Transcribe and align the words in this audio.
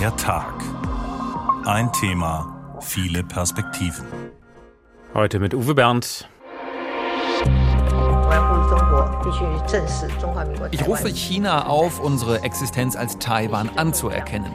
Der 0.00 0.16
Tag. 0.16 0.54
Ein 1.66 1.92
Thema, 1.92 2.78
viele 2.80 3.22
Perspektiven. 3.22 4.06
Heute 5.12 5.38
mit 5.38 5.52
Uwe 5.52 5.74
Bernd. 5.74 6.26
Ich 10.70 10.86
rufe 10.86 11.08
China 11.08 11.66
auf, 11.66 12.00
unsere 12.00 12.42
Existenz 12.42 12.96
als 12.96 13.18
Taiwan 13.18 13.70
anzuerkennen. 13.76 14.50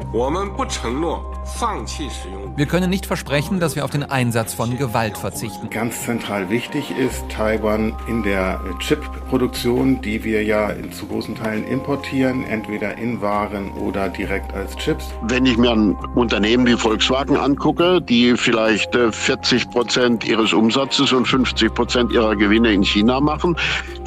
Wir 2.55 2.65
können 2.65 2.89
nicht 2.89 3.05
versprechen, 3.05 3.59
dass 3.59 3.75
wir 3.75 3.85
auf 3.85 3.91
den 3.91 4.03
Einsatz 4.03 4.53
von 4.53 4.77
Gewalt 4.77 5.17
verzichten. 5.17 5.69
Ganz 5.69 6.03
zentral 6.03 6.49
wichtig 6.49 6.91
ist 6.97 7.23
Taiwan 7.29 7.93
in 8.07 8.23
der 8.23 8.59
Chip-Produktion, 8.79 10.01
die 10.01 10.23
wir 10.23 10.43
ja 10.43 10.71
zu 10.91 11.05
großen 11.05 11.35
Teilen 11.35 11.65
importieren, 11.65 12.43
entweder 12.45 12.97
in 12.97 13.21
Waren 13.21 13.71
oder 13.73 14.09
direkt 14.09 14.53
als 14.53 14.75
Chips. 14.77 15.05
Wenn 15.23 15.45
ich 15.45 15.57
mir 15.57 15.71
ein 15.71 15.95
Unternehmen 16.15 16.65
wie 16.65 16.75
Volkswagen 16.75 17.37
angucke, 17.37 18.01
die 18.01 18.35
vielleicht 18.35 18.95
40 18.95 19.63
äh, 19.63 19.67
Prozent 19.67 20.25
ihres 20.25 20.53
Umsatzes 20.53 21.13
und 21.13 21.27
50 21.27 21.73
Prozent 21.73 22.11
ihrer 22.11 22.35
Gewinne 22.35 22.73
in 22.73 22.83
China 22.83 23.19
machen, 23.19 23.55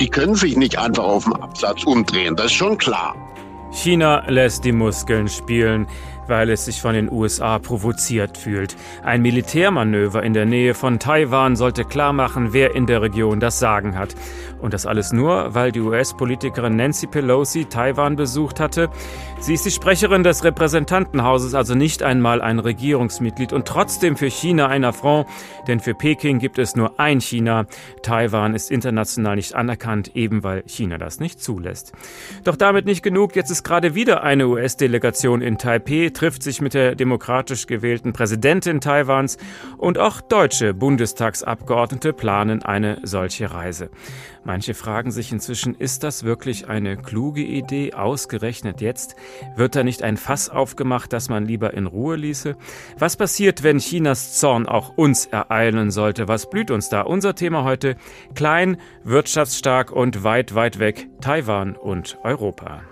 die 0.00 0.08
können 0.08 0.34
sich 0.34 0.56
nicht 0.58 0.78
einfach 0.78 1.04
auf 1.04 1.24
den 1.24 1.34
Absatz 1.34 1.84
umdrehen. 1.84 2.36
Das 2.36 2.46
ist 2.46 2.54
schon 2.54 2.78
klar. 2.78 3.14
China 3.70 4.24
lässt 4.28 4.64
die 4.64 4.72
Muskeln 4.72 5.28
spielen 5.28 5.86
weil 6.28 6.50
es 6.50 6.66
sich 6.66 6.80
von 6.80 6.94
den 6.94 7.10
USA 7.10 7.58
provoziert 7.58 8.36
fühlt. 8.36 8.76
Ein 9.02 9.22
Militärmanöver 9.22 10.22
in 10.22 10.34
der 10.34 10.46
Nähe 10.46 10.74
von 10.74 10.98
Taiwan 10.98 11.56
sollte 11.56 11.84
klarmachen, 11.84 12.52
wer 12.52 12.74
in 12.74 12.86
der 12.86 13.02
Region 13.02 13.40
das 13.40 13.58
Sagen 13.58 13.98
hat. 13.98 14.14
Und 14.60 14.74
das 14.74 14.86
alles 14.86 15.12
nur, 15.12 15.54
weil 15.54 15.72
die 15.72 15.80
US-Politikerin 15.80 16.76
Nancy 16.76 17.06
Pelosi 17.06 17.64
Taiwan 17.64 18.16
besucht 18.16 18.60
hatte. 18.60 18.90
Sie 19.40 19.54
ist 19.54 19.64
die 19.64 19.70
Sprecherin 19.70 20.24
des 20.24 20.42
Repräsentantenhauses, 20.42 21.54
also 21.54 21.74
nicht 21.74 22.02
einmal 22.02 22.42
ein 22.42 22.58
Regierungsmitglied 22.58 23.52
und 23.52 23.66
trotzdem 23.66 24.16
für 24.16 24.28
China 24.28 24.66
ein 24.66 24.84
Affront, 24.84 25.26
denn 25.68 25.78
für 25.78 25.94
Peking 25.94 26.38
gibt 26.38 26.58
es 26.58 26.74
nur 26.74 26.98
ein 26.98 27.20
China. 27.20 27.66
Taiwan 28.02 28.54
ist 28.54 28.70
international 28.70 29.36
nicht 29.36 29.54
anerkannt, 29.54 30.16
eben 30.16 30.42
weil 30.42 30.64
China 30.66 30.98
das 30.98 31.20
nicht 31.20 31.40
zulässt. 31.40 31.92
Doch 32.44 32.56
damit 32.56 32.84
nicht 32.84 33.02
genug. 33.02 33.36
Jetzt 33.36 33.50
ist 33.50 33.62
gerade 33.62 33.94
wieder 33.94 34.22
eine 34.24 34.48
US-Delegation 34.48 35.40
in 35.40 35.56
Taipei 35.56 36.10
trifft 36.12 36.42
sich 36.42 36.60
mit 36.60 36.74
der 36.74 36.96
demokratisch 36.96 37.66
gewählten 37.66 38.12
Präsidentin 38.12 38.80
Taiwans 38.80 39.38
und 39.78 39.98
auch 39.98 40.20
deutsche 40.20 40.74
Bundestagsabgeordnete 40.74 42.12
planen 42.12 42.64
eine 42.64 42.98
solche 43.04 43.52
Reise. 43.52 43.88
Manche 44.44 44.72
fragen 44.72 45.10
sich 45.10 45.30
inzwischen, 45.30 45.74
ist 45.74 46.02
das 46.02 46.24
wirklich 46.24 46.68
eine 46.68 46.96
kluge 46.96 47.42
Idee, 47.42 47.92
ausgerechnet 47.92 48.80
jetzt? 48.80 49.14
Wird 49.56 49.76
da 49.76 49.84
nicht 49.84 50.02
ein 50.02 50.16
Fass 50.16 50.48
aufgemacht, 50.48 51.12
das 51.12 51.28
man 51.28 51.46
lieber 51.46 51.74
in 51.74 51.86
Ruhe 51.86 52.16
ließe? 52.16 52.56
Was 52.98 53.16
passiert, 53.16 53.62
wenn 53.62 53.78
Chinas 53.78 54.38
Zorn 54.38 54.66
auch 54.66 54.96
uns 54.96 55.26
ereilen 55.26 55.90
sollte? 55.90 56.28
Was 56.28 56.50
blüht 56.50 56.70
uns 56.70 56.88
da? 56.88 57.02
Unser 57.02 57.34
Thema 57.34 57.64
heute 57.64 57.96
klein, 58.34 58.78
wirtschaftsstark 59.04 59.90
und 59.90 60.24
weit, 60.24 60.54
weit 60.54 60.78
weg 60.78 61.08
Taiwan 61.20 61.76
und 61.76 62.18
Europa. 62.22 62.82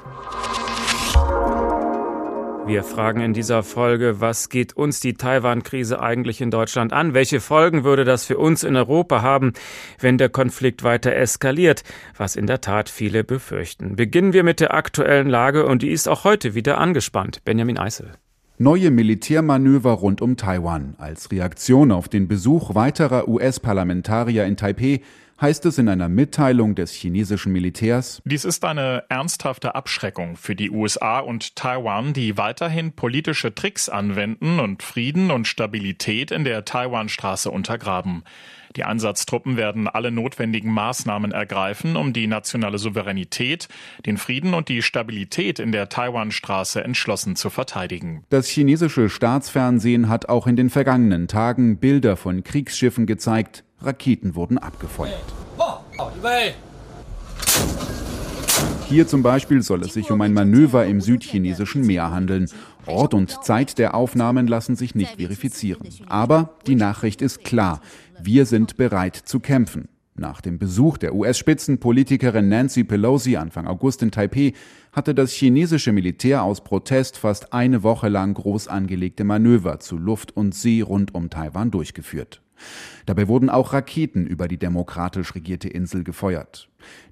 Wir 2.66 2.82
fragen 2.82 3.20
in 3.20 3.32
dieser 3.32 3.62
Folge, 3.62 4.20
was 4.20 4.48
geht 4.48 4.76
uns 4.76 4.98
die 4.98 5.14
Taiwan-Krise 5.14 6.00
eigentlich 6.00 6.40
in 6.40 6.50
Deutschland 6.50 6.92
an? 6.92 7.14
Welche 7.14 7.40
Folgen 7.40 7.84
würde 7.84 8.04
das 8.04 8.24
für 8.24 8.38
uns 8.38 8.64
in 8.64 8.74
Europa 8.74 9.22
haben, 9.22 9.52
wenn 10.00 10.18
der 10.18 10.30
Konflikt 10.30 10.82
weiter 10.82 11.14
eskaliert? 11.14 11.84
Was 12.16 12.34
in 12.34 12.48
der 12.48 12.60
Tat 12.60 12.88
viele 12.88 13.22
befürchten. 13.22 13.94
Beginnen 13.94 14.32
wir 14.32 14.42
mit 14.42 14.58
der 14.58 14.74
aktuellen 14.74 15.28
Lage 15.28 15.64
und 15.64 15.82
die 15.82 15.90
ist 15.90 16.08
auch 16.08 16.24
heute 16.24 16.56
wieder 16.56 16.78
angespannt. 16.78 17.44
Benjamin 17.44 17.78
Eisel. 17.78 18.10
Neue 18.58 18.90
Militärmanöver 18.90 19.92
rund 19.92 20.20
um 20.20 20.36
Taiwan 20.36 20.96
als 20.98 21.30
Reaktion 21.30 21.92
auf 21.92 22.08
den 22.08 22.26
Besuch 22.26 22.74
weiterer 22.74 23.28
US-Parlamentarier 23.28 24.44
in 24.44 24.56
Taipei 24.56 25.02
heißt 25.40 25.66
es 25.66 25.78
in 25.78 25.88
einer 25.88 26.08
Mitteilung 26.08 26.74
des 26.74 26.92
chinesischen 26.92 27.52
Militärs. 27.52 28.22
Dies 28.24 28.44
ist 28.44 28.64
eine 28.64 29.04
ernsthafte 29.08 29.74
Abschreckung 29.74 30.36
für 30.36 30.56
die 30.56 30.70
USA 30.70 31.18
und 31.18 31.56
Taiwan, 31.56 32.12
die 32.12 32.36
weiterhin 32.36 32.92
politische 32.92 33.54
Tricks 33.54 33.88
anwenden 33.88 34.60
und 34.60 34.82
Frieden 34.82 35.30
und 35.30 35.46
Stabilität 35.46 36.30
in 36.30 36.44
der 36.44 36.64
Taiwanstraße 36.64 37.50
untergraben. 37.50 38.22
Die 38.76 38.84
Einsatztruppen 38.84 39.56
werden 39.56 39.88
alle 39.88 40.10
notwendigen 40.10 40.70
Maßnahmen 40.70 41.32
ergreifen, 41.32 41.96
um 41.96 42.12
die 42.12 42.26
nationale 42.26 42.78
Souveränität, 42.78 43.68
den 44.04 44.18
Frieden 44.18 44.52
und 44.52 44.68
die 44.68 44.82
Stabilität 44.82 45.58
in 45.58 45.72
der 45.72 45.88
Taiwanstraße 45.88 46.84
entschlossen 46.84 47.36
zu 47.36 47.48
verteidigen. 47.48 48.24
Das 48.28 48.48
chinesische 48.48 49.08
Staatsfernsehen 49.08 50.10
hat 50.10 50.28
auch 50.28 50.46
in 50.46 50.56
den 50.56 50.68
vergangenen 50.68 51.26
Tagen 51.26 51.78
Bilder 51.78 52.16
von 52.16 52.44
Kriegsschiffen 52.44 53.06
gezeigt, 53.06 53.64
Raketen 53.80 54.34
wurden 54.34 54.58
abgefeuert. 54.58 55.34
Hier 58.88 59.08
zum 59.08 59.22
Beispiel 59.22 59.62
soll 59.62 59.82
es 59.82 59.94
sich 59.94 60.10
um 60.10 60.20
ein 60.20 60.32
Manöver 60.32 60.86
im 60.86 61.00
südchinesischen 61.00 61.84
Meer 61.84 62.12
handeln. 62.12 62.48
Ort 62.86 63.14
und 63.14 63.44
Zeit 63.44 63.78
der 63.78 63.94
Aufnahmen 63.94 64.46
lassen 64.46 64.76
sich 64.76 64.94
nicht 64.94 65.16
verifizieren. 65.16 65.88
Aber 66.06 66.56
die 66.66 66.76
Nachricht 66.76 67.20
ist 67.20 67.42
klar. 67.42 67.80
Wir 68.22 68.46
sind 68.46 68.76
bereit 68.76 69.16
zu 69.16 69.40
kämpfen. 69.40 69.88
Nach 70.14 70.40
dem 70.40 70.58
Besuch 70.58 70.96
der 70.96 71.14
US-Spitzenpolitikerin 71.14 72.48
Nancy 72.48 72.84
Pelosi 72.84 73.36
Anfang 73.36 73.66
August 73.66 74.02
in 74.02 74.10
Taipei 74.10 74.54
hatte 74.92 75.14
das 75.14 75.32
chinesische 75.32 75.92
Militär 75.92 76.42
aus 76.42 76.62
Protest 76.62 77.18
fast 77.18 77.52
eine 77.52 77.82
Woche 77.82 78.08
lang 78.08 78.32
groß 78.32 78.68
angelegte 78.68 79.24
Manöver 79.24 79.78
zu 79.80 79.98
Luft 79.98 80.34
und 80.34 80.54
See 80.54 80.80
rund 80.80 81.14
um 81.14 81.28
Taiwan 81.28 81.70
durchgeführt. 81.70 82.40
Dabei 83.06 83.28
wurden 83.28 83.50
auch 83.50 83.72
Raketen 83.72 84.26
über 84.26 84.48
die 84.48 84.58
demokratisch 84.58 85.34
regierte 85.34 85.68
Insel 85.68 86.04
gefeuert. 86.04 86.68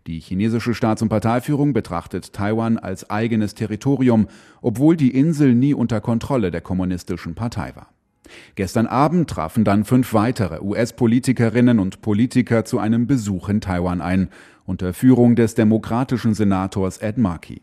Die 0.07 0.21
chinesische 0.21 0.75
Staats- 0.75 1.03
und 1.03 1.09
Parteiführung 1.09 1.73
betrachtet 1.73 2.33
Taiwan 2.33 2.79
als 2.79 3.11
eigenes 3.11 3.55
Territorium, 3.55 4.29
obwohl 4.61 4.97
die 4.97 5.11
Insel 5.11 5.55
nie 5.55 5.75
unter 5.75 6.01
Kontrolle 6.01 6.51
der 6.51 6.61
kommunistischen 6.61 7.35
Partei 7.35 7.73
war. 7.75 7.89
Gestern 8.55 8.87
Abend 8.87 9.29
trafen 9.29 9.65
dann 9.65 9.85
fünf 9.85 10.15
weitere 10.15 10.61
US-Politikerinnen 10.63 11.79
und 11.79 12.01
Politiker 12.01 12.65
zu 12.65 12.79
einem 12.79 13.07
Besuch 13.07 13.49
in 13.49 13.61
Taiwan 13.61 14.01
ein, 14.01 14.31
unter 14.67 14.95
Führung 14.95 15.37
des 15.37 15.55
demokratischen 15.55 16.35
Senators 16.35 16.99
Ed 16.99 17.19
Markey. 17.19 17.61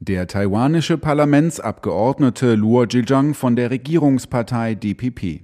Der 0.00 0.26
taiwanische 0.26 0.98
Parlamentsabgeordnete 0.98 2.54
Luo 2.56 2.84
Zhejiang 2.86 3.32
von 3.34 3.56
der 3.56 3.70
Regierungspartei 3.70 4.74
DPP. 4.74 5.42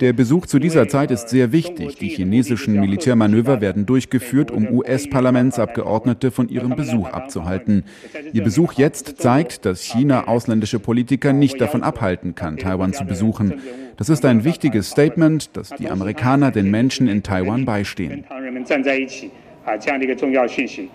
Der 0.00 0.12
Besuch 0.12 0.46
zu 0.46 0.58
dieser 0.58 0.88
Zeit 0.88 1.10
ist 1.10 1.28
sehr 1.30 1.52
wichtig. 1.52 1.96
Die 1.96 2.08
chinesischen 2.08 2.78
Militärmanöver 2.78 3.62
werden 3.62 3.86
durchgeführt, 3.86 4.50
um 4.50 4.68
US-Parlamentsabgeordnete 4.68 6.30
von 6.30 6.50
ihrem 6.50 6.76
Besuch 6.76 7.08
abzuhalten. 7.08 7.84
Ihr 8.34 8.42
Besuch 8.42 8.74
jetzt 8.74 9.22
zeigt, 9.22 9.64
dass 9.64 9.82
China 9.82 10.28
ausländische 10.28 10.80
Politiker 10.80 11.32
nicht 11.32 11.60
davon 11.62 11.82
abhalten 11.82 12.34
kann, 12.34 12.58
Taiwan 12.58 12.92
zu 12.92 13.06
besuchen. 13.06 13.54
Das 13.96 14.10
ist 14.10 14.26
ein 14.26 14.44
wichtiges 14.44 14.90
Statement, 14.90 15.56
dass 15.56 15.70
die 15.70 15.88
Amerikaner 15.88 16.50
den 16.50 16.70
Menschen 16.70 17.08
in 17.08 17.22
Taiwan 17.22 17.64
beistehen. 17.64 18.24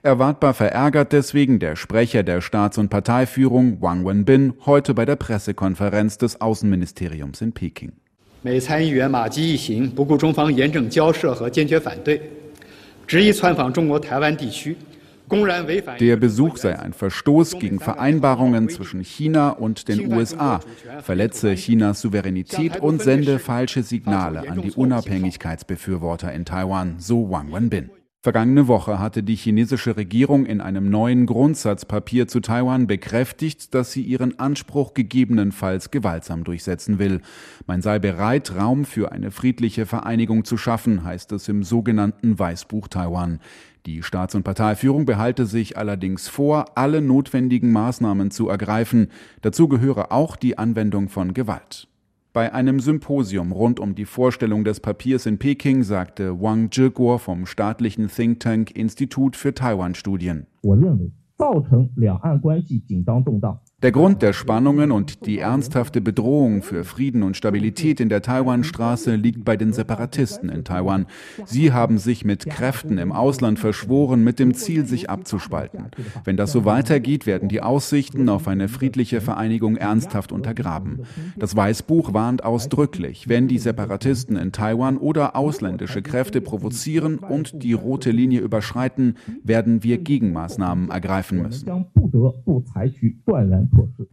Erwartbar 0.03 0.53
verärgert 0.53 1.13
deswegen 1.13 1.59
der 1.59 1.75
Sprecher 1.75 2.23
der 2.23 2.41
Staats- 2.41 2.77
und 2.77 2.89
Parteiführung 2.89 3.81
Wang 3.81 4.05
Wenbin 4.05 4.53
heute 4.65 4.93
bei 4.93 5.05
der 5.05 5.15
Pressekonferenz 5.15 6.17
des 6.17 6.41
Außenministeriums 6.41 7.41
in 7.41 7.53
Peking. 7.53 7.93
Der 15.99 16.15
Besuch 16.15 16.57
sei 16.57 16.79
ein 16.79 16.93
Verstoß 16.93 17.59
gegen 17.59 17.79
Vereinbarungen 17.79 18.69
zwischen 18.69 19.01
China 19.01 19.49
und 19.49 19.89
den 19.89 20.13
USA, 20.13 20.61
verletze 21.01 21.55
Chinas 21.55 21.99
Souveränität 21.99 22.79
und 22.79 23.01
sende 23.01 23.39
falsche 23.39 23.83
Signale 23.83 24.49
an 24.49 24.61
die 24.61 24.71
Unabhängigkeitsbefürworter 24.71 26.31
in 26.31 26.45
Taiwan, 26.45 26.95
so 26.99 27.29
Wang 27.29 27.51
Wenbin. 27.51 27.89
Vergangene 28.27 28.67
Woche 28.67 28.99
hatte 28.99 29.23
die 29.23 29.37
chinesische 29.37 29.95
Regierung 29.95 30.45
in 30.45 30.59
einem 30.59 30.89
neuen 30.89 31.27
Grundsatzpapier 31.27 32.27
zu 32.27 32.41
Taiwan 32.41 32.85
bekräftigt, 32.85 33.73
dass 33.73 33.93
sie 33.93 34.01
ihren 34.01 34.37
Anspruch 34.37 34.93
gegebenenfalls 34.93 35.91
gewaltsam 35.91 36.43
durchsetzen 36.43 36.99
will. 36.99 37.21
Man 37.67 37.81
sei 37.81 37.99
bereit, 37.99 38.53
Raum 38.53 38.83
für 38.83 39.13
eine 39.13 39.31
friedliche 39.31 39.85
Vereinigung 39.85 40.43
zu 40.43 40.57
schaffen, 40.57 41.05
heißt 41.05 41.31
es 41.31 41.47
im 41.47 41.63
sogenannten 41.63 42.37
Weißbuch 42.37 42.89
Taiwan. 42.89 43.39
Die 43.85 44.03
Staats- 44.03 44.35
und 44.35 44.43
Parteiführung 44.43 45.05
behalte 45.05 45.45
sich 45.45 45.77
allerdings 45.77 46.27
vor, 46.27 46.65
alle 46.75 46.99
notwendigen 46.99 47.71
Maßnahmen 47.71 48.29
zu 48.29 48.49
ergreifen. 48.49 49.07
Dazu 49.41 49.69
gehöre 49.69 50.11
auch 50.11 50.35
die 50.35 50.57
Anwendung 50.57 51.07
von 51.07 51.33
Gewalt. 51.33 51.87
Bei 52.37 52.53
einem 52.53 52.79
Symposium 52.79 53.51
rund 53.51 53.79
um 53.79 53.95
die 53.95 54.05
Vorstellung 54.05 54.63
des 54.63 54.79
Papiers 54.79 55.25
in 55.25 55.39
Peking 55.39 55.81
sagte 55.81 56.39
Wang 56.39 56.69
Zhiguo 56.69 57.17
vom 57.17 57.47
staatlichen 57.47 58.09
Think 58.09 58.41
Tank 58.41 58.69
Institut 58.75 59.35
für 59.35 59.55
Taiwan-Studien. 59.55 60.45
Der 63.83 63.91
Grund 63.91 64.23
der 64.23 64.33
Spannungen 64.33 64.91
und 64.91 65.27
die 65.27 65.37
ernsthafte 65.37 66.01
Bedrohung 66.01 66.63
für 66.63 66.83
Frieden 66.83 67.21
und 67.21 67.37
Stabilität 67.37 67.99
in 67.99 68.09
der 68.09 68.23
Taiwanstraße 68.23 69.13
liegt 69.13 69.45
bei 69.45 69.55
den 69.55 69.71
Separatisten 69.71 70.49
in 70.49 70.63
Taiwan. 70.63 71.05
Sie 71.45 71.71
haben 71.71 71.99
sich 71.99 72.25
mit 72.25 72.47
Kräften 72.47 72.97
im 72.97 73.11
Ausland 73.11 73.59
verschworen, 73.59 74.23
mit 74.23 74.39
dem 74.39 74.55
Ziel, 74.55 74.87
sich 74.87 75.11
abzuspalten. 75.11 75.91
Wenn 76.23 76.37
das 76.37 76.53
so 76.53 76.65
weitergeht, 76.65 77.27
werden 77.27 77.49
die 77.49 77.61
Aussichten 77.61 78.29
auf 78.29 78.47
eine 78.47 78.67
friedliche 78.67 79.21
Vereinigung 79.21 79.77
ernsthaft 79.77 80.31
untergraben. 80.31 81.03
Das 81.35 81.55
Weißbuch 81.55 82.15
warnt 82.15 82.43
ausdrücklich, 82.43 83.29
wenn 83.29 83.47
die 83.47 83.59
Separatisten 83.59 84.37
in 84.37 84.51
Taiwan 84.51 84.97
oder 84.97 85.35
ausländische 85.35 86.01
Kräfte 86.01 86.41
provozieren 86.41 87.19
und 87.19 87.61
die 87.61 87.73
rote 87.73 88.09
Linie 88.09 88.41
überschreiten, 88.41 89.17
werden 89.43 89.83
wir 89.83 89.99
Gegenmaßnahmen 89.99 90.89
ergreifen 90.89 91.43
müssen. 91.43 91.85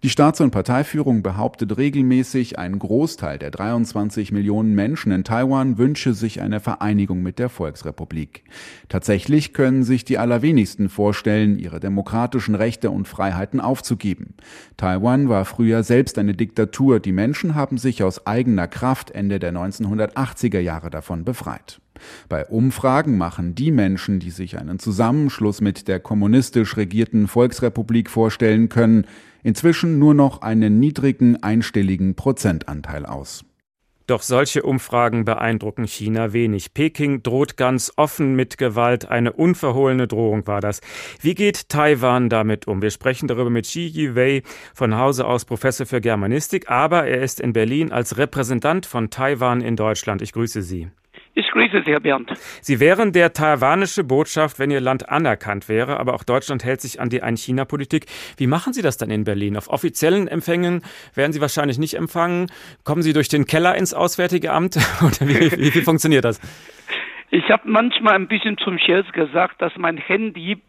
Die 0.03 0.11
Staats- 0.11 0.41
und 0.41 0.51
Parteiführung 0.51 1.23
behauptet 1.23 1.77
regelmäßig, 1.77 2.59
ein 2.59 2.79
Großteil 2.79 3.39
der 3.39 3.51
23 3.51 4.33
Millionen 4.33 4.75
Menschen 4.75 5.13
in 5.13 5.25
Taiwan 5.25 5.79
wünsche 5.79 6.15
sich 6.15 6.41
eine 6.41 6.61
Vereinigung 6.61 7.23
mit 7.23 7.39
der 7.39 7.49
Volksrepublik. 7.49 8.45
Tatsächlich 8.89 9.53
können 9.53 9.83
sich 9.83 10.05
die 10.05 10.19
allerwenigsten 10.19 10.89
vorstellen, 10.89 11.59
ihre 11.59 11.81
demokratischen 11.81 12.55
Rechte 12.55 12.91
und 12.91 13.09
Freiheiten 13.09 13.61
aufzugeben. 13.61 14.35
Taiwan 14.77 15.29
war 15.29 15.45
früher 15.45 15.83
selbst 15.83 16.19
eine 16.19 16.35
Diktatur, 16.35 17.01
die 17.01 17.13
Menschen 17.13 17.55
haben 17.55 17.79
sich 17.79 18.03
aus 18.03 18.27
eigener 18.27 18.69
Kraft 18.69 19.11
Ende 19.11 19.39
der 19.39 19.53
1980er 19.53 20.61
Jahre 20.61 20.91
davon 20.91 21.25
befreit. 21.25 21.81
Bei 22.29 22.45
Umfragen 22.47 23.17
machen 23.17 23.55
die 23.55 23.71
Menschen, 23.71 24.19
die 24.19 24.31
sich 24.31 24.59
einen 24.59 24.79
Zusammenschluss 24.79 25.61
mit 25.61 25.89
der 25.89 26.01
kommunistisch 26.01 26.77
regierten 26.77 27.29
Volksrepublik 27.29 28.11
vorstellen 28.11 28.69
können, 28.69 29.07
inzwischen 29.45 30.01
nur 30.01 30.15
noch 30.15 30.43
einen 30.43 30.81
niedrigen 30.81 31.41
einstelligen 31.41 32.17
Prozentanteil 32.17 33.07
aus. 33.07 33.45
Doch 34.07 34.21
solche 34.21 34.63
Umfragen 34.63 35.25
beeindrucken 35.25 35.87
China 35.87 36.35
wenig. 36.35 36.75
Peking 36.75 37.23
droht 37.23 37.57
ganz 37.57 37.91
offen 37.97 38.35
mit 38.37 38.59
Gewalt. 38.59 39.07
Eine 39.09 39.33
unverhohlene 39.33 40.07
Drohung 40.07 40.47
war 40.47 40.61
das. 40.61 40.83
Wie 41.23 41.35
geht 41.35 41.71
Taiwan 41.71 42.29
damit 42.29 42.67
um? 42.67 42.83
Wir 42.83 42.91
sprechen 42.91 43.29
darüber 43.29 43.49
mit 43.49 43.65
Xi 43.65 43.87
Yiwei, 43.87 44.43
von 44.75 44.99
Hause 44.99 45.27
aus 45.27 45.47
Professor 45.47 45.87
für 45.87 46.03
Germanistik, 46.03 46.69
aber 46.71 47.07
er 47.07 47.23
ist 47.23 47.41
in 47.41 47.55
Berlin 47.55 47.93
als 47.93 48.19
Repräsentant 48.19 48.85
von 48.85 49.09
Taiwan 49.09 49.63
in 49.63 49.75
Deutschland. 49.75 50.21
Ich 50.21 50.33
grüße 50.33 50.61
Sie. 50.61 50.89
Ich 51.37 51.51
grüße 51.51 51.83
Sie, 51.85 51.91
Herr 51.91 52.01
Bernd. 52.01 52.31
Sie 52.63 52.79
wären 52.79 53.13
der 53.13 53.33
taiwanische 53.33 54.05
Botschaft, 54.05 54.61
wenn 54.61 54.71
Ihr 54.71 54.81
Land 54.81 55.09
anerkannt 55.09 55.69
wäre, 55.69 55.99
aber 55.99 56.15
auch 56.15 56.23
Deutschland 56.23 56.65
hält 56.65 56.81
sich 56.81 57.01
an 57.01 57.09
die 57.11 57.23
Ein-China-Politik. 57.23 58.07
Wie 58.37 58.47
machen 58.47 58.73
Sie 58.73 58.83
das 58.83 58.99
dann 58.99 59.11
in 59.11 59.25
Berlin? 59.25 59.57
Auf 59.57 59.69
offiziellen 59.69 60.29
Empfängen 60.29 60.83
werden 61.15 61.33
Sie 61.33 61.41
wahrscheinlich 61.41 61.79
nicht 61.79 61.95
empfangen. 61.95 62.47
Kommen 62.85 63.03
Sie 63.03 63.13
durch 63.13 63.29
den 63.29 63.47
Keller 63.47 63.75
ins 63.75 63.95
Auswärtige 63.95 64.53
Amt? 64.53 64.77
Oder 65.01 65.29
wie, 65.29 65.51
wie, 65.51 65.75
wie 65.75 65.81
funktioniert 65.81 66.25
das? 66.25 66.41
Ich 67.31 67.51
habe 67.51 67.69
manchmal 67.69 68.15
ein 68.15 68.29
bisschen 68.29 68.57
zum 68.59 68.79
Scherz 68.79 69.11
gesagt, 69.11 69.61
dass 69.61 69.73
mein 69.77 69.97
Handy 69.97 70.63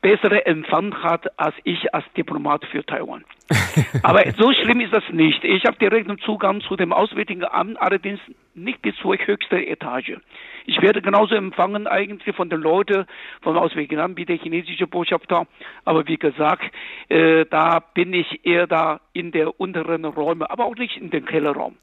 bessere 0.00 0.46
Empfang 0.46 0.94
hat 1.02 1.38
als 1.38 1.54
ich 1.64 1.94
als 1.94 2.04
Diplomat 2.16 2.64
für 2.66 2.84
Taiwan. 2.84 3.24
Aber 4.02 4.22
so 4.38 4.52
schlimm 4.52 4.80
ist 4.80 4.92
das 4.92 5.02
nicht. 5.12 5.42
Ich 5.44 5.64
habe 5.64 5.76
direkten 5.78 6.18
Zugang 6.18 6.60
zu 6.60 6.76
dem 6.76 6.92
Auswärtigen 6.92 7.44
Amt, 7.44 7.80
allerdings 7.80 8.20
nicht 8.54 8.82
bis 8.82 8.94
zur 8.96 9.16
höchsten 9.16 9.56
Etage. 9.56 10.18
Ich 10.66 10.80
werde 10.82 11.02
genauso 11.02 11.34
empfangen 11.34 11.86
eigentlich 11.86 12.34
von 12.36 12.48
den 12.48 12.60
Leuten 12.60 13.06
vom 13.42 13.56
Auswärtigen 13.56 13.98
Amt 13.98 14.18
wie 14.18 14.24
der 14.24 14.36
chinesische 14.36 14.86
Botschafter. 14.86 15.46
Aber 15.84 16.06
wie 16.06 16.16
gesagt, 16.16 16.64
äh, 17.08 17.44
da 17.50 17.80
bin 17.80 18.12
ich 18.12 18.44
eher 18.44 18.66
da 18.66 19.00
in 19.12 19.32
der 19.32 19.58
unteren 19.58 20.04
Räume, 20.04 20.50
aber 20.50 20.66
auch 20.66 20.76
nicht 20.76 20.96
in 20.96 21.10
den 21.10 21.24
Kellerraum. 21.24 21.76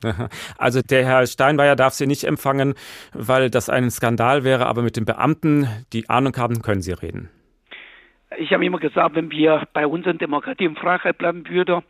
Also 0.58 0.82
der 0.82 1.06
Herr 1.06 1.28
Steinmeier 1.28 1.76
darf 1.76 1.94
Sie 1.94 2.08
nicht 2.08 2.24
empfangen, 2.24 2.74
weil 3.14 3.50
das 3.50 3.70
ein 3.70 3.90
Skandal 3.92 4.44
wäre, 4.44 4.68
aber 4.68 4.82
mit 4.82 4.98
den 4.98 5.06
Beamten, 5.06 5.68
die 5.94 6.10
Ahnung 6.10 6.36
haben, 6.38 6.62
können 6.62 6.82
Sie 6.82 6.94
reden. 6.94 7.30
Ich 8.38 8.52
habe 8.52 8.66
immer 8.66 8.80
gesagt, 8.80 9.16
wenn 9.16 9.32
wir 9.32 9.68
bei 9.74 9.88
unserer 9.88 10.14
Demokratie 10.14 10.68
und 10.68 10.78
Freiheit 10.78 11.18
bleiben 11.18 11.48
würden, 11.48 11.82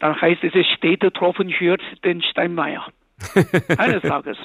dann 0.00 0.20
heißt 0.20 0.42
es, 0.42 0.66
Städte 0.66 1.12
troffen 1.12 1.48
hört 1.48 1.80
den 2.04 2.22
Steinmeier. 2.22 2.86
Eines 3.78 4.02
Tages. 4.02 4.36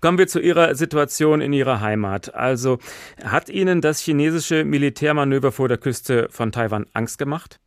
Kommen 0.00 0.18
wir 0.18 0.28
zu 0.28 0.40
Ihrer 0.40 0.76
Situation 0.76 1.40
in 1.40 1.52
Ihrer 1.52 1.80
Heimat. 1.80 2.32
Also 2.34 2.78
hat 3.24 3.48
Ihnen 3.48 3.80
das 3.80 4.00
chinesische 4.00 4.64
Militärmanöver 4.64 5.50
vor 5.50 5.68
der 5.68 5.78
Küste 5.78 6.28
von 6.30 6.52
Taiwan 6.52 6.86
Angst 6.92 7.18
gemacht? 7.18 7.58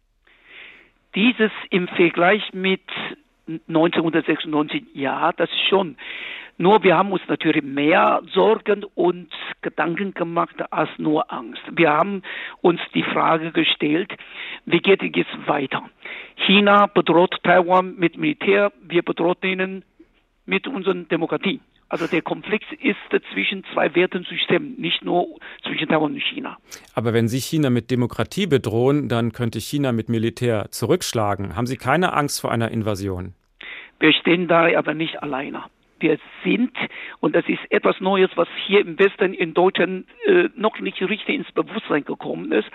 Dieses 1.15 1.51
im 1.69 1.87
Vergleich 1.89 2.43
mit 2.53 2.81
1996, 3.47 4.83
ja, 4.93 5.31
das 5.33 5.49
schon. 5.69 5.97
Nur 6.59 6.83
wir 6.83 6.97
haben 6.97 7.11
uns 7.11 7.21
natürlich 7.27 7.63
mehr 7.63 8.21
Sorgen 8.33 8.83
und 8.95 9.29
Gedanken 9.61 10.13
gemacht 10.15 10.55
als 10.71 10.89
nur 10.97 11.31
Angst. 11.31 11.61
Wir 11.71 11.91
haben 11.91 12.23
uns 12.61 12.81
die 12.95 13.03
Frage 13.03 13.51
gestellt, 13.51 14.11
wie 14.65 14.79
geht 14.79 15.03
es 15.03 15.11
jetzt 15.13 15.47
weiter? 15.47 15.83
China 16.47 16.87
bedroht 16.87 17.37
Taiwan 17.43 17.95
mit 17.97 18.17
Militär, 18.17 18.71
wir 18.81 19.03
bedrohen 19.03 19.37
ihnen 19.43 19.85
mit 20.45 20.67
unserer 20.67 20.95
Demokratie. 20.95 21.59
Also 21.89 22.07
der 22.07 22.21
Konflikt 22.21 22.71
ist 22.73 22.97
zwischen 23.33 23.63
zwei 23.73 23.93
Wertensystemen, 23.95 24.75
nicht 24.79 25.03
nur 25.03 25.27
zwischen 25.63 25.87
Taiwan 25.87 26.13
und 26.13 26.21
China. 26.21 26.57
Aber 26.93 27.13
wenn 27.13 27.27
Sie 27.27 27.39
China 27.39 27.69
mit 27.69 27.91
Demokratie 27.91 28.47
bedrohen, 28.47 29.07
dann 29.07 29.31
könnte 29.31 29.59
China 29.59 29.91
mit 29.91 30.09
Militär 30.09 30.67
zurückschlagen. 30.71 31.55
Haben 31.55 31.67
Sie 31.67 31.77
keine 31.77 32.13
Angst 32.13 32.41
vor 32.41 32.51
einer 32.51 32.71
Invasion? 32.71 33.33
Wir 33.99 34.13
stehen 34.13 34.47
da 34.47 34.67
aber 34.77 34.93
nicht 34.93 35.23
alleine 35.23 35.63
wir 35.99 36.17
sind, 36.43 36.71
und 37.19 37.35
das 37.35 37.45
ist 37.47 37.59
etwas 37.69 37.99
Neues, 37.99 38.29
was 38.35 38.47
hier 38.65 38.81
im 38.81 38.97
Westen 38.99 39.33
in 39.33 39.53
Deutschland 39.53 40.05
äh, 40.25 40.49
noch 40.55 40.79
nicht 40.79 41.01
richtig 41.01 41.35
ins 41.35 41.51
Bewusstsein 41.51 42.03
gekommen 42.03 42.51
ist. 42.51 42.67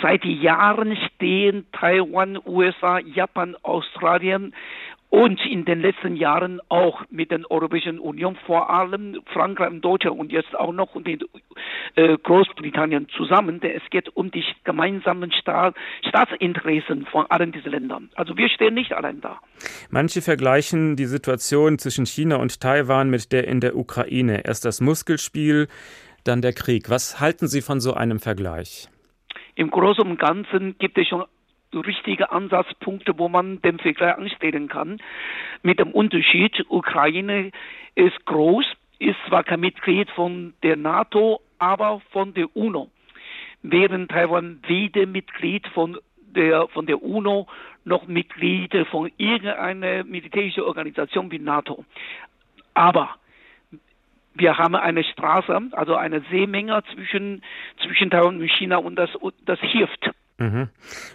Seit 0.00 0.24
Jahren 0.24 0.96
stehen 0.96 1.66
Taiwan, 1.72 2.38
USA, 2.44 2.98
Japan, 2.98 3.56
Australien 3.62 4.54
und 5.10 5.44
in 5.44 5.64
den 5.64 5.80
letzten 5.80 6.14
Jahren 6.16 6.60
auch 6.68 7.02
mit 7.10 7.32
der 7.32 7.40
Europäischen 7.50 7.98
Union, 7.98 8.36
vor 8.46 8.70
allem 8.70 9.20
Frankreich 9.32 9.70
und 9.70 9.84
Deutschland 9.84 10.18
und 10.18 10.32
jetzt 10.32 10.54
auch 10.56 10.72
noch 10.72 10.94
mit 10.94 11.28
äh, 11.96 12.16
Großbritannien 12.16 13.08
zusammen, 13.16 13.60
denn 13.60 13.72
es 13.72 13.82
geht 13.90 14.08
um 14.16 14.30
die 14.30 14.44
gemeinsamen 14.62 15.32
Staat, 15.32 15.74
Staatsinteressen 16.08 17.06
von 17.06 17.26
allen 17.28 17.50
diesen 17.50 17.72
Ländern. 17.72 18.10
Also 18.14 18.36
wir 18.36 18.48
stehen 18.48 18.74
nicht 18.74 18.92
allein 18.92 19.20
da. 19.20 19.40
Manche 19.90 20.22
vergleichen 20.22 20.94
die 20.94 21.06
Situation 21.06 21.78
zwischen 21.78 22.06
China 22.06 22.36
und 22.36 22.60
Taiwan 22.60 23.10
mit 23.10 23.32
der 23.32 23.48
in 23.48 23.60
der 23.60 23.76
Ukraine. 23.76 24.42
Erst 24.44 24.64
das 24.64 24.80
Muskelspiel, 24.80 25.66
dann 26.22 26.40
der 26.40 26.52
Krieg. 26.52 26.88
Was 26.88 27.20
halten 27.20 27.48
Sie 27.48 27.62
von 27.62 27.80
so 27.80 27.94
einem 27.94 28.20
Vergleich? 28.20 28.88
Im 29.56 29.70
Großen 29.70 30.04
und 30.04 30.18
Ganzen 30.18 30.76
gibt 30.78 30.96
es 30.98 31.08
schon 31.08 31.24
richtige 31.74 32.32
Ansatzpunkte, 32.32 33.18
wo 33.18 33.28
man 33.28 33.60
den 33.62 33.78
Vergleich 33.78 34.16
anstellen 34.16 34.68
kann. 34.68 34.98
Mit 35.62 35.78
dem 35.78 35.92
Unterschied, 35.92 36.64
Ukraine 36.68 37.50
ist 37.94 38.24
groß, 38.26 38.66
ist 38.98 39.18
zwar 39.28 39.44
kein 39.44 39.60
Mitglied 39.60 40.10
von 40.10 40.54
der 40.62 40.76
NATO, 40.76 41.40
aber 41.58 42.00
von 42.10 42.34
der 42.34 42.54
UNO. 42.56 42.90
Während 43.62 44.10
Taiwan 44.10 44.60
weder 44.66 45.06
Mitglied 45.06 45.66
von 45.68 45.98
der, 46.16 46.68
von 46.68 46.86
der 46.86 47.02
UNO 47.02 47.46
noch 47.84 48.06
Mitglied 48.06 48.74
von 48.90 49.10
irgendeiner 49.16 50.04
militärischen 50.04 50.64
Organisation 50.64 51.30
wie 51.30 51.38
NATO. 51.38 51.84
Aber 52.74 53.16
wir 54.34 54.56
haben 54.56 54.76
eine 54.76 55.04
Straße, 55.04 55.60
also 55.72 55.96
eine 55.96 56.22
Seemenge 56.30 56.82
zwischen, 56.94 57.42
zwischen 57.82 58.10
Taiwan 58.10 58.40
und 58.40 58.48
China 58.48 58.76
und 58.78 58.96
das, 58.96 59.10
das 59.44 59.58
hilft. 59.60 60.10
Mhm. 60.40 60.68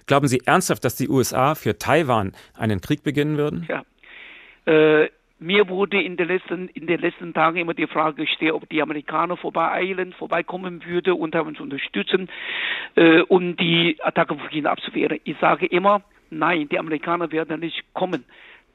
Glauben 0.06 0.28
Sie 0.28 0.42
ernsthaft, 0.46 0.86
dass 0.86 0.96
die 0.96 1.10
USA 1.10 1.56
für 1.56 1.78
Taiwan 1.78 2.32
einen 2.58 2.80
Krieg 2.80 3.04
beginnen 3.04 3.38
würden? 3.38 3.68
Ja. 3.68 3.84
Äh, 4.72 5.10
mir 5.40 5.68
wurde 5.68 6.02
in 6.02 6.16
den, 6.16 6.28
letzten, 6.28 6.70
in 6.70 6.88
den 6.88 7.00
letzten 7.02 7.34
Tagen 7.34 7.58
immer 7.58 7.74
die 7.74 7.88
Frage 7.88 8.24
gestellt, 8.24 8.54
ob 8.54 8.70
die 8.70 8.82
Amerikaner 8.82 9.36
vorbeieilen, 9.36 10.14
vorbeikommen 10.14 10.86
würde 10.86 11.16
und 11.16 11.36
uns 11.36 11.60
unterstützen, 11.60 12.30
äh, 12.96 13.20
um 13.22 13.58
die 13.58 13.98
Attacke 14.02 14.38
von 14.38 14.50
China 14.50 14.72
abzuwehren. 14.72 15.20
Ich 15.24 15.38
sage 15.40 15.66
immer, 15.66 16.04
nein, 16.30 16.70
die 16.70 16.80
Amerikaner 16.80 17.32
werden 17.32 17.60
nicht 17.60 17.84
kommen 17.94 18.24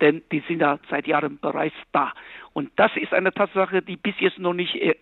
denn 0.00 0.23
die 0.33 0.42
sind 0.49 0.61
ja 0.61 0.78
seit 0.88 1.07
Jahren 1.07 1.38
bereits 1.38 1.75
da. 1.92 2.12
Und 2.52 2.71
das 2.76 2.90
ist 2.97 3.12
eine 3.12 3.33
Tatsache, 3.33 3.83
die 3.83 3.97
bis 3.97 4.14
jetzt 4.19 4.38
noch 4.38 4.54
nicht 4.54 4.75
äh, 4.75 4.97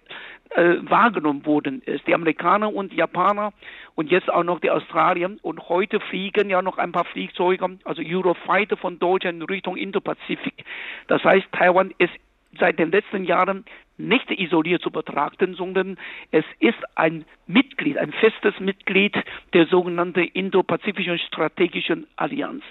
äh, 0.50 0.78
wahrgenommen 0.82 1.46
worden 1.46 1.82
ist. 1.82 2.06
Die 2.06 2.14
Amerikaner 2.14 2.72
und 2.72 2.92
die 2.92 2.96
Japaner 2.96 3.52
und 3.94 4.10
jetzt 4.10 4.30
auch 4.30 4.44
noch 4.44 4.60
die 4.60 4.70
Australier 4.70 5.36
und 5.42 5.68
heute 5.68 6.00
fliegen 6.00 6.50
ja 6.50 6.62
noch 6.62 6.78
ein 6.78 6.92
paar 6.92 7.04
Flugzeuge, 7.04 7.78
also 7.84 8.02
Eurofighter 8.04 8.76
von 8.76 8.98
Deutschland 8.98 9.40
in 9.40 9.42
Richtung 9.42 9.76
Indo-Pazifik. 9.76 10.64
Das 11.06 11.24
heißt, 11.24 11.46
Taiwan 11.52 11.92
ist 11.98 12.12
seit 12.58 12.78
den 12.78 12.90
letzten 12.90 13.24
Jahren 13.24 13.64
nicht 13.98 14.30
isoliert 14.30 14.82
zu 14.82 14.90
betrachten, 14.90 15.54
sondern 15.54 15.98
es 16.30 16.44
ist 16.60 16.78
ein 16.94 17.24
Mitglied, 17.46 17.98
ein 17.98 18.12
festes 18.12 18.58
Mitglied 18.60 19.16
der 19.52 19.66
sogenannten 19.66 20.20
Indo-Pazifischen 20.20 21.18
Strategischen 21.18 22.06
Allianz. 22.16 22.62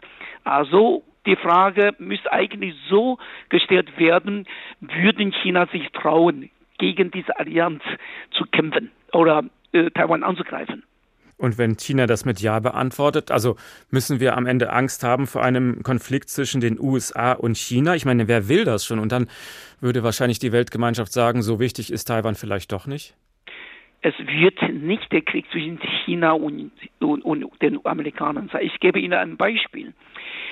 Also 0.44 1.04
die 1.28 1.36
Frage 1.36 1.94
müsste 2.00 2.32
eigentlich 2.32 2.74
so 2.90 3.20
gestellt 3.50 4.00
werden, 4.00 4.48
würden 4.80 5.32
China 5.32 5.68
sich 5.68 5.88
trauen, 5.92 6.50
gegen 6.80 7.12
diese 7.12 7.38
Allianz 7.38 7.84
zu 8.32 8.46
kämpfen 8.46 8.92
oder 9.12 9.44
äh, 9.74 9.90
Taiwan 9.92 10.24
anzugreifen? 10.24 10.84
Und 11.38 11.60
wenn 11.60 11.78
China 11.78 12.08
das 12.08 12.26
mit 12.26 12.40
Ja 12.40 12.60
beantwortet, 12.60 13.30
also 13.30 13.58
müssen 13.92 14.20
wir 14.20 14.36
am 14.36 14.48
Ende 14.48 14.74
Angst 14.74 15.04
haben 15.04 15.28
vor 15.28 15.44
einem 15.44 15.84
Konflikt 15.84 16.30
zwischen 16.30 16.62
den 16.62 16.80
USA 16.80 17.34
und 17.34 17.58
China? 17.58 17.94
Ich 17.94 18.06
meine, 18.06 18.28
wer 18.28 18.50
will 18.50 18.64
das 18.64 18.86
schon? 18.86 18.98
Und 18.98 19.12
dann 19.12 19.28
würde 19.80 20.02
wahrscheinlich 20.02 20.40
die 20.40 20.52
Weltgemeinschaft 20.52 21.14
sagen, 21.14 21.44
so 21.44 21.60
wichtig 21.60 21.92
ist 21.92 22.06
Taiwan 22.06 22.34
vielleicht 22.34 22.72
doch 22.72 22.88
nicht? 22.88 23.16
Es 24.08 24.16
wird 24.20 24.62
nicht 24.72 25.12
der 25.12 25.22
Krieg 25.22 25.46
zwischen 25.52 25.80
China 26.06 26.32
und, 26.32 26.72
und, 27.02 27.26
und 27.26 27.62
den 27.62 27.86
Amerikanern 27.86 28.48
sein. 28.54 28.66
Ich 28.66 28.80
gebe 28.80 29.02
Ihnen 29.02 29.16
ein 29.16 29.36
Beispiel. 29.36 29.94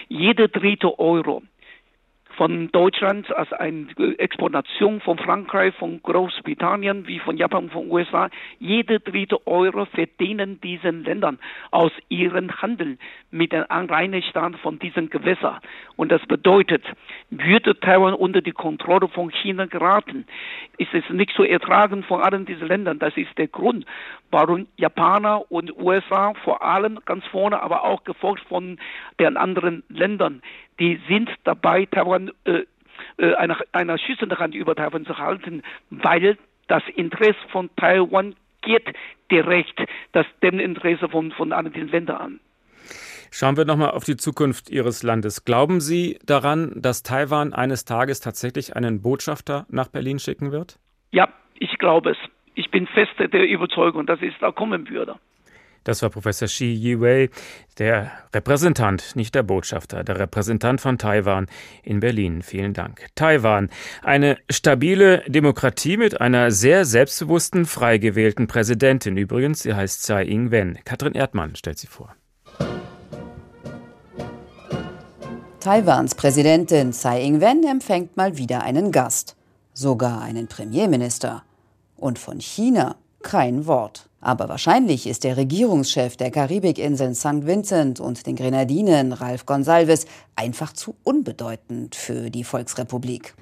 Jeder 0.10 0.50
dritte 0.50 1.00
Euro, 1.00 1.42
von 2.38 2.72
Deutschland 2.72 3.34
als 3.36 3.52
eine 3.54 3.88
Exportation 4.18 5.02
von 5.02 5.18
Frankreich, 5.18 5.74
von 5.76 6.02
Großbritannien, 6.02 7.08
wie 7.08 7.20
von 7.20 7.38
Japan, 7.38 7.70
von 7.70 7.90
USA. 7.90 8.30
Jede 8.60 9.00
dritte 9.00 9.46
Euro 9.48 9.86
verdienen 9.86 10.60
diesen 10.62 11.04
Ländern 11.04 11.40
aus 11.72 11.92
ihrem 12.10 12.52
Handel 12.62 12.98
mit 13.32 13.52
dem 13.52 13.66
Anreinigstand 13.70 14.58
von 14.60 14.80
diesen 14.80 15.10
Gewässern. 15.10 15.60
Und 15.96 16.12
das 16.12 16.26
bedeutet, 16.26 16.84
würde 17.30 17.80
Taiwan 17.80 18.14
unter 18.14 18.42
die 18.42 18.52
Kontrolle 18.52 19.08
von 19.08 19.32
China 19.32 19.66
geraten, 19.66 20.26
ist 20.78 20.94
es 20.94 21.04
nicht 21.10 21.32
zu 21.36 21.44
ertragen 21.44 22.04
von 22.04 22.22
allen 22.22 22.46
diesen 22.46 22.68
Ländern. 22.68 23.00
Das 23.00 23.16
ist 23.18 23.38
der 23.38 23.48
Grund, 23.48 23.86
warum 24.32 24.68
Japaner 24.78 25.50
und 25.52 25.78
USA 25.78 26.34
vor 26.44 26.64
allem 26.64 27.00
ganz 27.06 27.26
vorne, 27.26 27.62
aber 27.62 27.84
auch 27.84 28.04
gefolgt 28.04 28.44
von 28.48 28.78
den 29.20 29.38
anderen 29.38 29.84
Ländern 29.90 30.42
die 30.80 31.00
sind 31.08 31.30
dabei, 31.44 31.86
Taiwan 31.86 32.32
äh, 32.46 32.64
äh, 33.18 33.34
einer, 33.36 33.58
einer 33.72 33.98
schützenden 33.98 34.38
Hand 34.38 34.56
über 34.56 34.76
Taiwan 34.76 35.06
zu 35.06 35.18
halten, 35.18 35.64
weil 35.90 36.38
das 36.68 36.84
Interesse 36.96 37.40
von 37.52 37.70
Taiwan 37.76 38.36
geht 38.62 38.86
direkt 39.32 39.80
das 40.12 40.26
dem 40.42 40.60
Interesse 40.60 41.10
von, 41.10 41.32
von 41.32 41.54
anderen 41.54 41.88
Ländern 41.90 42.18
an. 42.18 42.40
Schauen 43.32 43.58
wir 43.58 43.66
nochmal 43.66 43.92
auf 43.92 44.06
die 44.06 44.16
Zukunft 44.16 44.70
Ihres 44.70 45.04
Landes. 45.04 45.44
Glauben 45.44 45.82
Sie 45.82 46.20
daran, 46.26 46.72
dass 46.76 47.04
Taiwan 47.04 47.54
eines 47.54 47.84
Tages 47.84 48.22
tatsächlich 48.22 48.76
einen 48.76 49.02
Botschafter 49.02 49.66
nach 49.70 49.90
Berlin 49.90 50.20
schicken 50.20 50.52
wird? 50.52 50.80
Ja, 51.12 51.28
ich 51.60 51.78
glaube 51.78 52.12
es. 52.12 52.18
Ich 52.56 52.72
bin 52.72 52.88
fest 52.88 53.12
der 53.20 53.48
Überzeugung, 53.48 54.06
dass 54.06 54.22
es 54.22 54.34
da 54.40 54.52
kommen 54.52 54.90
würde. 54.90 55.16
Das 55.84 56.02
war 56.02 56.10
Professor 56.10 56.48
Shi 56.48 56.74
Yiwei, 56.74 57.30
der 57.78 58.12
Repräsentant, 58.34 59.16
nicht 59.16 59.36
der 59.36 59.44
Botschafter, 59.44 60.04
der 60.04 60.18
Repräsentant 60.18 60.82
von 60.82 60.98
Taiwan 60.98 61.46
in 61.84 62.00
Berlin. 62.00 62.42
Vielen 62.42 62.74
Dank. 62.74 63.06
Taiwan, 63.14 63.70
eine 64.02 64.40
stabile 64.50 65.24
Demokratie 65.28 65.98
mit 65.98 66.20
einer 66.20 66.50
sehr 66.50 66.86
selbstbewussten, 66.86 67.66
frei 67.66 68.00
gewählten 68.00 68.48
Präsidentin. 68.48 69.16
Übrigens, 69.16 69.62
sie 69.62 69.76
heißt 69.76 70.02
Tsai 70.02 70.24
Ing-wen. 70.24 70.80
Katrin 70.86 71.14
Erdmann 71.14 71.56
stellt 71.56 71.78
sie 71.78 71.88
vor. 71.88 72.16
Taiwans 75.60 76.16
Präsidentin 76.16 76.94
Tsai 76.94 77.22
Ing-wen 77.22 77.64
empfängt 77.64 78.18
mal 78.18 78.38
wieder 78.38 78.64
einen 78.64 78.92
Gast, 78.92 79.36
sogar 79.74 80.24
einen 80.24 80.48
Premierminister. 80.48 81.44
Und 81.98 82.20
von 82.20 82.40
China 82.40 82.96
kein 83.22 83.66
Wort. 83.66 84.10
Aber 84.22 84.50
wahrscheinlich 84.50 85.08
ist 85.08 85.24
der 85.24 85.38
Regierungschef 85.38 86.18
der 86.18 86.32
Karibikinseln 86.32 87.16
St. 87.16 87.46
Vincent 87.46 88.00
und 88.00 88.26
den 88.26 88.36
Grenadinen, 88.36 89.14
Ralph 89.14 89.46
Gonsalves, 89.46 90.06
einfach 90.36 90.74
zu 90.74 90.96
unbedeutend 91.04 91.96
für 91.96 92.30
die 92.30 92.44
Volksrepublik. 92.44 93.36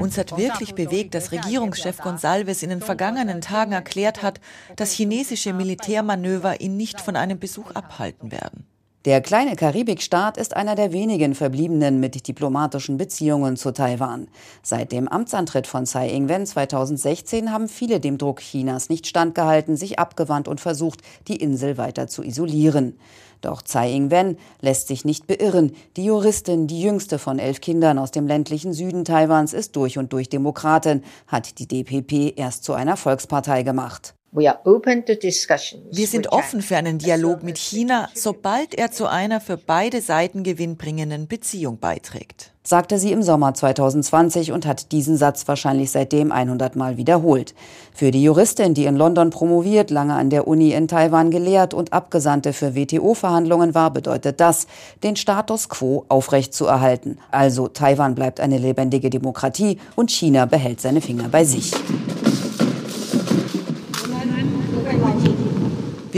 Uns 0.00 0.18
hat 0.18 0.36
wirklich 0.36 0.74
bewegt, 0.74 1.14
dass 1.14 1.32
Regierungschef 1.32 1.98
Gonsalves 1.98 2.62
in 2.62 2.70
den 2.70 2.80
vergangenen 2.80 3.40
Tagen 3.40 3.72
erklärt 3.72 4.22
hat, 4.22 4.40
dass 4.76 4.92
chinesische 4.92 5.52
Militärmanöver 5.52 6.60
ihn 6.60 6.76
nicht 6.76 7.00
von 7.00 7.16
einem 7.16 7.38
Besuch 7.38 7.70
abhalten 7.72 8.32
werden. 8.32 8.66
Der 9.04 9.20
kleine 9.20 9.54
Karibikstaat 9.54 10.36
ist 10.36 10.56
einer 10.56 10.74
der 10.74 10.92
wenigen 10.92 11.36
verbliebenen 11.36 12.00
mit 12.00 12.26
diplomatischen 12.26 12.96
Beziehungen 12.96 13.56
zu 13.56 13.70
Taiwan. 13.70 14.26
Seit 14.60 14.90
dem 14.90 15.06
Amtsantritt 15.06 15.68
von 15.68 15.86
Tsai 15.86 16.10
Ing-wen 16.10 16.44
2016 16.44 17.52
haben 17.52 17.68
viele 17.68 18.00
dem 18.00 18.18
Druck 18.18 18.40
Chinas 18.40 18.88
nicht 18.88 19.06
standgehalten, 19.06 19.76
sich 19.76 20.00
abgewandt 20.00 20.48
und 20.48 20.60
versucht, 20.60 21.02
die 21.28 21.36
Insel 21.36 21.78
weiter 21.78 22.08
zu 22.08 22.24
isolieren. 22.24 22.98
Doch 23.40 23.62
Tsai 23.62 23.92
Ing-wen 23.92 24.36
lässt 24.60 24.88
sich 24.88 25.04
nicht 25.04 25.28
beirren. 25.28 25.76
Die 25.96 26.04
Juristin, 26.04 26.66
die 26.66 26.82
jüngste 26.82 27.20
von 27.20 27.38
elf 27.38 27.60
Kindern 27.60 28.00
aus 28.00 28.10
dem 28.10 28.26
ländlichen 28.26 28.72
Süden 28.72 29.04
Taiwans, 29.04 29.52
ist 29.52 29.76
durch 29.76 29.96
und 29.96 30.12
durch 30.12 30.28
Demokratin, 30.28 31.04
hat 31.28 31.60
die 31.60 31.68
DPP 31.68 32.36
erst 32.36 32.64
zu 32.64 32.72
einer 32.72 32.96
Volkspartei 32.96 33.62
gemacht. 33.62 34.17
Wir 34.30 36.06
sind 36.06 36.32
offen 36.32 36.60
für 36.60 36.76
einen 36.76 36.98
Dialog 36.98 37.42
mit 37.42 37.56
China, 37.56 38.10
sobald 38.14 38.74
er 38.74 38.90
zu 38.90 39.06
einer 39.06 39.40
für 39.40 39.56
beide 39.56 40.02
Seiten 40.02 40.42
gewinnbringenden 40.42 41.28
Beziehung 41.28 41.78
beiträgt. 41.78 42.52
Sagte 42.62 42.98
sie 42.98 43.12
im 43.12 43.22
Sommer 43.22 43.54
2020 43.54 44.52
und 44.52 44.66
hat 44.66 44.92
diesen 44.92 45.16
Satz 45.16 45.48
wahrscheinlich 45.48 45.90
seitdem 45.90 46.30
100 46.30 46.76
Mal 46.76 46.98
wiederholt. 46.98 47.54
Für 47.94 48.10
die 48.10 48.22
Juristin, 48.22 48.74
die 48.74 48.84
in 48.84 48.96
London 48.96 49.30
promoviert, 49.30 49.90
lange 49.90 50.14
an 50.14 50.28
der 50.28 50.46
Uni 50.46 50.72
in 50.72 50.86
Taiwan 50.86 51.30
gelehrt 51.30 51.72
und 51.72 51.94
Abgesandte 51.94 52.52
für 52.52 52.74
WTO-Verhandlungen 52.74 53.74
war, 53.74 53.90
bedeutet 53.90 54.40
das, 54.40 54.66
den 55.02 55.16
Status 55.16 55.70
quo 55.70 56.04
aufrechtzuerhalten. 56.10 57.16
Also 57.30 57.68
Taiwan 57.68 58.14
bleibt 58.14 58.40
eine 58.40 58.58
lebendige 58.58 59.08
Demokratie 59.08 59.78
und 59.96 60.10
China 60.10 60.44
behält 60.44 60.82
seine 60.82 61.00
Finger 61.00 61.30
bei 61.30 61.44
sich. 61.44 61.72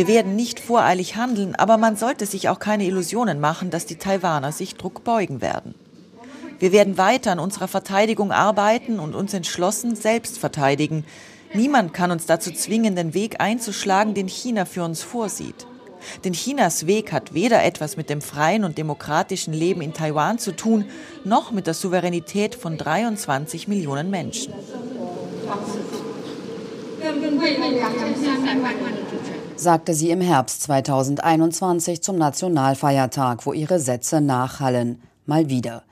Wir 0.01 0.09
werden 0.09 0.35
nicht 0.35 0.61
voreilig 0.61 1.17
handeln, 1.17 1.55
aber 1.55 1.77
man 1.77 1.95
sollte 1.95 2.25
sich 2.25 2.49
auch 2.49 2.59
keine 2.59 2.87
Illusionen 2.87 3.39
machen, 3.39 3.69
dass 3.69 3.85
die 3.85 3.97
Taiwaner 3.97 4.51
sich 4.51 4.77
Druck 4.77 5.05
beugen 5.05 5.43
werden. 5.43 5.75
Wir 6.59 6.73
werden 6.73 6.97
weiter 6.97 7.33
an 7.33 7.39
unserer 7.39 7.69
Verteidigung 7.69 8.33
arbeiten 8.33 8.99
und 8.99 9.15
uns 9.15 9.35
entschlossen 9.35 9.95
selbst 9.97 10.39
verteidigen. 10.39 11.05
Niemand 11.53 11.93
kann 11.93 12.13
uns 12.13 12.25
dazu 12.25 12.51
zwingen, 12.51 12.97
den 12.97 13.13
Weg 13.13 13.43
einzuschlagen, 13.43 14.15
den 14.15 14.27
China 14.27 14.65
für 14.65 14.85
uns 14.85 15.03
vorsieht. 15.03 15.67
Denn 16.25 16.33
Chinas 16.33 16.87
Weg 16.87 17.13
hat 17.13 17.35
weder 17.35 17.63
etwas 17.63 17.99
mit 17.99 18.09
dem 18.09 18.23
freien 18.23 18.65
und 18.65 18.79
demokratischen 18.79 19.53
Leben 19.53 19.83
in 19.83 19.93
Taiwan 19.93 20.39
zu 20.39 20.53
tun, 20.53 20.87
noch 21.25 21.51
mit 21.51 21.67
der 21.67 21.75
Souveränität 21.75 22.55
von 22.55 22.79
23 22.79 23.69
Millionen 23.69 24.09
Menschen 24.09 24.55
sagte 29.61 29.93
sie 29.93 30.11
im 30.11 30.23
Herbst 30.23 30.63
2021 30.63 32.03
zum 32.03 32.17
Nationalfeiertag, 32.17 33.45
wo 33.45 33.53
ihre 33.53 33.79
Sätze 33.79 34.21
nachhallen. 34.23 35.03
Mal 35.27 35.51
wieder. 35.51 35.83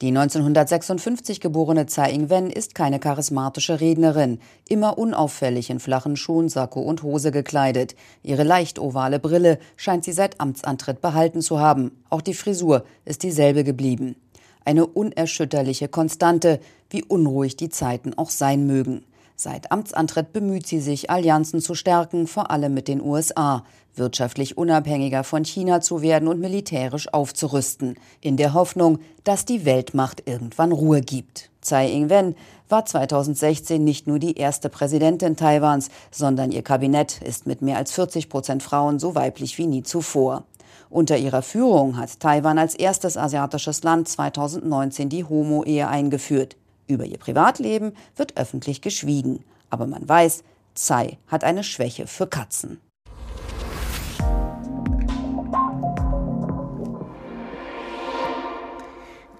Die 0.00 0.08
1956 0.08 1.40
geborene 1.40 1.86
Tsai 1.86 2.10
Ing-wen 2.10 2.50
ist 2.50 2.74
keine 2.74 2.98
charismatische 2.98 3.80
Rednerin, 3.80 4.40
immer 4.68 4.98
unauffällig 4.98 5.70
in 5.70 5.78
flachen 5.78 6.16
Schuhen, 6.16 6.48
Sakko 6.48 6.80
und 6.80 7.04
Hose 7.04 7.30
gekleidet. 7.30 7.94
Ihre 8.24 8.42
leicht 8.42 8.80
ovale 8.80 9.20
Brille 9.20 9.60
scheint 9.76 10.04
sie 10.04 10.12
seit 10.12 10.40
Amtsantritt 10.40 11.00
behalten 11.00 11.40
zu 11.42 11.60
haben. 11.60 11.92
Auch 12.10 12.22
die 12.22 12.34
Frisur 12.34 12.84
ist 13.04 13.22
dieselbe 13.22 13.62
geblieben. 13.62 14.16
Eine 14.64 14.86
unerschütterliche 14.86 15.86
Konstante, 15.86 16.58
wie 16.90 17.04
unruhig 17.04 17.56
die 17.56 17.68
Zeiten 17.68 18.14
auch 18.14 18.30
sein 18.30 18.66
mögen. 18.66 19.04
Seit 19.36 19.72
Amtsantritt 19.72 20.32
bemüht 20.32 20.66
sie 20.66 20.80
sich, 20.80 21.10
Allianzen 21.10 21.60
zu 21.60 21.74
stärken, 21.74 22.26
vor 22.26 22.50
allem 22.50 22.74
mit 22.74 22.88
den 22.88 23.00
USA, 23.00 23.64
wirtschaftlich 23.94 24.56
unabhängiger 24.56 25.24
von 25.24 25.44
China 25.44 25.80
zu 25.80 26.02
werden 26.02 26.28
und 26.28 26.40
militärisch 26.40 27.12
aufzurüsten, 27.12 27.96
in 28.20 28.36
der 28.36 28.54
Hoffnung, 28.54 28.98
dass 29.24 29.44
die 29.44 29.64
Weltmacht 29.64 30.22
irgendwann 30.26 30.72
Ruhe 30.72 31.00
gibt. 31.00 31.50
Tsai 31.60 31.92
Ing-wen 31.92 32.34
war 32.68 32.86
2016 32.86 33.82
nicht 33.82 34.06
nur 34.06 34.18
die 34.18 34.36
erste 34.36 34.68
Präsidentin 34.68 35.36
Taiwans, 35.36 35.90
sondern 36.10 36.50
ihr 36.50 36.62
Kabinett 36.62 37.20
ist 37.22 37.46
mit 37.46 37.62
mehr 37.62 37.76
als 37.76 37.92
40 37.92 38.28
Prozent 38.28 38.62
Frauen 38.62 38.98
so 38.98 39.14
weiblich 39.14 39.58
wie 39.58 39.66
nie 39.66 39.82
zuvor. 39.82 40.44
Unter 40.88 41.16
ihrer 41.16 41.42
Führung 41.42 41.96
hat 41.96 42.20
Taiwan 42.20 42.58
als 42.58 42.74
erstes 42.74 43.16
asiatisches 43.16 43.82
Land 43.82 44.08
2019 44.08 45.08
die 45.08 45.24
Homo-Ehe 45.24 45.88
eingeführt. 45.88 46.56
Über 46.92 47.06
ihr 47.06 47.16
Privatleben 47.16 47.94
wird 48.16 48.36
öffentlich 48.36 48.82
geschwiegen. 48.82 49.42
Aber 49.70 49.86
man 49.86 50.06
weiß, 50.06 50.44
Tsai 50.74 51.16
hat 51.26 51.42
eine 51.42 51.64
Schwäche 51.64 52.06
für 52.06 52.26
Katzen. 52.26 52.80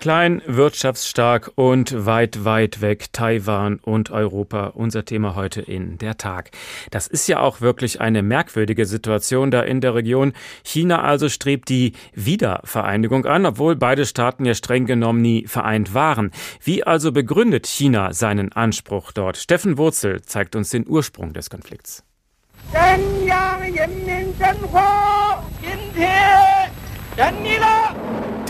Klein, 0.02 0.42
wirtschaftsstark 0.46 1.52
und 1.54 2.06
weit, 2.06 2.44
weit 2.44 2.80
weg 2.80 3.12
Taiwan 3.12 3.76
und 3.76 4.10
Europa. 4.10 4.72
Unser 4.74 5.04
Thema 5.04 5.36
heute 5.36 5.60
in 5.60 5.96
der 5.96 6.16
Tag. 6.16 6.50
Das 6.90 7.06
ist 7.06 7.28
ja 7.28 7.38
auch 7.38 7.60
wirklich 7.60 8.00
eine 8.00 8.24
merkwürdige 8.24 8.84
Situation 8.84 9.52
da 9.52 9.62
in 9.62 9.80
der 9.80 9.94
Region. 9.94 10.32
China 10.64 11.02
also 11.02 11.28
strebt 11.28 11.68
die 11.68 11.92
Wiedervereinigung 12.14 13.26
an, 13.26 13.46
obwohl 13.46 13.76
beide 13.76 14.04
Staaten 14.04 14.44
ja 14.44 14.54
streng 14.54 14.86
genommen 14.86 15.22
nie 15.22 15.46
vereint 15.46 15.94
waren. 15.94 16.32
Wie 16.64 16.82
also 16.82 17.12
begründet 17.12 17.68
China 17.68 18.12
seinen 18.12 18.50
Anspruch 18.50 19.12
dort? 19.12 19.36
Steffen 19.36 19.78
Wurzel 19.78 20.22
zeigt 20.22 20.56
uns 20.56 20.70
den 20.70 20.84
Ursprung 20.84 21.32
des 21.32 21.48
Konflikts. 21.48 22.02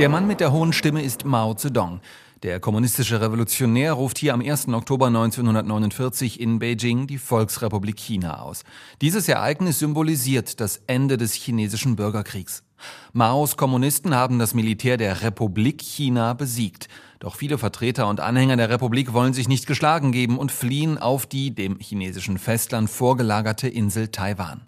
Der 0.03 0.09
Mann 0.09 0.27
mit 0.27 0.41
der 0.41 0.51
hohen 0.51 0.73
Stimme 0.73 1.01
ist 1.01 1.25
Mao 1.25 1.55
Zedong. 1.55 2.01
Der 2.43 2.59
kommunistische 2.59 3.21
Revolutionär 3.21 3.93
ruft 3.93 4.19
hier 4.19 4.35
am 4.35 4.41
1. 4.41 4.67
Oktober 4.71 5.07
1949 5.07 6.41
in 6.41 6.59
Beijing 6.59 7.07
die 7.07 7.19
Volksrepublik 7.19 8.01
China 8.01 8.41
aus. 8.41 8.65
Dieses 9.01 9.29
Ereignis 9.29 9.79
symbolisiert 9.79 10.59
das 10.59 10.83
Ende 10.89 11.19
des 11.19 11.35
chinesischen 11.35 11.95
Bürgerkriegs. 11.95 12.65
Maos 13.13 13.57
Kommunisten 13.57 14.13
haben 14.13 14.41
das 14.41 14.55
Militär 14.55 14.97
der 14.97 15.23
Republik 15.23 15.81
China 15.81 16.33
besiegt. 16.33 16.89
Doch 17.21 17.37
viele 17.37 17.57
Vertreter 17.57 18.09
und 18.09 18.19
Anhänger 18.19 18.57
der 18.57 18.71
Republik 18.71 19.13
wollen 19.13 19.35
sich 19.35 19.47
nicht 19.47 19.69
geschlagen 19.69 20.11
geben 20.11 20.37
und 20.37 20.51
fliehen 20.51 20.99
auf 20.99 21.27
die 21.27 21.55
dem 21.55 21.79
chinesischen 21.79 22.39
Festland 22.39 22.91
vorgelagerte 22.91 23.69
Insel 23.69 24.09
Taiwan. 24.09 24.63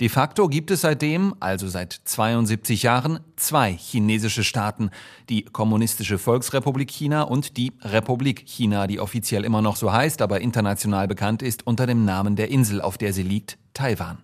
De 0.00 0.08
facto 0.08 0.48
gibt 0.48 0.72
es 0.72 0.80
seitdem, 0.80 1.34
also 1.38 1.68
seit 1.68 1.92
72 1.92 2.82
Jahren, 2.82 3.20
zwei 3.36 3.72
chinesische 3.72 4.42
Staaten, 4.42 4.90
die 5.28 5.44
Kommunistische 5.44 6.18
Volksrepublik 6.18 6.90
China 6.90 7.22
und 7.22 7.56
die 7.56 7.72
Republik 7.80 8.42
China, 8.44 8.88
die 8.88 8.98
offiziell 8.98 9.44
immer 9.44 9.62
noch 9.62 9.76
so 9.76 9.92
heißt, 9.92 10.20
aber 10.20 10.40
international 10.40 11.06
bekannt 11.06 11.42
ist 11.42 11.64
unter 11.66 11.86
dem 11.86 12.04
Namen 12.04 12.34
der 12.34 12.50
Insel, 12.50 12.80
auf 12.80 12.98
der 12.98 13.12
sie 13.12 13.22
liegt, 13.22 13.56
Taiwan. 13.72 14.18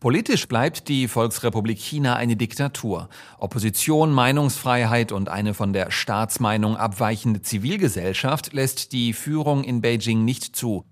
Politisch 0.00 0.46
bleibt 0.46 0.88
die 0.88 1.08
Volksrepublik 1.08 1.78
China 1.78 2.14
eine 2.14 2.36
Diktatur. 2.36 3.08
Opposition, 3.38 4.12
Meinungsfreiheit 4.12 5.10
und 5.10 5.28
eine 5.28 5.54
von 5.54 5.72
der 5.72 5.90
Staatsmeinung 5.90 6.76
abweichende 6.76 7.42
Zivilgesellschaft 7.42 8.52
lässt 8.52 8.92
die 8.92 9.12
Führung 9.12 9.64
in 9.64 9.80
Beijing 9.80 10.24
nicht 10.24 10.56
zu. 10.56 10.84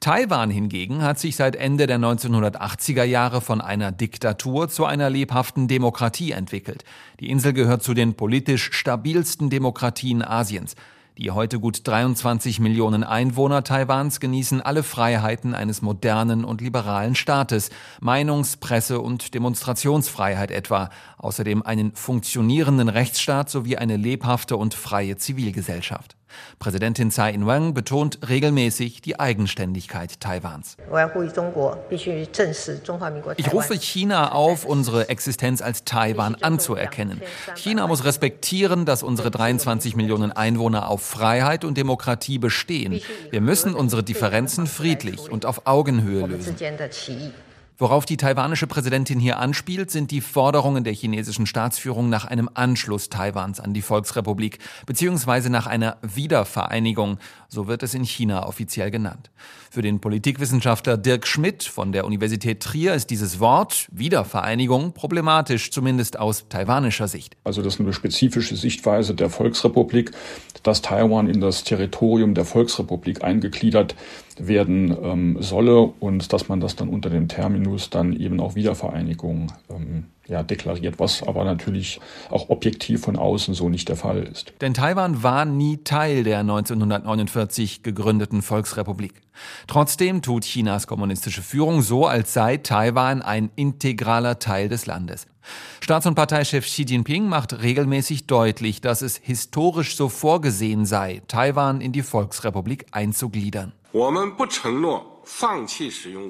Taiwan 0.00 0.50
hingegen 0.50 1.02
hat 1.02 1.18
sich 1.18 1.36
seit 1.36 1.56
Ende 1.56 1.86
der 1.86 1.98
1980er 1.98 3.04
Jahre 3.04 3.40
von 3.40 3.60
einer 3.60 3.92
Diktatur 3.92 4.68
zu 4.68 4.86
einer 4.86 5.10
lebhaften 5.10 5.68
Demokratie 5.68 6.32
entwickelt. 6.32 6.84
Die 7.20 7.28
Insel 7.28 7.52
gehört 7.52 7.82
zu 7.82 7.92
den 7.92 8.14
politisch 8.14 8.70
stabilsten 8.72 9.50
Demokratien 9.50 10.22
Asiens. 10.22 10.74
Die 11.18 11.30
heute 11.32 11.60
gut 11.60 11.86
23 11.86 12.60
Millionen 12.60 13.04
Einwohner 13.04 13.62
Taiwans 13.62 14.20
genießen 14.20 14.62
alle 14.62 14.82
Freiheiten 14.82 15.54
eines 15.54 15.82
modernen 15.82 16.46
und 16.46 16.62
liberalen 16.62 17.14
Staates, 17.14 17.68
Meinungs-, 18.00 18.56
Presse- 18.56 19.00
und 19.00 19.34
Demonstrationsfreiheit 19.34 20.50
etwa, 20.50 20.88
außerdem 21.18 21.62
einen 21.62 21.94
funktionierenden 21.94 22.88
Rechtsstaat 22.88 23.50
sowie 23.50 23.76
eine 23.76 23.98
lebhafte 23.98 24.56
und 24.56 24.72
freie 24.72 25.18
Zivilgesellschaft. 25.18 26.16
Präsidentin 26.58 27.10
Tsai 27.10 27.32
Ing-wen 27.32 27.74
betont 27.74 28.18
regelmäßig 28.28 29.00
die 29.02 29.18
Eigenständigkeit 29.18 30.20
Taiwans. 30.20 30.76
Ich 33.36 33.52
rufe 33.52 33.74
China 33.74 34.32
auf, 34.32 34.64
unsere 34.64 35.08
Existenz 35.08 35.62
als 35.62 35.84
Taiwan 35.84 36.34
anzuerkennen. 36.36 37.20
China 37.54 37.86
muss 37.86 38.04
respektieren, 38.04 38.84
dass 38.84 39.02
unsere 39.02 39.30
23 39.30 39.96
Millionen 39.96 40.32
Einwohner 40.32 40.88
auf 40.88 41.02
Freiheit 41.02 41.64
und 41.64 41.76
Demokratie 41.76 42.38
bestehen. 42.38 43.00
Wir 43.30 43.40
müssen 43.40 43.74
unsere 43.74 44.02
Differenzen 44.02 44.66
friedlich 44.66 45.30
und 45.30 45.46
auf 45.46 45.66
Augenhöhe 45.66 46.26
lösen. 46.26 46.56
Worauf 47.80 48.04
die 48.04 48.18
taiwanische 48.18 48.66
Präsidentin 48.66 49.18
hier 49.18 49.38
anspielt, 49.38 49.90
sind 49.90 50.10
die 50.10 50.20
Forderungen 50.20 50.84
der 50.84 50.92
chinesischen 50.92 51.46
Staatsführung 51.46 52.10
nach 52.10 52.26
einem 52.26 52.50
Anschluss 52.52 53.08
Taiwans 53.08 53.58
an 53.58 53.72
die 53.72 53.80
Volksrepublik 53.80 54.58
beziehungsweise 54.84 55.48
nach 55.48 55.66
einer 55.66 55.96
Wiedervereinigung, 56.02 57.16
so 57.48 57.68
wird 57.68 57.82
es 57.82 57.94
in 57.94 58.04
China 58.04 58.46
offiziell 58.46 58.90
genannt. 58.90 59.30
Für 59.70 59.80
den 59.80 59.98
Politikwissenschaftler 59.98 60.98
Dirk 60.98 61.26
Schmidt 61.26 61.62
von 61.62 61.92
der 61.92 62.04
Universität 62.04 62.60
Trier 62.60 62.92
ist 62.92 63.08
dieses 63.08 63.40
Wort 63.40 63.88
Wiedervereinigung 63.90 64.92
problematisch, 64.92 65.70
zumindest 65.70 66.18
aus 66.18 66.48
taiwanischer 66.50 67.08
Sicht. 67.08 67.38
Also 67.44 67.62
das 67.62 67.76
ist 67.76 67.80
eine 67.80 67.94
spezifische 67.94 68.56
Sichtweise 68.56 69.14
der 69.14 69.30
Volksrepublik, 69.30 70.10
dass 70.64 70.82
Taiwan 70.82 71.30
in 71.30 71.40
das 71.40 71.64
Territorium 71.64 72.34
der 72.34 72.44
Volksrepublik 72.44 73.24
eingegliedert 73.24 73.94
werden 74.46 74.96
ähm, 75.02 75.36
solle 75.40 75.80
und 75.80 76.32
dass 76.32 76.48
man 76.48 76.60
das 76.60 76.76
dann 76.76 76.88
unter 76.88 77.10
dem 77.10 77.28
Terminus 77.28 77.90
dann 77.90 78.12
eben 78.14 78.40
auch 78.40 78.54
Wiedervereinigung 78.54 79.52
ähm, 79.70 80.04
ja, 80.30 80.42
deklariert, 80.42 80.98
was 80.98 81.22
aber 81.22 81.44
natürlich 81.44 82.00
auch 82.30 82.48
objektiv 82.48 83.02
von 83.02 83.16
außen 83.16 83.52
so 83.54 83.68
nicht 83.68 83.88
der 83.88 83.96
Fall 83.96 84.22
ist. 84.22 84.52
Denn 84.60 84.74
Taiwan 84.74 85.22
war 85.22 85.44
nie 85.44 85.78
Teil 85.78 86.22
der 86.22 86.38
1949 86.40 87.82
gegründeten 87.82 88.40
Volksrepublik. 88.40 89.14
Trotzdem 89.66 90.22
tut 90.22 90.44
Chinas 90.44 90.86
kommunistische 90.86 91.42
Führung 91.42 91.82
so, 91.82 92.06
als 92.06 92.32
sei 92.32 92.58
Taiwan 92.58 93.22
ein 93.22 93.50
integraler 93.56 94.38
Teil 94.38 94.68
des 94.68 94.86
Landes. 94.86 95.26
Staats- 95.80 96.06
und 96.06 96.14
Parteichef 96.14 96.66
Xi 96.66 96.82
Jinping 96.82 97.28
macht 97.28 97.62
regelmäßig 97.62 98.26
deutlich, 98.26 98.80
dass 98.80 99.02
es 99.02 99.16
historisch 99.16 99.96
so 99.96 100.08
vorgesehen 100.08 100.86
sei, 100.86 101.22
Taiwan 101.28 101.80
in 101.80 101.92
die 101.92 102.02
Volksrepublik 102.02 102.86
einzugliedern. 102.92 103.72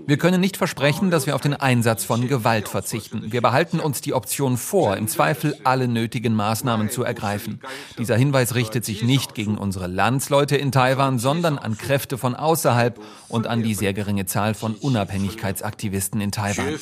Wir 0.06 0.18
können 0.18 0.40
nicht 0.40 0.56
versprechen, 0.56 1.10
dass 1.10 1.26
wir 1.26 1.34
auf 1.34 1.40
den 1.40 1.54
Einsatz 1.54 2.04
von 2.04 2.28
Gewalt 2.28 2.68
verzichten. 2.68 3.32
Wir 3.32 3.42
behalten 3.42 3.80
uns 3.80 4.00
die 4.00 4.14
Option 4.14 4.56
vor, 4.56 4.96
im 4.96 5.08
Zweifel 5.08 5.56
alle 5.64 5.88
nötigen 5.88 6.34
Maßnahmen 6.34 6.90
zu 6.90 7.02
ergreifen. 7.02 7.60
Dieser 7.98 8.16
Hinweis 8.16 8.54
richtet 8.54 8.84
sich 8.84 9.02
nicht 9.02 9.34
gegen 9.34 9.58
unsere 9.58 9.86
Landsleute 9.86 10.56
in 10.56 10.72
Taiwan, 10.72 11.18
sondern 11.18 11.58
an 11.58 11.76
Kräfte 11.76 12.18
von 12.18 12.34
außerhalb 12.34 13.00
und 13.28 13.46
an 13.46 13.62
die 13.62 13.74
sehr 13.74 13.92
geringe 13.92 14.26
Zahl 14.26 14.54
von 14.54 14.74
Unabhängigkeitsaktivisten 14.74 16.20
in 16.20 16.32
Taiwan. 16.32 16.78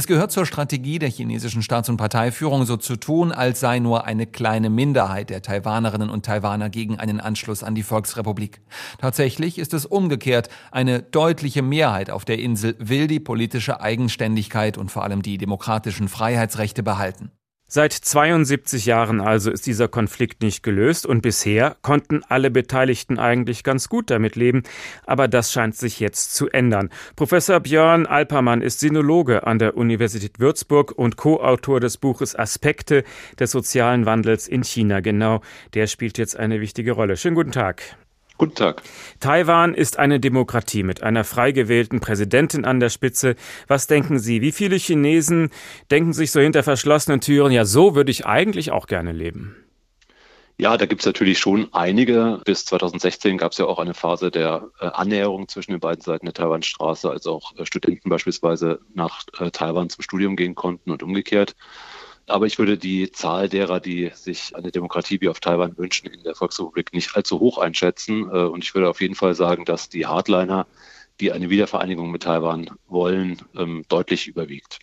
Es 0.00 0.06
gehört 0.06 0.32
zur 0.32 0.46
Strategie 0.46 0.98
der 0.98 1.10
chinesischen 1.10 1.62
Staats- 1.62 1.90
und 1.90 1.98
Parteiführung, 1.98 2.64
so 2.64 2.78
zu 2.78 2.96
tun, 2.96 3.32
als 3.32 3.60
sei 3.60 3.80
nur 3.80 4.06
eine 4.06 4.26
kleine 4.26 4.70
Minderheit 4.70 5.28
der 5.28 5.42
Taiwanerinnen 5.42 6.08
und 6.08 6.24
Taiwaner 6.24 6.70
gegen 6.70 6.98
einen 6.98 7.20
Anschluss 7.20 7.62
an 7.62 7.74
die 7.74 7.82
Volksrepublik. 7.82 8.62
Tatsächlich 8.96 9.58
ist 9.58 9.74
es 9.74 9.84
umgekehrt. 9.84 10.48
Eine 10.70 11.02
deutliche 11.02 11.60
Mehrheit 11.60 12.08
auf 12.08 12.24
der 12.24 12.38
Insel 12.38 12.76
will 12.78 13.08
die 13.08 13.20
politische 13.20 13.82
Eigenständigkeit 13.82 14.78
und 14.78 14.90
vor 14.90 15.04
allem 15.04 15.20
die 15.20 15.36
demokratischen 15.36 16.08
Freiheitsrechte 16.08 16.82
behalten. 16.82 17.30
Seit 17.72 17.92
72 17.92 18.84
Jahren 18.86 19.20
also 19.20 19.48
ist 19.48 19.64
dieser 19.64 19.86
Konflikt 19.86 20.42
nicht 20.42 20.64
gelöst 20.64 21.06
und 21.06 21.20
bisher 21.20 21.76
konnten 21.82 22.24
alle 22.28 22.50
Beteiligten 22.50 23.20
eigentlich 23.20 23.62
ganz 23.62 23.88
gut 23.88 24.10
damit 24.10 24.34
leben, 24.34 24.64
aber 25.06 25.28
das 25.28 25.52
scheint 25.52 25.76
sich 25.76 26.00
jetzt 26.00 26.34
zu 26.34 26.48
ändern. 26.48 26.90
Professor 27.14 27.60
Björn 27.60 28.06
Alpermann 28.06 28.60
ist 28.60 28.80
Sinologe 28.80 29.46
an 29.46 29.60
der 29.60 29.76
Universität 29.76 30.40
Würzburg 30.40 30.90
und 30.98 31.16
Co-Autor 31.16 31.78
des 31.78 31.96
Buches 31.96 32.36
Aspekte 32.36 33.04
des 33.38 33.52
sozialen 33.52 34.04
Wandels 34.04 34.48
in 34.48 34.64
China. 34.64 34.98
Genau, 34.98 35.40
der 35.74 35.86
spielt 35.86 36.18
jetzt 36.18 36.36
eine 36.36 36.60
wichtige 36.60 36.90
Rolle. 36.90 37.16
Schönen 37.16 37.36
guten 37.36 37.52
Tag. 37.52 37.82
Guten 38.40 38.54
Tag. 38.54 38.82
Taiwan 39.20 39.74
ist 39.74 39.98
eine 39.98 40.18
Demokratie 40.18 40.82
mit 40.82 41.02
einer 41.02 41.24
frei 41.24 41.52
gewählten 41.52 42.00
Präsidentin 42.00 42.64
an 42.64 42.80
der 42.80 42.88
Spitze. 42.88 43.36
Was 43.68 43.86
denken 43.86 44.18
Sie? 44.18 44.40
Wie 44.40 44.50
viele 44.50 44.76
Chinesen 44.76 45.50
denken 45.90 46.14
sich 46.14 46.32
so 46.32 46.40
hinter 46.40 46.62
verschlossenen 46.62 47.20
Türen, 47.20 47.52
ja, 47.52 47.66
so 47.66 47.94
würde 47.94 48.10
ich 48.10 48.24
eigentlich 48.24 48.70
auch 48.70 48.86
gerne 48.86 49.12
leben? 49.12 49.56
Ja, 50.56 50.78
da 50.78 50.86
gibt 50.86 51.02
es 51.02 51.06
natürlich 51.06 51.38
schon 51.38 51.68
einige. 51.72 52.40
Bis 52.46 52.64
2016 52.64 53.36
gab 53.36 53.52
es 53.52 53.58
ja 53.58 53.66
auch 53.66 53.78
eine 53.78 53.92
Phase 53.92 54.30
der 54.30 54.70
äh, 54.80 54.86
Annäherung 54.86 55.46
zwischen 55.48 55.72
den 55.72 55.80
beiden 55.80 56.00
Seiten 56.00 56.24
der 56.24 56.32
Taiwanstraße, 56.32 57.10
als 57.10 57.26
auch 57.26 57.54
äh, 57.58 57.66
Studenten 57.66 58.08
beispielsweise 58.08 58.80
nach 58.94 59.22
äh, 59.38 59.50
Taiwan 59.50 59.90
zum 59.90 60.02
Studium 60.02 60.36
gehen 60.36 60.54
konnten 60.54 60.90
und 60.90 61.02
umgekehrt. 61.02 61.56
Aber 62.30 62.46
ich 62.46 62.58
würde 62.58 62.78
die 62.78 63.10
Zahl 63.12 63.48
derer, 63.48 63.80
die 63.80 64.10
sich 64.14 64.54
eine 64.56 64.70
Demokratie 64.70 65.20
wie 65.20 65.28
auf 65.28 65.40
Taiwan 65.40 65.76
wünschen, 65.76 66.08
in 66.08 66.22
der 66.22 66.34
Volksrepublik 66.34 66.92
nicht 66.92 67.14
allzu 67.16 67.40
hoch 67.40 67.58
einschätzen. 67.58 68.28
Äh, 68.30 68.44
und 68.44 68.64
ich 68.64 68.74
würde 68.74 68.88
auf 68.88 69.00
jeden 69.00 69.14
Fall 69.14 69.34
sagen, 69.34 69.64
dass 69.64 69.88
die 69.88 70.06
Hardliner, 70.06 70.66
die 71.20 71.32
eine 71.32 71.50
Wiedervereinigung 71.50 72.10
mit 72.10 72.22
Taiwan 72.22 72.70
wollen, 72.88 73.42
ähm, 73.56 73.84
deutlich 73.88 74.26
überwiegt. 74.26 74.78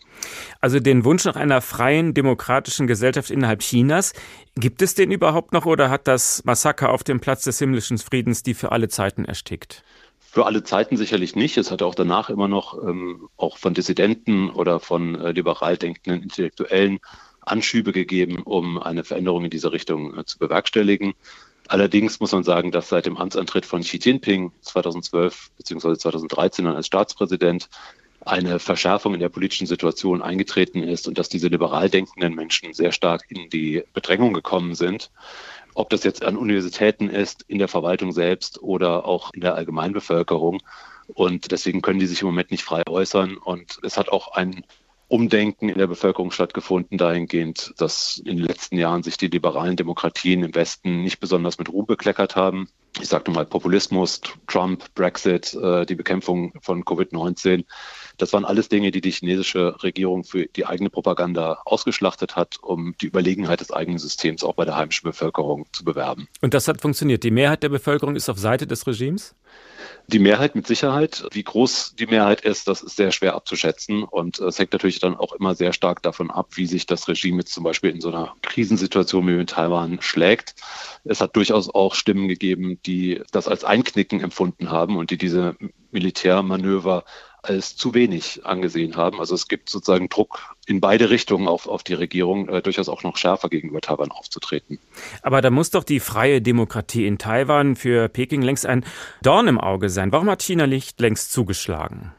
Also 0.61 0.79
den 0.79 1.03
Wunsch 1.03 1.25
nach 1.25 1.35
einer 1.35 1.61
freien, 1.61 2.13
demokratischen 2.13 2.85
Gesellschaft 2.85 3.31
innerhalb 3.31 3.61
Chinas, 3.61 4.13
gibt 4.55 4.81
es 4.81 4.93
den 4.93 5.11
überhaupt 5.11 5.53
noch 5.53 5.65
oder 5.65 5.89
hat 5.89 6.07
das 6.07 6.43
Massaker 6.45 6.89
auf 6.91 7.03
dem 7.03 7.19
Platz 7.19 7.43
des 7.43 7.57
himmlischen 7.59 7.97
Friedens 7.97 8.43
die 8.43 8.53
für 8.53 8.71
alle 8.71 8.87
Zeiten 8.87 9.25
erstickt? 9.25 9.83
Für 10.19 10.45
alle 10.45 10.63
Zeiten 10.63 10.97
sicherlich 10.97 11.35
nicht. 11.35 11.57
Es 11.57 11.71
hat 11.71 11.81
auch 11.81 11.95
danach 11.95 12.29
immer 12.29 12.47
noch 12.47 12.77
ähm, 12.83 13.29
auch 13.37 13.57
von 13.57 13.73
Dissidenten 13.73 14.51
oder 14.51 14.79
von 14.79 15.15
äh, 15.15 15.31
liberal 15.31 15.77
denkenden 15.77 16.21
Intellektuellen 16.21 16.99
Anschübe 17.47 17.91
gegeben, 17.91 18.43
um 18.43 18.77
eine 18.79 19.03
Veränderung 19.03 19.45
in 19.45 19.49
diese 19.49 19.71
Richtung 19.71 20.17
äh, 20.17 20.25
zu 20.25 20.37
bewerkstelligen. 20.39 21.13
Allerdings 21.67 22.19
muss 22.19 22.31
man 22.31 22.43
sagen, 22.43 22.71
dass 22.71 22.89
seit 22.89 23.05
dem 23.05 23.17
Amtsantritt 23.17 23.65
von 23.65 23.81
Xi 23.81 23.97
Jinping 23.97 24.51
2012 24.61 25.51
bzw. 25.57 25.97
2013 25.97 26.65
dann 26.65 26.75
als 26.75 26.87
Staatspräsident 26.87 27.69
eine 28.21 28.59
Verschärfung 28.59 29.13
in 29.13 29.19
der 29.19 29.29
politischen 29.29 29.67
Situation 29.67 30.21
eingetreten 30.21 30.83
ist 30.83 31.07
und 31.07 31.17
dass 31.17 31.29
diese 31.29 31.47
liberal 31.47 31.89
denkenden 31.89 32.35
Menschen 32.35 32.73
sehr 32.73 32.91
stark 32.91 33.23
in 33.29 33.49
die 33.49 33.83
Bedrängung 33.93 34.33
gekommen 34.33 34.75
sind. 34.75 35.11
Ob 35.73 35.89
das 35.89 36.03
jetzt 36.03 36.23
an 36.23 36.37
Universitäten 36.37 37.09
ist, 37.09 37.45
in 37.47 37.59
der 37.59 37.67
Verwaltung 37.67 38.11
selbst 38.11 38.61
oder 38.61 39.05
auch 39.05 39.33
in 39.33 39.41
der 39.41 39.55
Allgemeinbevölkerung. 39.55 40.59
Und 41.13 41.51
deswegen 41.51 41.81
können 41.81 41.99
die 41.99 42.07
sich 42.07 42.21
im 42.21 42.27
Moment 42.27 42.51
nicht 42.51 42.63
frei 42.63 42.83
äußern. 42.87 43.37
Und 43.37 43.79
es 43.83 43.97
hat 43.97 44.09
auch 44.09 44.33
ein 44.33 44.63
Umdenken 45.09 45.69
in 45.69 45.77
der 45.77 45.87
Bevölkerung 45.87 46.31
stattgefunden, 46.31 46.97
dahingehend, 46.97 47.73
dass 47.77 48.17
in 48.17 48.37
den 48.37 48.45
letzten 48.45 48.77
Jahren 48.77 49.03
sich 49.03 49.17
die 49.17 49.27
liberalen 49.27 49.77
Demokratien 49.77 50.43
im 50.43 50.53
Westen 50.53 51.01
nicht 51.01 51.19
besonders 51.19 51.57
mit 51.57 51.69
Ruhm 51.69 51.85
bekleckert 51.85 52.35
haben. 52.35 52.67
Ich 52.99 53.07
sagte 53.07 53.31
mal 53.31 53.45
Populismus, 53.45 54.21
Trump, 54.47 54.93
Brexit, 54.95 55.53
äh, 55.53 55.85
die 55.85 55.95
Bekämpfung 55.95 56.53
von 56.61 56.83
Covid-19. 56.83 57.63
Das 58.17 58.33
waren 58.33 58.45
alles 58.45 58.69
Dinge, 58.69 58.91
die 58.91 59.01
die 59.01 59.11
chinesische 59.11 59.81
Regierung 59.83 60.23
für 60.23 60.47
die 60.47 60.65
eigene 60.65 60.89
Propaganda 60.89 61.61
ausgeschlachtet 61.65 62.35
hat, 62.35 62.57
um 62.61 62.95
die 63.01 63.07
Überlegenheit 63.07 63.61
des 63.61 63.71
eigenen 63.71 63.99
Systems 63.99 64.43
auch 64.43 64.55
bei 64.55 64.65
der 64.65 64.75
heimischen 64.75 65.07
Bevölkerung 65.07 65.67
zu 65.71 65.83
bewerben. 65.83 66.27
Und 66.41 66.53
das 66.53 66.67
hat 66.67 66.81
funktioniert. 66.81 67.23
Die 67.23 67.31
Mehrheit 67.31 67.63
der 67.63 67.69
Bevölkerung 67.69 68.15
ist 68.15 68.29
auf 68.29 68.39
Seite 68.39 68.67
des 68.67 68.87
Regimes? 68.87 69.35
Die 70.07 70.19
Mehrheit 70.19 70.55
mit 70.55 70.67
Sicherheit. 70.67 71.25
Wie 71.31 71.43
groß 71.43 71.95
die 71.97 72.07
Mehrheit 72.07 72.41
ist, 72.41 72.67
das 72.67 72.81
ist 72.81 72.95
sehr 72.95 73.11
schwer 73.11 73.35
abzuschätzen. 73.35 74.03
Und 74.03 74.39
es 74.39 74.57
hängt 74.57 74.73
natürlich 74.73 74.99
dann 74.99 75.15
auch 75.15 75.33
immer 75.33 75.53
sehr 75.53 75.73
stark 75.73 76.01
davon 76.01 76.31
ab, 76.31 76.49
wie 76.55 76.65
sich 76.65 76.85
das 76.85 77.07
Regime 77.07 77.39
jetzt 77.39 77.53
zum 77.53 77.63
Beispiel 77.63 77.91
in 77.91 78.01
so 78.01 78.09
einer 78.09 78.33
Krisensituation 78.41 79.27
wie 79.27 79.39
in 79.39 79.47
Taiwan 79.47 80.01
schlägt. 80.01 80.55
Es 81.03 81.21
hat 81.21 81.35
durchaus 81.35 81.69
auch 81.73 81.93
Stimmen 81.93 82.27
gegeben, 82.27 82.79
die 82.85 83.21
das 83.31 83.47
als 83.47 83.63
Einknicken 83.63 84.21
empfunden 84.21 84.71
haben 84.71 84.97
und 84.97 85.11
die 85.11 85.17
diese 85.17 85.55
Militärmanöver 85.91 87.03
als 87.43 87.75
zu 87.75 87.93
wenig 87.93 88.45
angesehen 88.45 88.95
haben. 88.95 89.19
Also 89.19 89.35
es 89.35 89.47
gibt 89.47 89.69
sozusagen 89.69 90.09
Druck 90.09 90.55
in 90.65 90.81
beide 90.81 91.09
Richtungen 91.09 91.47
auf, 91.47 91.67
auf 91.67 91.83
die 91.83 91.93
Regierung, 91.93 92.49
äh, 92.49 92.61
durchaus 92.61 92.89
auch 92.89 93.03
noch 93.03 93.17
schärfer 93.17 93.49
gegenüber 93.49 93.81
Taiwan 93.81 94.11
aufzutreten. 94.11 94.79
Aber 95.21 95.41
da 95.41 95.49
muss 95.49 95.71
doch 95.71 95.83
die 95.83 95.99
freie 95.99 96.41
Demokratie 96.41 97.05
in 97.05 97.17
Taiwan 97.17 97.75
für 97.75 98.09
Peking 98.09 98.41
längst 98.41 98.65
ein 98.65 98.83
Dorn 99.21 99.47
im 99.47 99.59
Auge 99.59 99.89
sein. 99.89 100.11
Warum 100.11 100.29
hat 100.29 100.41
China 100.41 100.67
nicht 100.67 100.99
längst 100.99 101.31
zugeschlagen? 101.31 102.11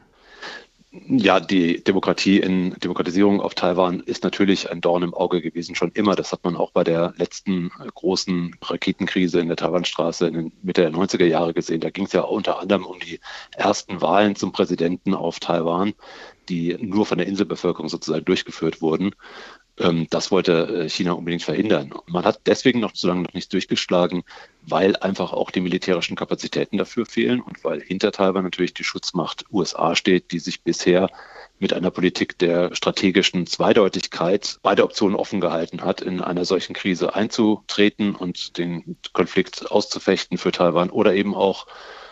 Ja, 0.91 1.39
die 1.39 1.83
Demokratie 1.83 2.39
in 2.39 2.73
Demokratisierung 2.79 3.41
auf 3.41 3.53
Taiwan 3.53 3.99
ist 3.99 4.23
natürlich 4.23 4.71
ein 4.71 4.81
Dorn 4.81 5.03
im 5.03 5.13
Auge 5.13 5.39
gewesen, 5.39 5.75
schon 5.75 5.91
immer. 5.91 6.15
Das 6.15 6.31
hat 6.31 6.43
man 6.43 6.55
auch 6.55 6.71
bei 6.71 6.83
der 6.83 7.13
letzten 7.15 7.69
großen 7.69 8.55
Raketenkrise 8.59 9.39
in 9.39 9.49
der 9.49 9.57
Taiwanstraße 9.57 10.27
in 10.27 10.33
den 10.33 10.51
Mitte 10.63 10.81
der 10.81 10.91
90er 10.91 11.25
Jahre 11.25 11.53
gesehen. 11.53 11.81
Da 11.81 11.91
ging 11.91 12.05
es 12.05 12.13
ja 12.13 12.21
unter 12.21 12.59
anderem 12.59 12.85
um 12.85 12.99
die 12.99 13.19
ersten 13.55 14.01
Wahlen 14.01 14.35
zum 14.35 14.51
Präsidenten 14.51 15.13
auf 15.13 15.39
Taiwan, 15.39 15.93
die 16.49 16.75
nur 16.79 17.05
von 17.05 17.19
der 17.19 17.27
Inselbevölkerung 17.27 17.87
sozusagen 17.87 18.25
durchgeführt 18.25 18.81
wurden. 18.81 19.11
Ähm, 19.79 20.07
das 20.09 20.31
wollte 20.31 20.85
äh, 20.85 20.89
China 20.89 21.13
unbedingt 21.13 21.43
verhindern. 21.43 21.93
Man 22.07 22.25
hat 22.25 22.41
deswegen 22.45 22.79
noch 22.79 22.91
so 22.93 23.07
lange 23.07 23.23
noch 23.23 23.33
nicht 23.33 23.51
durchgeschlagen, 23.53 24.23
weil 24.63 24.95
einfach 24.97 25.33
auch 25.33 25.51
die 25.51 25.61
militärischen 25.61 26.15
Kapazitäten 26.15 26.77
dafür 26.77 27.05
fehlen 27.05 27.41
und 27.41 27.63
weil 27.63 27.81
hinter 27.81 28.11
Taiwan 28.11 28.43
natürlich 28.43 28.73
die 28.73 28.83
Schutzmacht 28.83 29.45
USA 29.51 29.95
steht, 29.95 30.31
die 30.31 30.39
sich 30.39 30.61
bisher 30.61 31.09
mit 31.59 31.73
einer 31.73 31.91
Politik 31.91 32.37
der 32.37 32.73
strategischen 32.73 33.45
Zweideutigkeit 33.45 34.59
beide 34.61 34.83
Optionen 34.83 35.15
offen 35.15 35.41
gehalten 35.41 35.81
hat, 35.81 36.01
in 36.01 36.21
einer 36.21 36.45
solchen 36.45 36.73
Krise 36.73 37.15
einzutreten 37.15 38.15
und 38.15 38.57
den 38.57 38.97
Konflikt 39.13 39.69
auszufechten 39.69 40.37
für 40.37 40.51
Taiwan 40.51 40.89
oder 40.89 41.13
eben 41.13 41.35
auch 41.35 41.67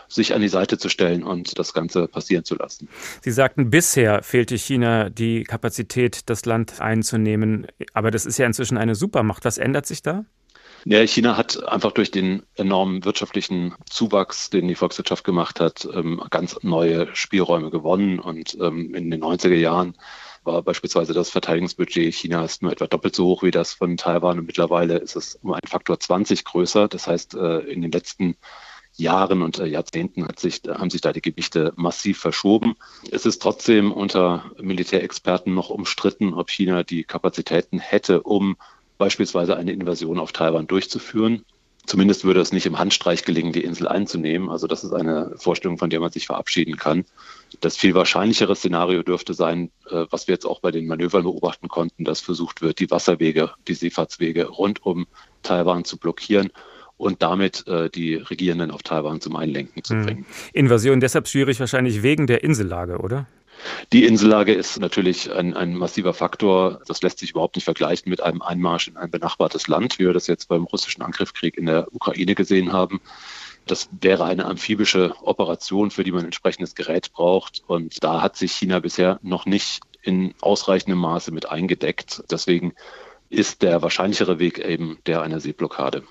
sich 0.07 0.33
an 0.33 0.41
die 0.41 0.47
Seite 0.47 0.77
zu 0.77 0.89
stellen 0.89 1.23
und 1.23 1.57
das 1.59 1.73
Ganze 1.73 2.07
passieren 2.07 2.43
zu 2.43 2.55
lassen. 2.55 2.87
Sie 3.21 3.31
sagten, 3.31 3.69
bisher 3.69 4.23
fehlte 4.23 4.57
China 4.57 5.09
die 5.09 5.43
Kapazität, 5.43 6.29
das 6.29 6.45
Land 6.45 6.79
einzunehmen. 6.81 7.67
Aber 7.93 8.11
das 8.11 8.25
ist 8.25 8.37
ja 8.37 8.45
inzwischen 8.45 8.77
eine 8.77 8.95
Supermacht. 8.95 9.45
Was 9.45 9.57
ändert 9.57 9.85
sich 9.85 10.01
da? 10.01 10.25
Ja, 10.85 11.05
China 11.05 11.35
hat 11.35 11.67
einfach 11.67 11.91
durch 11.91 12.11
den 12.11 12.43
enormen 12.55 13.03
wirtschaftlichen 13.03 13.75
Zuwachs, 13.89 14.49
den 14.49 14.67
die 14.67 14.75
Volkswirtschaft 14.75 15.23
gemacht 15.23 15.59
hat, 15.59 15.87
ähm, 15.93 16.21
ganz 16.29 16.57
neue 16.61 17.13
Spielräume 17.13 17.71
gewonnen. 17.71 18.19
Und 18.19 18.57
ähm, 18.61 18.93
in 18.93 19.11
den 19.11 19.21
90er 19.21 19.55
Jahren 19.55 19.97
war 20.43 20.61
beispielsweise 20.61 21.13
das 21.13 21.29
Verteidigungsbudget 21.29 22.13
Chinas 22.13 22.61
nur 22.61 22.71
etwa 22.71 22.87
doppelt 22.87 23.15
so 23.15 23.25
hoch 23.25 23.43
wie 23.43 23.51
das 23.51 23.73
von 23.73 23.97
Taiwan 23.97 24.39
und 24.39 24.45
mittlerweile 24.45 24.97
ist 24.97 25.15
es 25.15 25.35
um 25.35 25.51
einen 25.51 25.67
Faktor 25.67 25.99
20 25.99 26.45
größer. 26.45 26.87
Das 26.87 27.05
heißt, 27.07 27.35
äh, 27.35 27.59
in 27.59 27.81
den 27.81 27.91
letzten 27.91 28.37
Jahren 28.97 29.41
und 29.41 29.59
äh, 29.59 29.65
Jahrzehnten 29.65 30.27
sich, 30.37 30.61
haben 30.67 30.89
sich 30.89 31.01
da 31.01 31.13
die 31.13 31.21
Gewichte 31.21 31.73
massiv 31.75 32.19
verschoben. 32.19 32.75
Es 33.11 33.25
ist 33.25 33.41
trotzdem 33.41 33.91
unter 33.91 34.51
Militärexperten 34.59 35.53
noch 35.53 35.69
umstritten, 35.69 36.33
ob 36.33 36.49
China 36.49 36.83
die 36.83 37.03
Kapazitäten 37.03 37.79
hätte, 37.79 38.23
um 38.23 38.57
beispielsweise 38.97 39.55
eine 39.55 39.71
Invasion 39.71 40.19
auf 40.19 40.31
Taiwan 40.31 40.67
durchzuführen. 40.67 41.45
Zumindest 41.85 42.25
würde 42.25 42.41
es 42.41 42.51
nicht 42.51 42.65
im 42.65 42.79
Handstreich 42.79 43.23
gelingen, 43.23 43.53
die 43.53 43.63
Insel 43.63 43.87
einzunehmen. 43.87 44.49
Also 44.49 44.67
das 44.67 44.83
ist 44.83 44.91
eine 44.91 45.31
Vorstellung, 45.37 45.77
von 45.77 45.89
der 45.89 46.01
man 46.01 46.11
sich 46.11 46.25
verabschieden 46.25 46.75
kann. 46.75 47.05
Das 47.61 47.77
viel 47.77 47.93
wahrscheinlichere 47.93 48.57
Szenario 48.57 49.03
dürfte 49.03 49.33
sein, 49.33 49.71
äh, 49.89 50.05
was 50.09 50.27
wir 50.27 50.33
jetzt 50.33 50.45
auch 50.45 50.59
bei 50.59 50.71
den 50.71 50.87
Manövern 50.87 51.23
beobachten 51.23 51.69
konnten, 51.69 52.03
dass 52.03 52.19
versucht 52.19 52.61
wird, 52.61 52.79
die 52.79 52.91
Wasserwege, 52.91 53.51
die 53.69 53.73
Seefahrtswege 53.73 54.47
rund 54.47 54.85
um 54.85 55.07
Taiwan 55.43 55.85
zu 55.85 55.97
blockieren 55.97 56.51
und 56.97 57.21
damit 57.21 57.65
äh, 57.67 57.89
die 57.89 58.15
Regierenden 58.15 58.71
auf 58.71 58.83
Taiwan 58.83 59.21
zum 59.21 59.35
Einlenken 59.35 59.83
zu 59.83 59.93
hm. 59.93 60.05
bringen. 60.05 60.25
Invasion 60.53 60.99
deshalb 60.99 61.27
schwierig 61.27 61.59
wahrscheinlich 61.59 62.03
wegen 62.03 62.27
der 62.27 62.43
Insellage, 62.43 62.97
oder? 62.97 63.27
Die 63.91 64.05
Insellage 64.05 64.53
ist 64.53 64.79
natürlich 64.79 65.31
ein, 65.31 65.55
ein, 65.55 65.75
massiver 65.75 66.13
Faktor. 66.13 66.81
Das 66.87 67.01
lässt 67.01 67.19
sich 67.19 67.31
überhaupt 67.31 67.55
nicht 67.55 67.65
vergleichen 67.65 68.09
mit 68.09 68.21
einem 68.21 68.41
Einmarsch 68.41 68.87
in 68.87 68.97
ein 68.97 69.09
benachbartes 69.09 69.67
Land, 69.67 69.99
wie 69.99 70.05
wir 70.05 70.13
das 70.13 70.27
jetzt 70.27 70.47
beim 70.47 70.63
russischen 70.65 71.01
Angriffskrieg 71.01 71.57
in 71.57 71.65
der 71.65 71.87
Ukraine 71.93 72.35
gesehen 72.35 72.71
haben. 72.71 73.01
Das 73.65 73.89
wäre 73.99 74.25
eine 74.25 74.45
amphibische 74.45 75.13
Operation, 75.21 75.91
für 75.91 76.03
die 76.03 76.11
man 76.11 76.25
entsprechendes 76.25 76.75
Gerät 76.75 77.11
braucht. 77.11 77.63
Und 77.67 78.03
da 78.03 78.21
hat 78.21 78.37
sich 78.37 78.53
China 78.53 78.79
bisher 78.79 79.19
noch 79.21 79.45
nicht 79.45 79.81
in 80.01 80.33
ausreichendem 80.39 80.99
Maße 80.99 81.31
mit 81.31 81.49
eingedeckt. 81.49 82.23
Deswegen 82.31 82.73
ist 83.29 83.61
der 83.61 83.81
wahrscheinlichere 83.81 84.39
Weg 84.39 84.59
eben 84.59 84.99
der 85.05 85.21
einer 85.21 85.41
Seeblockade. 85.41 86.03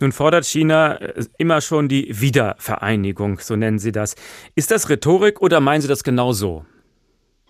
Nun 0.00 0.12
fordert 0.12 0.44
China 0.44 0.96
äh, 0.96 1.24
immer 1.38 1.60
schon 1.60 1.88
die 1.88 2.20
Wiedervereinigung, 2.20 3.38
so 3.40 3.56
nennen 3.56 3.78
Sie 3.78 3.92
das. 3.92 4.14
Ist 4.54 4.70
das 4.70 4.88
Rhetorik 4.88 5.40
oder 5.40 5.60
meinen 5.60 5.82
Sie 5.82 5.88
das 5.88 6.04
genau 6.04 6.32
so? 6.32 6.64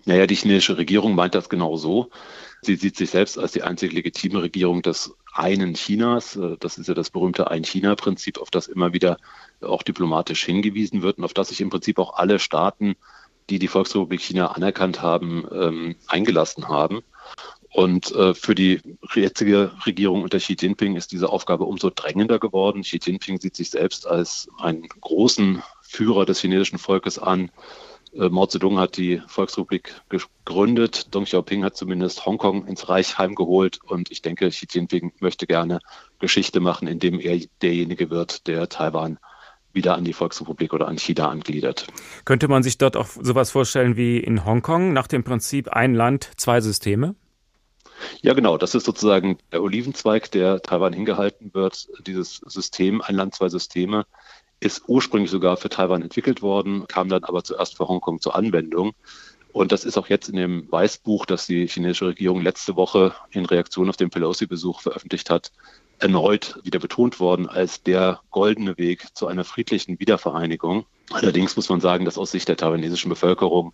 Naja, 0.05 0.25
die 0.25 0.35
chinesische 0.35 0.77
Regierung 0.77 1.15
meint 1.15 1.35
das 1.35 1.49
genau 1.49 1.75
so. 1.75 2.09
Sie 2.61 2.75
sieht 2.75 2.95
sich 2.95 3.09
selbst 3.09 3.37
als 3.37 3.51
die 3.51 3.63
einzige 3.63 3.93
legitime 3.93 4.41
Regierung 4.41 4.81
des 4.81 5.13
einen 5.33 5.73
Chinas. 5.75 6.35
Äh, 6.35 6.57
das 6.59 6.77
ist 6.77 6.87
ja 6.87 6.93
das 6.93 7.09
berühmte 7.09 7.51
Ein-China-Prinzip, 7.51 8.39
auf 8.39 8.49
das 8.49 8.67
immer 8.67 8.93
wieder 8.93 9.17
auch 9.61 9.83
diplomatisch 9.83 10.43
hingewiesen 10.43 11.01
wird 11.01 11.17
und 11.17 11.23
auf 11.23 11.33
das 11.33 11.49
sich 11.49 11.61
im 11.61 11.69
Prinzip 11.69 11.99
auch 11.99 12.15
alle 12.15 12.39
Staaten, 12.39 12.95
die 13.49 13.59
die 13.59 13.67
Volksrepublik 13.67 14.21
China 14.21 14.47
anerkannt 14.47 15.01
haben, 15.01 15.45
ähm, 15.51 15.95
eingelassen 16.07 16.67
haben. 16.67 17.01
Und 17.77 18.11
äh, 18.15 18.33
für 18.33 18.55
die 18.55 18.81
jetzige 19.13 19.71
Regierung 19.85 20.23
unter 20.23 20.39
Xi 20.39 20.57
Jinping 20.59 20.95
ist 20.95 21.11
diese 21.11 21.29
Aufgabe 21.29 21.65
umso 21.65 21.91
drängender 21.91 22.39
geworden. 22.39 22.81
Xi 22.81 22.99
Jinping 22.99 23.39
sieht 23.39 23.55
sich 23.55 23.69
selbst 23.69 24.07
als 24.07 24.49
einen 24.57 24.87
großen 24.87 25.61
Führer 25.83 26.25
des 26.25 26.41
chinesischen 26.41 26.79
Volkes 26.79 27.19
an. 27.19 27.51
Äh, 28.15 28.29
Mao 28.29 28.47
Zedong 28.47 28.79
hat 28.79 28.97
die 28.97 29.21
Volksrepublik 29.27 29.93
gegründet. 30.09 31.13
Deng 31.13 31.25
Xiaoping 31.25 31.63
hat 31.63 31.77
zumindest 31.77 32.25
Hongkong 32.25 32.65
ins 32.65 32.89
Reich 32.89 33.19
heimgeholt. 33.19 33.79
Und 33.83 34.09
ich 34.09 34.23
denke, 34.23 34.49
Xi 34.49 34.65
Jinping 34.67 35.13
möchte 35.19 35.45
gerne 35.45 35.77
Geschichte 36.17 36.59
machen, 36.59 36.87
indem 36.87 37.19
er 37.19 37.39
derjenige 37.61 38.09
wird, 38.09 38.47
der 38.47 38.69
Taiwan 38.69 39.19
wieder 39.73 39.93
an 39.93 40.03
die 40.03 40.13
Volksrepublik 40.13 40.73
oder 40.73 40.87
an 40.87 40.97
China 40.97 41.29
angliedert. 41.29 41.85
Könnte 42.25 42.47
man 42.47 42.63
sich 42.63 42.79
dort 42.79 42.97
auch 42.97 43.05
sowas 43.05 43.51
vorstellen 43.51 43.97
wie 43.97 44.17
in 44.17 44.45
Hongkong 44.45 44.93
nach 44.93 45.05
dem 45.05 45.23
Prinzip 45.23 45.67
ein 45.67 45.93
Land, 45.93 46.31
zwei 46.37 46.59
Systeme? 46.59 47.13
Ja, 48.21 48.33
genau. 48.33 48.57
Das 48.57 48.75
ist 48.75 48.85
sozusagen 48.85 49.37
der 49.51 49.61
Olivenzweig, 49.61 50.31
der 50.31 50.61
Taiwan 50.61 50.93
hingehalten 50.93 51.53
wird. 51.53 51.87
Dieses 52.05 52.35
System, 52.45 53.01
ein 53.01 53.15
Land, 53.15 53.35
zwei 53.35 53.49
Systeme, 53.49 54.05
ist 54.59 54.83
ursprünglich 54.87 55.31
sogar 55.31 55.57
für 55.57 55.69
Taiwan 55.69 56.01
entwickelt 56.01 56.41
worden, 56.41 56.87
kam 56.87 57.09
dann 57.09 57.23
aber 57.23 57.43
zuerst 57.43 57.77
für 57.77 57.87
Hongkong 57.87 58.21
zur 58.21 58.35
Anwendung. 58.35 58.93
Und 59.53 59.71
das 59.71 59.85
ist 59.85 59.97
auch 59.97 60.07
jetzt 60.07 60.29
in 60.29 60.35
dem 60.35 60.71
Weißbuch, 60.71 61.25
das 61.25 61.47
die 61.47 61.67
chinesische 61.67 62.07
Regierung 62.07 62.41
letzte 62.41 62.75
Woche 62.75 63.15
in 63.31 63.45
Reaktion 63.45 63.89
auf 63.89 63.97
den 63.97 64.09
Pelosi-Besuch 64.09 64.81
veröffentlicht 64.81 65.29
hat, 65.29 65.51
erneut 65.99 66.59
wieder 66.63 66.79
betont 66.79 67.19
worden 67.19 67.47
als 67.47 67.81
der 67.81 68.21
goldene 68.29 68.77
Weg 68.77 69.15
zu 69.15 69.25
einer 69.25 69.43
friedlichen 69.43 69.99
Wiedervereinigung. 69.99 70.85
Allerdings 71.11 71.55
muss 71.55 71.69
man 71.69 71.81
sagen, 71.81 72.05
dass 72.05 72.17
aus 72.17 72.31
Sicht 72.31 72.49
der 72.49 72.57
taiwanesischen 72.57 73.09
Bevölkerung 73.09 73.73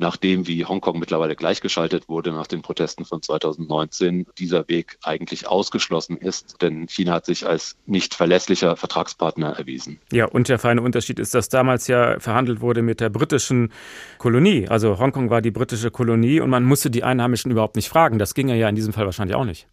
nachdem 0.00 0.46
wie 0.46 0.64
Hongkong 0.64 0.98
mittlerweile 0.98 1.36
gleichgeschaltet 1.36 2.08
wurde 2.08 2.32
nach 2.32 2.46
den 2.46 2.62
Protesten 2.62 3.04
von 3.04 3.22
2019, 3.22 4.26
dieser 4.38 4.66
Weg 4.66 4.98
eigentlich 5.02 5.46
ausgeschlossen 5.46 6.16
ist, 6.16 6.62
denn 6.62 6.88
China 6.88 7.12
hat 7.12 7.26
sich 7.26 7.46
als 7.46 7.76
nicht 7.86 8.14
verlässlicher 8.14 8.76
Vertragspartner 8.76 9.50
erwiesen. 9.50 10.00
Ja, 10.10 10.24
und 10.24 10.48
der 10.48 10.58
feine 10.58 10.80
Unterschied 10.80 11.18
ist, 11.18 11.34
dass 11.34 11.50
damals 11.50 11.86
ja 11.86 12.18
verhandelt 12.18 12.60
wurde 12.62 12.82
mit 12.82 13.00
der 13.00 13.10
britischen 13.10 13.72
Kolonie. 14.18 14.66
Also 14.68 14.98
Hongkong 14.98 15.28
war 15.28 15.42
die 15.42 15.50
britische 15.50 15.90
Kolonie 15.90 16.40
und 16.40 16.48
man 16.50 16.64
musste 16.64 16.90
die 16.90 17.04
Einheimischen 17.04 17.50
überhaupt 17.50 17.76
nicht 17.76 17.90
fragen. 17.90 18.18
Das 18.18 18.34
ging 18.34 18.48
ja 18.48 18.68
in 18.68 18.74
diesem 18.74 18.94
Fall 18.94 19.04
wahrscheinlich 19.04 19.36
auch 19.36 19.44
nicht. 19.44 19.68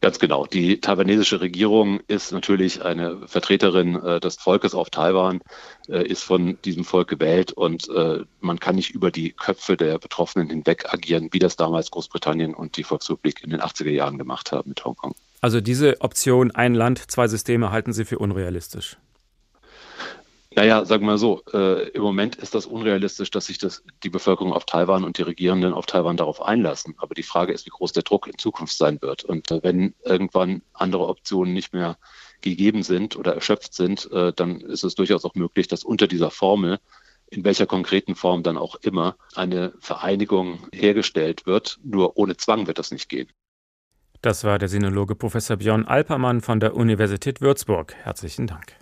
Ganz 0.00 0.20
genau. 0.20 0.46
Die 0.46 0.80
taiwanesische 0.80 1.40
Regierung 1.40 2.00
ist 2.06 2.30
natürlich 2.30 2.84
eine 2.84 3.26
Vertreterin 3.26 3.96
äh, 3.96 4.20
des 4.20 4.36
Volkes 4.36 4.74
auf 4.74 4.90
Taiwan, 4.90 5.40
äh, 5.88 6.06
ist 6.06 6.22
von 6.22 6.56
diesem 6.64 6.84
Volk 6.84 7.08
gewählt 7.08 7.52
und 7.52 7.88
äh, 7.88 8.20
man 8.40 8.60
kann 8.60 8.76
nicht 8.76 8.90
über 8.90 9.10
die 9.10 9.32
Köpfe 9.32 9.76
der 9.76 9.98
Betroffenen 9.98 10.50
hinweg 10.50 10.92
agieren, 10.92 11.28
wie 11.32 11.40
das 11.40 11.56
damals 11.56 11.90
Großbritannien 11.90 12.54
und 12.54 12.76
die 12.76 12.84
Volksrepublik 12.84 13.42
in 13.42 13.50
den 13.50 13.60
80er 13.60 13.90
Jahren 13.90 14.18
gemacht 14.18 14.52
haben 14.52 14.68
mit 14.68 14.84
Hongkong. 14.84 15.14
Also 15.40 15.60
diese 15.60 16.00
Option 16.00 16.52
ein 16.52 16.74
Land, 16.74 17.10
zwei 17.10 17.26
Systeme 17.26 17.72
halten 17.72 17.92
Sie 17.92 18.04
für 18.04 18.18
unrealistisch? 18.18 18.98
Naja, 20.58 20.84
sagen 20.84 21.04
wir 21.04 21.12
mal 21.12 21.18
so, 21.18 21.44
äh, 21.52 21.88
im 21.90 22.02
Moment 22.02 22.34
ist 22.34 22.52
das 22.52 22.66
unrealistisch, 22.66 23.30
dass 23.30 23.46
sich 23.46 23.58
das, 23.58 23.84
die 24.02 24.10
Bevölkerung 24.10 24.52
auf 24.52 24.64
Taiwan 24.64 25.04
und 25.04 25.16
die 25.16 25.22
Regierenden 25.22 25.72
auf 25.72 25.86
Taiwan 25.86 26.16
darauf 26.16 26.42
einlassen. 26.42 26.96
Aber 26.98 27.14
die 27.14 27.22
Frage 27.22 27.52
ist, 27.52 27.64
wie 27.64 27.70
groß 27.70 27.92
der 27.92 28.02
Druck 28.02 28.26
in 28.26 28.38
Zukunft 28.38 28.76
sein 28.76 29.00
wird. 29.00 29.22
Und 29.22 29.52
äh, 29.52 29.60
wenn 29.62 29.94
irgendwann 30.04 30.62
andere 30.72 31.06
Optionen 31.06 31.54
nicht 31.54 31.72
mehr 31.72 31.96
gegeben 32.40 32.82
sind 32.82 33.14
oder 33.14 33.36
erschöpft 33.36 33.72
sind, 33.72 34.10
äh, 34.10 34.32
dann 34.34 34.60
ist 34.60 34.82
es 34.82 34.96
durchaus 34.96 35.24
auch 35.24 35.36
möglich, 35.36 35.68
dass 35.68 35.84
unter 35.84 36.08
dieser 36.08 36.32
Formel, 36.32 36.80
in 37.30 37.44
welcher 37.44 37.66
konkreten 37.66 38.16
Form 38.16 38.42
dann 38.42 38.58
auch 38.58 38.74
immer, 38.82 39.14
eine 39.36 39.74
Vereinigung 39.78 40.66
hergestellt 40.72 41.46
wird. 41.46 41.78
Nur 41.84 42.16
ohne 42.16 42.36
Zwang 42.36 42.66
wird 42.66 42.80
das 42.80 42.90
nicht 42.90 43.08
gehen. 43.08 43.28
Das 44.22 44.42
war 44.42 44.58
der 44.58 44.66
Sinologe 44.66 45.14
Professor 45.14 45.56
Björn 45.56 45.84
Alpermann 45.84 46.40
von 46.40 46.58
der 46.58 46.74
Universität 46.74 47.40
Würzburg. 47.40 47.94
Herzlichen 47.94 48.48
Dank. 48.48 48.74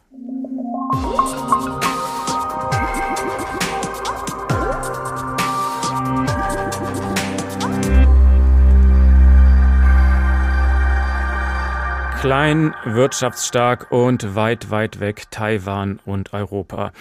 Klein, 12.21 12.75
wirtschaftsstark 12.85 13.93
und 13.93 14.35
weit, 14.35 14.71
weit 14.71 15.01
weg 15.01 15.25
Taiwan 15.31 16.01
und 16.07 16.33
Europa. 16.33 16.93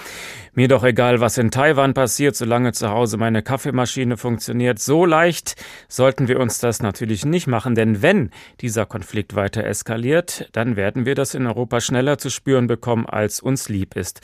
Mir 0.53 0.67
doch 0.67 0.83
egal, 0.83 1.21
was 1.21 1.37
in 1.37 1.51
Taiwan 1.51 1.93
passiert, 1.93 2.35
solange 2.35 2.73
zu 2.73 2.89
Hause 2.89 3.17
meine 3.17 3.41
Kaffeemaschine 3.41 4.17
funktioniert. 4.17 4.77
So 4.79 5.05
leicht 5.05 5.55
sollten 5.87 6.27
wir 6.27 6.39
uns 6.39 6.59
das 6.59 6.81
natürlich 6.81 7.25
nicht 7.25 7.47
machen, 7.47 7.75
denn 7.75 8.01
wenn 8.01 8.29
dieser 8.59 8.85
Konflikt 8.85 9.35
weiter 9.35 9.63
eskaliert, 9.63 10.49
dann 10.51 10.75
werden 10.75 11.05
wir 11.05 11.15
das 11.15 11.33
in 11.33 11.47
Europa 11.47 11.79
schneller 11.79 12.17
zu 12.17 12.29
spüren 12.29 12.67
bekommen, 12.67 13.05
als 13.05 13.39
uns 13.39 13.69
lieb 13.69 13.95
ist. 13.95 14.21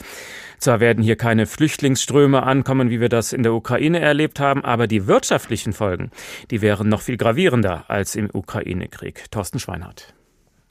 Zwar 0.58 0.78
werden 0.78 1.02
hier 1.02 1.16
keine 1.16 1.46
Flüchtlingsströme 1.46 2.42
ankommen, 2.42 2.90
wie 2.90 3.00
wir 3.00 3.08
das 3.08 3.32
in 3.32 3.42
der 3.42 3.54
Ukraine 3.54 3.98
erlebt 3.98 4.40
haben, 4.40 4.64
aber 4.64 4.86
die 4.86 5.06
wirtschaftlichen 5.06 5.72
Folgen, 5.72 6.10
die 6.50 6.60
wären 6.60 6.88
noch 6.88 7.00
viel 7.00 7.16
gravierender 7.16 7.86
als 7.88 8.14
im 8.14 8.28
Ukraine-Krieg. 8.32 9.30
Thorsten 9.30 9.58
Schweinhardt. 9.58 10.14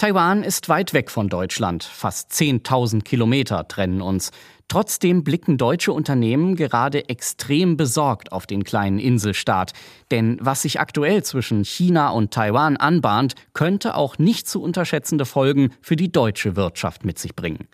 Taiwan 0.01 0.43
ist 0.43 0.67
weit 0.67 0.95
weg 0.95 1.11
von 1.11 1.29
Deutschland. 1.29 1.83
Fast 1.83 2.31
10.000 2.31 3.03
Kilometer 3.03 3.67
trennen 3.67 4.01
uns. 4.01 4.31
Trotzdem 4.67 5.23
blicken 5.23 5.59
deutsche 5.59 5.93
Unternehmen 5.93 6.55
gerade 6.55 7.07
extrem 7.07 7.77
besorgt 7.77 8.31
auf 8.31 8.47
den 8.47 8.63
kleinen 8.63 8.97
Inselstaat. 8.97 9.73
Denn 10.09 10.39
was 10.41 10.63
sich 10.63 10.79
aktuell 10.79 11.21
zwischen 11.21 11.63
China 11.63 12.09
und 12.09 12.33
Taiwan 12.33 12.77
anbahnt, 12.77 13.35
könnte 13.53 13.93
auch 13.93 14.17
nicht 14.17 14.49
zu 14.49 14.63
unterschätzende 14.63 15.25
Folgen 15.25 15.69
für 15.81 15.95
die 15.95 16.11
deutsche 16.11 16.55
Wirtschaft 16.55 17.05
mit 17.05 17.19
sich 17.19 17.35
bringen. 17.35 17.67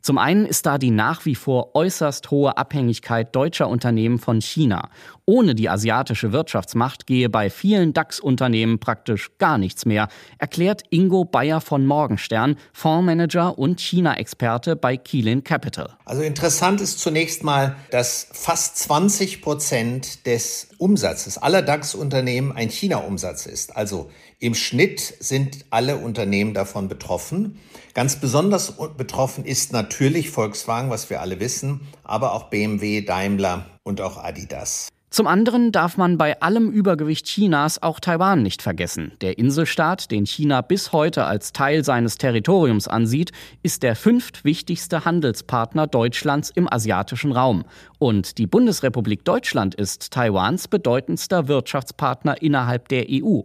Zum 0.00 0.18
einen 0.18 0.46
ist 0.46 0.66
da 0.66 0.78
die 0.78 0.90
nach 0.90 1.24
wie 1.24 1.34
vor 1.34 1.74
äußerst 1.74 2.30
hohe 2.30 2.56
Abhängigkeit 2.56 3.34
deutscher 3.34 3.68
Unternehmen 3.68 4.18
von 4.18 4.40
China. 4.40 4.88
Ohne 5.24 5.56
die 5.56 5.68
asiatische 5.68 6.30
Wirtschaftsmacht 6.30 7.06
gehe 7.08 7.28
bei 7.28 7.50
vielen 7.50 7.92
DAX-Unternehmen 7.92 8.78
praktisch 8.78 9.36
gar 9.38 9.58
nichts 9.58 9.84
mehr, 9.84 10.06
erklärt 10.38 10.84
Ingo 10.90 11.24
Bayer 11.24 11.60
von 11.60 11.84
Morgenstern, 11.84 12.56
Fondsmanager 12.72 13.58
und 13.58 13.80
China-Experte 13.80 14.76
bei 14.76 14.96
Keelin 14.96 15.42
Capital. 15.42 15.96
Also 16.04 16.22
interessant 16.22 16.80
ist 16.80 17.00
zunächst 17.00 17.42
mal, 17.42 17.74
dass 17.90 18.28
fast 18.32 18.78
20 18.78 19.42
Prozent 19.42 20.26
des 20.26 20.68
Umsatzes 20.78 21.38
aller 21.38 21.62
DAX-Unternehmen 21.62 22.52
ein 22.52 22.68
China-Umsatz 22.70 23.46
ist. 23.46 23.76
Also 23.76 24.10
im 24.38 24.54
Schnitt 24.54 25.00
sind 25.20 25.64
alle 25.70 25.96
Unternehmen 25.96 26.52
davon 26.52 26.88
betroffen. 26.88 27.58
Ganz 27.94 28.16
besonders 28.16 28.74
betroffen 28.96 29.44
ist 29.44 29.72
natürlich 29.72 30.30
Volkswagen, 30.30 30.90
was 30.90 31.08
wir 31.08 31.22
alle 31.22 31.40
wissen, 31.40 31.80
aber 32.04 32.32
auch 32.34 32.50
BMW, 32.50 33.00
Daimler 33.00 33.66
und 33.82 34.00
auch 34.00 34.22
Adidas. 34.22 34.88
Zum 35.08 35.26
anderen 35.26 35.72
darf 35.72 35.96
man 35.96 36.18
bei 36.18 36.42
allem 36.42 36.70
Übergewicht 36.70 37.24
Chinas 37.24 37.80
auch 37.82 38.00
Taiwan 38.00 38.42
nicht 38.42 38.60
vergessen. 38.60 39.12
Der 39.22 39.38
Inselstaat, 39.38 40.10
den 40.10 40.26
China 40.26 40.60
bis 40.60 40.92
heute 40.92 41.24
als 41.24 41.52
Teil 41.52 41.84
seines 41.84 42.18
Territoriums 42.18 42.86
ansieht, 42.86 43.30
ist 43.62 43.82
der 43.82 43.96
fünftwichtigste 43.96 45.06
Handelspartner 45.06 45.86
Deutschlands 45.86 46.50
im 46.50 46.70
asiatischen 46.70 47.32
Raum. 47.32 47.64
Und 47.98 48.36
die 48.36 48.46
Bundesrepublik 48.46 49.24
Deutschland 49.24 49.74
ist 49.74 50.10
Taiwans 50.10 50.68
bedeutendster 50.68 51.48
Wirtschaftspartner 51.48 52.42
innerhalb 52.42 52.88
der 52.88 53.06
EU. 53.08 53.40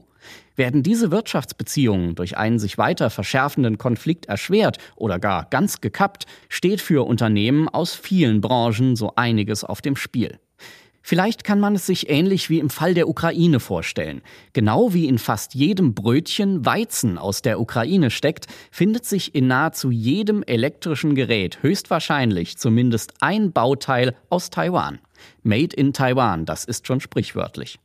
Werden 0.56 0.84
diese 0.84 1.12
Wirtschaftsbeziehungen 1.12 2.16
durch 2.16 2.38
einen 2.38 2.60
sich 2.60 2.78
weiter 2.78 3.10
verschärfenden 3.10 3.78
Konflikt 3.78 4.28
erschwert 4.28 4.78
oder 4.96 5.20
gar 5.20 5.46
ganz 5.50 5.82
gekappt, 5.82 6.26
steht 6.50 6.82
für 6.82 7.08
Unternehmen 7.08 7.70
aus 7.70 7.96
vielen 7.96 8.42
Branchen 8.42 8.96
so 8.96 9.14
einiges 9.16 9.64
auf 9.64 9.82
dem 9.82 9.96
Spiel. 9.96 10.40
Vielleicht 11.04 11.44
kann 11.44 11.60
man 11.60 11.76
es 11.76 11.88
sich 11.88 12.10
ähnlich 12.10 12.50
wie 12.50 12.60
im 12.60 12.70
Fall 12.70 12.94
der 12.94 13.10
Ukraine 13.10 13.60
vorstellen. 13.60 14.22
Genau 14.54 14.94
wie 14.94 15.08
in 15.08 15.18
fast 15.18 15.56
jedem 15.56 15.96
Brötchen 15.96 16.66
Weizen 16.66 17.18
aus 17.18 17.42
der 17.42 17.60
Ukraine 17.60 18.12
steckt, 18.12 18.46
findet 18.70 19.06
sich 19.06 19.34
in 19.34 19.48
nahezu 19.48 19.90
jedem 19.90 20.44
elektrischen 20.44 21.16
Gerät 21.16 21.64
höchstwahrscheinlich 21.64 22.58
zumindest 22.58 23.14
ein 23.20 23.52
Bauteil 23.52 24.16
aus 24.30 24.52
Taiwan. 24.52 25.00
Made 25.44 25.76
in 25.76 25.94
Taiwan, 25.94 26.46
das 26.46 26.66
ist 26.66 26.86
schon 26.86 27.00
sprichwörtlich. 27.00 27.80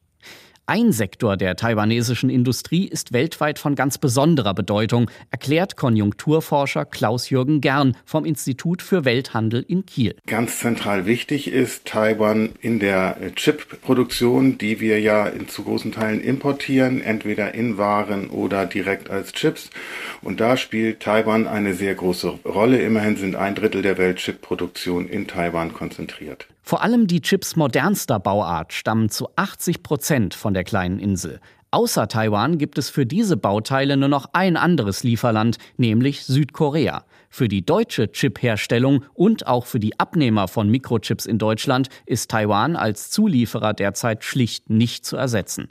Ein 0.69 0.91
Sektor 0.91 1.37
der 1.37 1.55
taiwanesischen 1.55 2.29
Industrie 2.29 2.89
ist 2.89 3.13
weltweit 3.13 3.61
von 3.61 3.77
ganz 3.77 3.99
besonderer 3.99 4.53
Bedeutung, 4.53 5.09
erklärt 5.31 5.77
Konjunkturforscher 5.77 6.85
Klaus-Jürgen 6.85 7.61
Gern 7.61 7.97
vom 8.05 8.25
Institut 8.25 8.83
für 8.83 9.05
Welthandel 9.05 9.65
in 9.69 9.87
Kiel. 9.87 10.17
Ganz 10.27 10.59
zentral 10.59 11.07
wichtig 11.07 11.47
ist 11.47 11.85
Taiwan 11.85 12.49
in 12.61 12.81
der 12.81 13.17
Chip-Produktion, 13.37 14.59
die 14.59 14.81
wir 14.81 14.99
ja 14.99 15.29
in 15.29 15.47
zu 15.47 15.63
großen 15.63 15.93
Teilen 15.93 16.21
importieren, 16.21 17.01
entweder 17.01 17.55
in 17.55 17.79
Waren 17.79 18.29
oder 18.29 18.67
direkt 18.67 19.09
als 19.09 19.35
Chips. 19.35 19.71
Und 20.21 20.41
da 20.41 20.57
spielt 20.57 20.99
Taiwan 20.99 21.47
eine 21.47 21.75
sehr 21.75 21.95
große 21.95 22.41
Rolle. 22.45 22.83
Immerhin 22.83 23.17
sind 23.17 23.37
ein 23.37 23.55
Drittel 23.55 23.83
der 23.83 23.99
Weltchip-Produktion 23.99 25.07
in 25.07 25.29
Taiwan 25.29 25.73
konzentriert. 25.73 26.49
Vor 26.69 26.83
allem 26.83 27.07
die 27.07 27.21
Chips 27.21 27.55
modernster 27.55 28.19
Bauart 28.19 28.73
stammen 28.73 29.09
zu 29.09 29.29
80 29.37 29.85
Prozent 29.85 30.35
von 30.35 30.53
der 30.53 30.65
kleinen 30.65 30.99
Insel. 30.99 31.39
Außer 31.71 32.09
Taiwan 32.09 32.59
gibt 32.59 32.77
es 32.77 32.91
für 32.91 33.07
diese 33.07 33.37
Bauteile 33.37 33.97
nur 33.97 34.09
noch 34.09 34.31
ein 34.33 34.57
anderes 34.57 35.05
Lieferland, 35.05 35.59
nämlich 35.77 36.25
Südkorea. 36.25 37.05
Für 37.31 37.47
die 37.47 37.65
deutsche 37.65 38.11
Chip-Herstellung 38.11 39.05
und 39.15 39.47
auch 39.47 39.67
für 39.67 39.79
die 39.79 40.01
Abnehmer 40.01 40.49
von 40.49 40.69
Mikrochips 40.69 41.25
in 41.25 41.39
Deutschland 41.39 41.89
ist 42.05 42.33
Taiwan 42.33 42.75
als 42.75 43.11
Zulieferer 43.11 43.73
derzeit 43.73 44.25
schlicht 44.25 44.69
nicht 44.69 45.05
zu 45.05 45.17
ersetzen. 45.17 45.69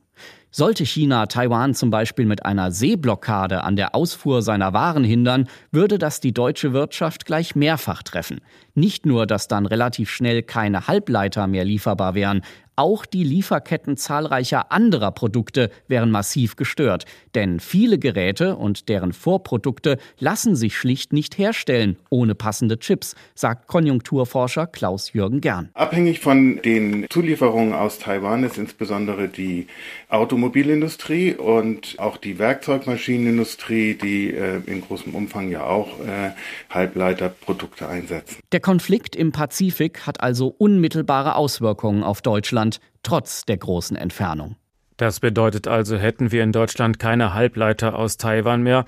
Sollte 0.49 0.85
China 0.85 1.25
Taiwan 1.25 1.73
zum 1.73 1.89
Beispiel 1.89 2.25
mit 2.25 2.45
einer 2.45 2.71
Seeblockade 2.71 3.65
an 3.65 3.75
der 3.75 3.93
Ausfuhr 3.93 4.41
seiner 4.41 4.71
Waren 4.71 5.03
hindern, 5.03 5.49
würde 5.73 5.97
das 5.97 6.21
die 6.21 6.33
deutsche 6.33 6.71
Wirtschaft 6.71 7.25
gleich 7.25 7.55
mehrfach 7.55 8.03
treffen. 8.03 8.39
Nicht 8.75 9.05
nur, 9.05 9.25
dass 9.25 9.47
dann 9.47 9.65
relativ 9.65 10.09
schnell 10.09 10.43
keine 10.43 10.87
Halbleiter 10.87 11.47
mehr 11.47 11.63
lieferbar 11.63 12.13
wären, 12.13 12.41
auch 12.75 13.05
die 13.05 13.23
Lieferketten 13.23 13.95
zahlreicher 13.95 14.71
anderer 14.71 15.11
Produkte 15.11 15.69
wären 15.87 16.11
massiv 16.11 16.57
gestört, 16.57 17.05
denn 17.33 17.59
viele 17.59 17.97
Geräte 17.97 18.57
und 18.57 18.89
deren 18.89 19.13
Vorprodukte 19.13 19.97
lassen 20.19 20.55
sich 20.55 20.77
schlicht 20.77 21.13
nicht 21.13 21.37
herstellen 21.37 21.97
ohne 22.09 22.35
passende 22.35 22.77
Chips, 22.77 23.15
sagt 23.33 23.67
Konjunkturforscher 23.67 24.67
Klaus-Jürgen 24.67 25.41
Gern. 25.41 25.69
Abhängig 25.73 26.19
von 26.19 26.61
den 26.61 27.05
Zulieferungen 27.09 27.73
aus 27.73 27.99
Taiwan 27.99 28.43
ist 28.43 28.57
insbesondere 28.57 29.29
die 29.29 29.67
Automobilindustrie 30.09 31.33
und 31.33 31.95
auch 31.97 32.17
die 32.17 32.39
Werkzeugmaschinenindustrie, 32.39 33.95
die 33.95 34.33
äh, 34.33 34.61
in 34.65 34.81
großem 34.81 35.15
Umfang 35.15 35.49
ja 35.49 35.63
auch 35.63 35.99
äh, 36.01 36.31
Halbleiterprodukte 36.69 37.87
einsetzen. 37.87 38.37
Der 38.51 38.59
Konflikt 38.65 39.15
im 39.15 39.31
Pazifik 39.31 40.07
hat 40.07 40.21
also 40.21 40.47
unmittelbare 40.47 41.35
Auswirkungen 41.35 42.01
auf 42.01 42.23
Deutschland 42.23 42.79
trotz 43.03 43.45
der 43.45 43.57
großen 43.57 43.95
Entfernung. 43.95 44.55
Das 44.97 45.19
bedeutet 45.19 45.67
also, 45.67 45.97
hätten 45.97 46.31
wir 46.31 46.43
in 46.43 46.53
Deutschland 46.53 46.99
keine 46.99 47.33
Halbleiter 47.33 47.95
aus 47.95 48.15
Taiwan 48.15 48.63
mehr. 48.63 48.85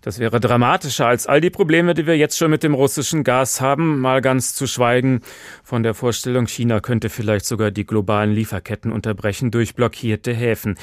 Das 0.00 0.18
wäre 0.18 0.40
dramatischer 0.40 1.06
als 1.06 1.26
all 1.26 1.40
die 1.40 1.50
Probleme, 1.50 1.92
die 1.92 2.06
wir 2.06 2.16
jetzt 2.16 2.38
schon 2.38 2.50
mit 2.50 2.62
dem 2.62 2.72
russischen 2.72 3.24
Gas 3.24 3.60
haben, 3.60 4.00
mal 4.00 4.22
ganz 4.22 4.54
zu 4.54 4.66
schweigen 4.66 5.20
von 5.62 5.82
der 5.82 5.92
Vorstellung, 5.92 6.46
China 6.46 6.80
könnte 6.80 7.10
vielleicht 7.10 7.44
sogar 7.44 7.70
die 7.70 7.84
globalen 7.84 8.30
Lieferketten 8.32 8.92
unterbrechen 8.92 9.50
durch 9.50 9.74
blockierte 9.74 10.32
Häfen. 10.32 10.78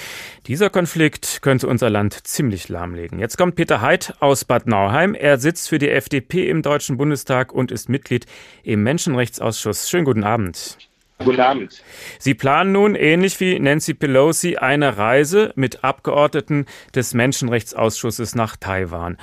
Dieser 0.45 0.69
Konflikt 0.69 1.41
könnte 1.41 1.67
unser 1.67 1.89
Land 1.89 2.27
ziemlich 2.27 2.69
lahmlegen. 2.69 3.19
Jetzt 3.19 3.38
kommt 3.38 3.56
Peter 3.56 3.82
Heid 3.82 4.13
aus 4.19 4.45
Bad 4.45 4.67
Nauheim. 4.67 5.15
Er 5.15 5.39
sitzt 5.39 5.69
für 5.69 5.80
die 5.80 5.89
FDP 5.89 6.49
im 6.49 6.62
Deutschen 6.62 6.97
Bundestag 6.97 7.53
und 7.53 7.71
ist 7.71 7.89
Mitglied 7.89 8.25
im 8.63 8.84
Menschenrechtsausschuss. 8.84 9.89
Schönen 9.89 10.06
guten 10.06 10.25
Abend. 10.25 10.77
Guten 11.23 11.41
Abend. 11.41 11.84
Sie 12.19 12.36
planen 12.36 12.71
nun, 12.71 12.95
ähnlich 12.95 13.39
wie 13.39 13.60
Nancy 13.60 13.93
Pelosi, 13.93 14.58
eine 14.58 14.97
Reise 14.97 15.51
mit 15.56 15.84
Abgeordneten 15.84 16.65
des 16.93 17.13
Menschenrechtsausschusses 17.13 18.36
nach 18.36 18.56
Taiwan. 18.56 19.17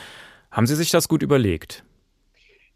Haben 0.50 0.66
Sie 0.66 0.74
sich 0.74 0.90
das 0.90 1.08
gut 1.08 1.22
überlegt? 1.22 1.84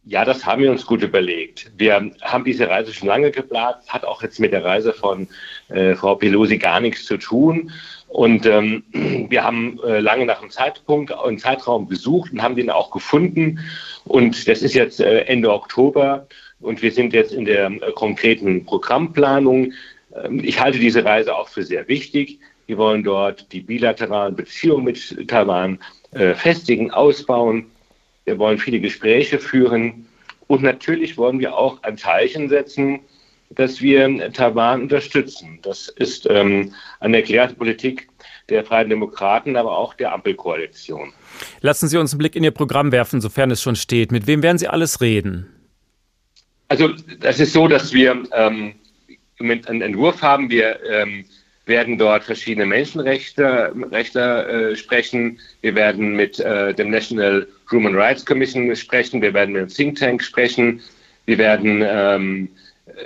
Ja, 0.05 0.25
das 0.25 0.47
haben 0.47 0.63
wir 0.63 0.71
uns 0.71 0.87
gut 0.87 1.03
überlegt. 1.03 1.71
Wir 1.77 2.11
haben 2.23 2.45
diese 2.45 2.69
Reise 2.69 2.95
schon 2.95 3.09
lange 3.09 3.31
geplant, 3.31 3.77
hat 3.89 4.05
auch 4.05 4.23
jetzt 4.23 4.41
mit 4.41 4.53
der 4.53 4.65
Reise 4.65 4.95
von 4.95 5.29
äh, 5.69 5.95
Frau 5.97 6.15
Pelosi 6.15 6.57
gar 6.57 6.81
nichts 6.81 7.05
zu 7.05 7.19
tun. 7.19 7.71
Und 8.07 8.47
ähm, 8.47 8.85
wir 9.29 9.45
haben 9.45 9.79
äh, 9.85 10.01
lange 10.01 10.25
nach 10.25 10.41
einem 10.41 10.51
Zeitpunkt, 10.51 11.13
einen 11.13 11.39
Zeitraum 11.39 11.89
gesucht 11.89 12.33
und 12.33 12.43
haben 12.43 12.57
den 12.57 12.71
auch 12.71 12.91
gefunden. 12.91 13.59
Und 14.05 14.49
das 14.49 14.63
ist 14.63 14.75
jetzt 14.75 15.01
äh, 15.01 15.25
Ende 15.25 15.53
Oktober. 15.53 16.27
Und 16.61 16.83
wir 16.83 16.93
sind 16.93 17.13
jetzt 17.13 17.33
in 17.33 17.45
der 17.45 17.67
äh, 17.67 17.93
konkreten 17.93 18.65
Programmplanung. 18.65 19.73
Ähm, 20.15 20.43
ich 20.45 20.61
halte 20.61 20.79
diese 20.79 21.05
Reise 21.05 21.35
auch 21.35 21.49
für 21.49 21.63
sehr 21.63 21.89
wichtig. 21.89 22.39
Wir 22.67 22.77
wollen 22.77 23.03
dort 23.03 23.51
die 23.53 23.61
bilateralen 23.61 24.37
Beziehungen 24.37 24.85
mit 24.85 25.29
Taiwan 25.29 25.79
äh, 26.13 26.35
festigen, 26.35 26.91
ausbauen. 26.91 27.67
Wir 28.25 28.39
wollen 28.39 28.59
viele 28.59 28.81
Gespräche 28.81 29.39
führen. 29.39 30.07
Und 30.49 30.63
natürlich 30.63 31.17
wollen 31.17 31.39
wir 31.39 31.57
auch 31.57 31.83
ein 31.83 31.97
Zeichen 31.97 32.49
setzen, 32.49 33.01
dass 33.51 33.81
wir 33.81 34.33
Taiwan 34.33 34.83
unterstützen. 34.83 35.59
Das 35.63 35.89
ist 35.89 36.27
ähm, 36.29 36.75
eine 37.01 37.19
erklärte 37.19 37.55
Politik 37.55 38.09
der 38.49 38.65
Freien 38.65 38.89
Demokraten, 38.89 39.57
aber 39.57 39.77
auch 39.77 39.95
der 39.95 40.13
Ampelkoalition. 40.13 41.13
Lassen 41.61 41.89
Sie 41.89 41.99
uns 41.99 42.13
einen 42.13 42.19
Blick 42.19 42.37
in 42.37 42.45
Ihr 42.45 42.51
Programm 42.51 42.93
werfen, 42.93 43.21
sofern 43.21 43.51
es 43.51 43.63
schon 43.63 43.77
steht. 43.77 44.13
Mit 44.13 44.27
wem 44.27 44.43
werden 44.43 44.59
Sie 44.59 44.69
alles 44.69 45.01
reden? 45.01 45.58
Also 46.69 46.91
das 47.21 47.41
ist 47.41 47.53
so, 47.53 47.67
dass 47.67 47.93
wir 47.93 48.25
ähm, 48.33 48.75
einen 49.41 49.83
Entwurf 49.83 50.21
haben. 50.23 50.51
Wir 50.51 50.79
ähm, 50.85 51.25
werden 51.65 51.97
dort 51.99 52.25
verschiedene 52.25 52.67
Menschenrechte 52.67 53.73
Rechte, 53.91 54.21
äh, 54.73 54.77
sprechen. 54.77 55.39
Wir 55.63 55.75
werden 55.75 56.15
mit 56.15 56.39
äh, 56.41 56.75
dem 56.75 56.91
National 56.91 57.47
Human 57.71 57.95
Rights 57.95 58.25
Commission 58.25 58.75
sprechen. 58.77 59.23
Wir 59.23 59.33
werden 59.33 59.53
mit 59.53 59.63
dem 59.63 59.69
Think 59.69 59.99
Tank 59.99 60.23
sprechen. 60.23 60.81
Wir 61.27 61.39
werden 61.39 61.83
ähm, 61.87 62.49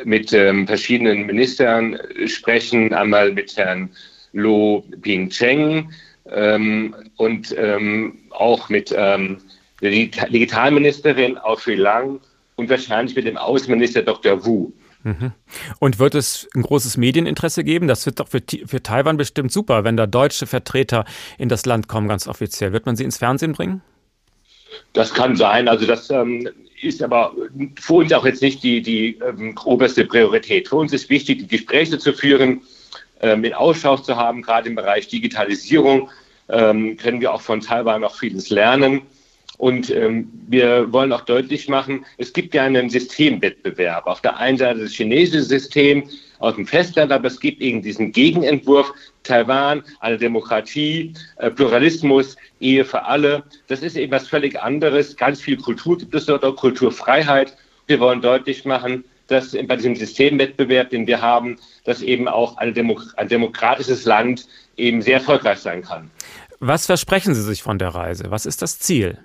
mit 0.05 0.33
ähm, 0.33 0.67
verschiedenen 0.67 1.27
Ministern 1.27 1.99
sprechen. 2.27 2.93
Einmal 2.93 3.33
mit 3.33 3.57
Herrn 3.57 3.91
Lo 4.33 4.85
Ping-Cheng 5.03 5.93
ähm, 6.31 6.95
und 7.17 7.55
ähm, 7.59 8.19
auch 8.31 8.69
mit 8.69 8.95
ähm, 8.97 9.39
der 9.81 9.91
Digitalministerin 9.91 11.37
Audrey 11.39 11.75
Lang 11.75 12.21
und 12.57 12.71
wahrscheinlich 12.71 13.17
mit 13.17 13.27
dem 13.27 13.37
Außenminister 13.37 14.03
Dr. 14.03 14.45
Wu. 14.45 14.73
Mhm. 15.05 15.33
Und 15.81 15.99
wird 15.99 16.15
es 16.15 16.49
ein 16.55 16.63
großes 16.63 16.97
Medieninteresse 16.97 17.65
geben? 17.65 17.89
Das 17.89 18.07
wird 18.07 18.21
doch 18.21 18.29
für, 18.29 18.41
für 18.67 18.83
Taiwan 18.83 19.17
bestimmt 19.17 19.53
super, 19.53 19.85
wenn 19.85 19.97
da 19.97 20.07
deutsche 20.07 20.47
Vertreter 20.47 21.05
in 21.39 21.49
das 21.49 21.67
Land 21.67 21.89
kommen, 21.89 22.09
ganz 22.09 22.29
offiziell. 22.29 22.73
Wird 22.73 22.87
man 22.87 22.97
sie 22.97 23.05
ins 23.05 23.19
Fernsehen 23.19 23.53
bringen? 23.53 23.83
Das 24.93 25.13
kann 25.13 25.37
sein. 25.37 25.69
Also 25.69 25.87
das 25.87 26.11
ähm, 26.11 26.49
ist 26.81 27.03
aber 27.03 27.35
für 27.81 27.95
uns 27.95 28.13
auch 28.13 28.25
jetzt 28.25 28.43
nicht 28.43 28.63
die, 28.63 28.81
die 28.81 29.19
ähm, 29.27 29.55
oberste 29.65 30.05
Priorität. 30.05 30.69
Für 30.69 30.77
uns 30.77 30.93
ist 30.93 31.11
wichtig, 31.11 31.41
die 31.41 31.49
Gespräche 31.49 31.99
zu 31.99 32.13
führen, 32.13 32.63
ähm, 33.21 33.45
in 33.45 33.55
Ausschau 33.55 33.97
zu 33.97 34.17
haben. 34.17 34.43
Gerade 34.43 34.69
im 34.69 34.77
Bereich 34.77 35.09
Digitalisierung 35.09 36.11
ähm, 36.49 36.97
können 36.97 37.21
wir 37.21 37.33
auch 37.33 37.43
von 37.43 37.61
Taiwan 37.61 38.03
noch 38.03 38.17
vieles 38.17 38.51
lernen. 38.51 39.03
Und 39.63 39.91
ähm, 39.91 40.29
wir 40.49 40.93
wollen 40.93 41.13
auch 41.13 41.21
deutlich 41.21 41.69
machen, 41.69 42.05
es 42.19 42.33
gibt 42.33 42.53
ja 42.53 42.65
einen 42.65 42.91
Systemwettbewerb. 42.91 44.09
Auf 44.09 44.21
der 44.21 44.37
einen 44.39 44.59
Seite 44.59 44.81
das 44.81 44.91
chinesische 44.91 45.45
System 45.45 46.03
aus 46.41 46.57
dem 46.57 46.67
Festland, 46.67 47.13
aber 47.13 47.29
es 47.29 47.39
gibt 47.39 47.63
eben 47.63 47.81
diesen 47.81 48.11
Gegenentwurf 48.11 48.93
Taiwan, 49.23 49.85
eine 50.01 50.19
Demokratie, 50.19 51.15
äh, 51.37 51.49
Pluralismus, 51.49 52.37
Ehe 52.59 52.85
für 52.85 53.05
alle. 53.05 53.45
Das 53.69 53.83
ist 53.83 53.95
eben 53.97 54.11
was 54.11 54.27
völlig 54.27 54.61
anderes. 54.61 55.17
Ganz 55.17 55.41
viel 55.41 55.59
Kultur 55.59 55.97
gibt 55.97 56.13
es 56.13 56.27
dort 56.27 56.45
auch, 56.45 56.57
Kulturfreiheit. 56.57 57.57
Wir 57.87 58.01
wollen 58.01 58.21
deutlich 58.21 58.65
machen, 58.65 59.05
dass 59.29 59.53
bei 59.53 59.77
diesem 59.77 59.95
Systemwettbewerb, 59.95 60.91
den 60.91 61.07
wir 61.07 61.23
haben, 61.23 61.57
dass 61.85 62.03
eben 62.03 62.27
auch 62.27 62.57
Demo 62.61 63.01
ein 63.17 63.29
demokratisches 63.29 64.07
Land 64.07 64.49
eben 64.77 65.03
sehr 65.03 65.19
erfolgreich 65.19 65.61
sein 65.61 65.83
kann. 65.83 66.11
Was 66.59 66.87
versprechen 66.87 67.37
Sie 67.37 67.43
sich 67.43 67.63
von 67.63 67.79
der 67.79 67.91
Reise? 67.91 68.33
Was 68.33 68.45
ist 68.45 68.61
das 68.61 68.81
Ziel? 68.81 69.19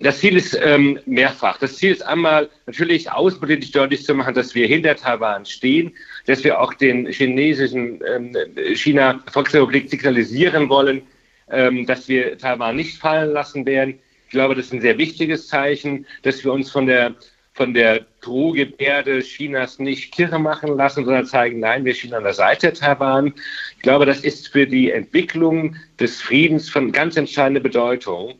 Das 0.00 0.20
Ziel 0.20 0.36
ist 0.36 0.56
ähm, 0.62 1.00
mehrfach. 1.06 1.58
Das 1.58 1.76
Ziel 1.76 1.92
ist 1.92 2.02
einmal 2.02 2.48
natürlich 2.66 3.10
außenpolitisch 3.10 3.72
deutlich 3.72 4.04
zu 4.04 4.14
machen, 4.14 4.34
dass 4.34 4.54
wir 4.54 4.66
hinter 4.68 4.94
Taiwan 4.94 5.44
stehen, 5.44 5.92
dass 6.26 6.44
wir 6.44 6.60
auch 6.60 6.72
den 6.74 7.06
chinesischen 7.06 8.00
ähm, 8.06 8.36
China 8.74 9.20
Volksrepublik 9.32 9.90
signalisieren 9.90 10.68
wollen, 10.68 11.02
ähm, 11.50 11.84
dass 11.86 12.08
wir 12.08 12.38
Taiwan 12.38 12.76
nicht 12.76 12.98
fallen 12.98 13.32
lassen 13.32 13.66
werden. 13.66 13.98
Ich 14.26 14.30
glaube, 14.30 14.54
das 14.54 14.66
ist 14.66 14.74
ein 14.74 14.80
sehr 14.80 14.98
wichtiges 14.98 15.48
Zeichen, 15.48 16.06
dass 16.22 16.44
wir 16.44 16.52
uns 16.52 16.70
von 16.70 16.86
der 16.86 17.14
von 17.58 17.74
der 17.74 18.06
Drohgebärde 18.20 19.18
Chinas 19.18 19.80
nicht 19.80 20.12
kirre 20.12 20.38
machen 20.38 20.76
lassen, 20.76 21.04
sondern 21.04 21.26
zeigen, 21.26 21.58
nein, 21.58 21.84
wir 21.84 21.92
stehen 21.92 22.14
an 22.14 22.22
der 22.22 22.32
Seite 22.32 22.72
Taiwan. 22.72 23.34
Ich 23.76 23.82
glaube, 23.82 24.06
das 24.06 24.20
ist 24.20 24.46
für 24.46 24.64
die 24.64 24.92
Entwicklung 24.92 25.74
des 25.98 26.22
Friedens 26.22 26.70
von 26.70 26.92
ganz 26.92 27.16
entscheidender 27.16 27.60
Bedeutung. 27.60 28.36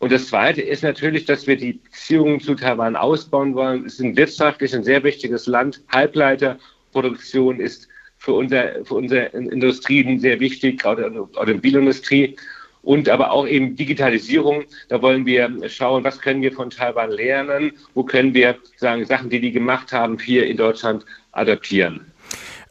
Und 0.00 0.12
das 0.12 0.28
Zweite 0.28 0.62
ist 0.62 0.82
natürlich, 0.82 1.26
dass 1.26 1.46
wir 1.46 1.56
die 1.56 1.74
Beziehungen 1.74 2.40
zu 2.40 2.54
Taiwan 2.54 2.96
ausbauen 2.96 3.54
wollen. 3.54 3.84
Es 3.84 3.94
ist 3.94 4.00
ein 4.00 4.16
wirtschaftlich 4.16 4.74
ein 4.74 4.82
sehr 4.82 5.04
wichtiges 5.04 5.46
Land. 5.46 5.82
Halbleiterproduktion 5.92 7.60
ist 7.60 7.86
für, 8.16 8.32
unser, 8.32 8.82
für 8.86 8.94
unsere 8.94 9.26
Industrien 9.26 10.18
sehr 10.18 10.40
wichtig, 10.40 10.80
gerade 10.80 11.10
die 11.10 11.18
Automobilindustrie. 11.18 12.34
Und 12.82 13.10
aber 13.10 13.30
auch 13.30 13.46
eben 13.46 13.76
Digitalisierung. 13.76 14.64
Da 14.88 15.02
wollen 15.02 15.26
wir 15.26 15.68
schauen, 15.68 16.02
was 16.02 16.18
können 16.18 16.40
wir 16.40 16.52
von 16.52 16.70
Taiwan 16.70 17.10
lernen? 17.10 17.72
Wo 17.92 18.02
können 18.02 18.32
wir 18.32 18.56
sagen, 18.76 19.04
Sachen, 19.04 19.28
die 19.28 19.38
die 19.38 19.52
gemacht 19.52 19.92
haben, 19.92 20.18
hier 20.18 20.46
in 20.46 20.56
Deutschland 20.56 21.04
adaptieren? 21.32 22.09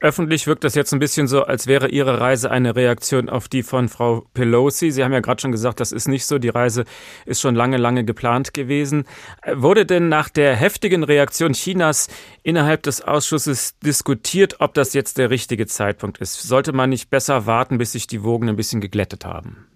Öffentlich 0.01 0.47
wirkt 0.47 0.63
das 0.63 0.75
jetzt 0.75 0.93
ein 0.93 0.99
bisschen 0.99 1.27
so, 1.27 1.43
als 1.43 1.67
wäre 1.67 1.89
Ihre 1.89 2.21
Reise 2.21 2.49
eine 2.51 2.73
Reaktion 2.73 3.27
auf 3.27 3.49
die 3.49 3.63
von 3.63 3.89
Frau 3.89 4.25
Pelosi. 4.33 4.91
Sie 4.91 5.03
haben 5.03 5.11
ja 5.11 5.19
gerade 5.19 5.41
schon 5.41 5.51
gesagt, 5.51 5.81
das 5.81 5.91
ist 5.91 6.07
nicht 6.07 6.25
so. 6.25 6.39
Die 6.39 6.47
Reise 6.47 6.85
ist 7.25 7.41
schon 7.41 7.53
lange, 7.53 7.75
lange 7.75 8.05
geplant 8.05 8.53
gewesen. 8.53 9.03
Wurde 9.51 9.85
denn 9.85 10.07
nach 10.07 10.29
der 10.29 10.55
heftigen 10.55 11.03
Reaktion 11.03 11.51
Chinas 11.51 12.07
innerhalb 12.43 12.83
des 12.83 13.01
Ausschusses 13.01 13.77
diskutiert, 13.79 14.61
ob 14.61 14.73
das 14.73 14.93
jetzt 14.93 15.17
der 15.17 15.31
richtige 15.31 15.67
Zeitpunkt 15.67 16.19
ist? 16.19 16.43
Sollte 16.43 16.71
man 16.71 16.89
nicht 16.89 17.09
besser 17.09 17.45
warten, 17.45 17.77
bis 17.77 17.91
sich 17.91 18.07
die 18.07 18.23
Wogen 18.23 18.47
ein 18.47 18.55
bisschen 18.55 18.79
geglättet 18.79 19.25
haben? 19.25 19.67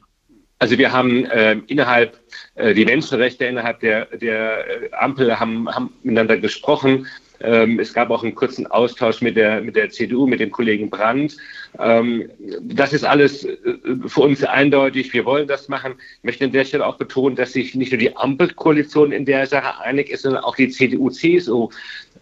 Also 0.59 0.77
wir 0.77 0.93
haben 0.93 1.25
äh, 1.25 1.57
innerhalb 1.67 2.17
äh, 2.55 2.73
die 2.73 2.85
Menschenrechte 2.85 3.43
innerhalb 3.43 3.81
der, 3.81 4.05
der 4.05 4.83
äh, 4.83 4.91
Ampel 4.93 5.37
haben, 5.37 5.67
haben 5.67 5.91
miteinander 6.03 6.37
gesprochen. 6.37 7.07
Ähm, 7.43 7.79
es 7.79 7.93
gab 7.93 8.09
auch 8.09 8.23
einen 8.23 8.35
kurzen 8.35 8.65
Austausch 8.67 9.21
mit 9.21 9.35
der, 9.35 9.61
mit 9.61 9.75
der 9.75 9.89
CDU, 9.89 10.25
mit 10.25 10.39
dem 10.39 10.49
Kollegen 10.49 10.89
Brandt. 10.89 11.35
Ähm, 11.77 12.29
das 12.61 12.93
ist 12.93 13.03
alles 13.03 13.43
äh, 13.43 13.57
für 14.07 14.21
uns 14.21 14.43
eindeutig. 14.43 15.13
Wir 15.13 15.25
wollen 15.25 15.47
das 15.47 15.67
machen. 15.67 15.95
Ich 16.19 16.23
möchte 16.23 16.45
an 16.45 16.53
der 16.53 16.63
Stelle 16.63 16.85
auch 16.85 16.97
betonen, 16.97 17.35
dass 17.35 17.53
sich 17.53 17.75
nicht 17.75 17.91
nur 17.91 17.99
die 17.99 18.15
Ampelkoalition 18.15 19.11
in 19.11 19.25
der 19.25 19.45
Sache 19.45 19.81
einig 19.81 20.09
ist, 20.09 20.21
sondern 20.21 20.43
auch 20.43 20.55
die 20.55 20.69
CDU-CSU. 20.69 21.69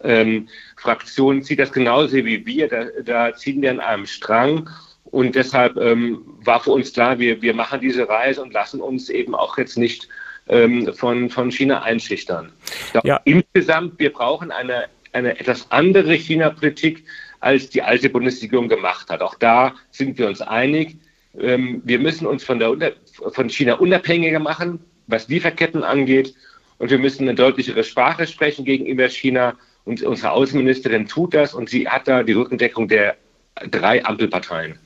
Ähm, 0.02 0.48
Fraktion 0.76 1.42
zieht 1.42 1.60
das 1.60 1.72
genauso 1.72 2.16
wie 2.16 2.44
wir. 2.44 2.68
Da, 2.68 2.86
da 3.04 3.34
ziehen 3.34 3.62
wir 3.62 3.70
an 3.70 3.80
einem 3.80 4.06
Strang. 4.06 4.68
Und 5.04 5.36
deshalb 5.36 5.76
ähm, 5.76 6.22
war 6.42 6.60
für 6.60 6.72
uns 6.72 6.92
klar, 6.92 7.18
wir, 7.18 7.40
wir 7.42 7.54
machen 7.54 7.80
diese 7.80 8.08
Reise 8.08 8.42
und 8.42 8.52
lassen 8.52 8.80
uns 8.80 9.08
eben 9.08 9.34
auch 9.34 9.56
jetzt 9.58 9.78
nicht 9.78 10.08
ähm, 10.48 10.92
von, 10.94 11.30
von 11.30 11.52
China 11.52 11.82
einschüchtern. 11.82 12.50
Ja. 13.04 13.20
Insgesamt, 13.24 13.98
wir 13.98 14.12
brauchen 14.12 14.50
eine 14.50 14.86
eine 15.12 15.38
etwas 15.38 15.70
andere 15.70 16.14
China-Politik, 16.14 17.04
als 17.40 17.68
die 17.70 17.82
alte 17.82 18.08
Bundesregierung 18.08 18.68
gemacht 18.68 19.10
hat. 19.10 19.20
Auch 19.20 19.34
da 19.34 19.74
sind 19.90 20.18
wir 20.18 20.28
uns 20.28 20.40
einig. 20.40 20.96
Ähm, 21.38 21.82
wir 21.84 21.98
müssen 21.98 22.26
uns 22.26 22.44
von, 22.44 22.58
der, 22.58 22.92
von 23.32 23.50
China 23.50 23.74
unabhängiger 23.74 24.38
machen, 24.38 24.80
was 25.06 25.28
Lieferketten 25.28 25.82
angeht. 25.82 26.34
Und 26.78 26.90
wir 26.90 26.98
müssen 26.98 27.22
eine 27.22 27.34
deutlichere 27.34 27.84
Sprache 27.84 28.26
sprechen 28.26 28.64
gegenüber 28.64 29.08
China. 29.08 29.54
Und 29.84 30.02
unsere 30.02 30.30
Außenministerin 30.30 31.08
tut 31.08 31.34
das 31.34 31.54
und 31.54 31.68
sie 31.68 31.88
hat 31.88 32.06
da 32.06 32.22
die 32.22 32.32
Rückendeckung 32.32 32.86
der 32.86 33.16
drei 33.70 34.04
Ampelparteien. 34.04 34.78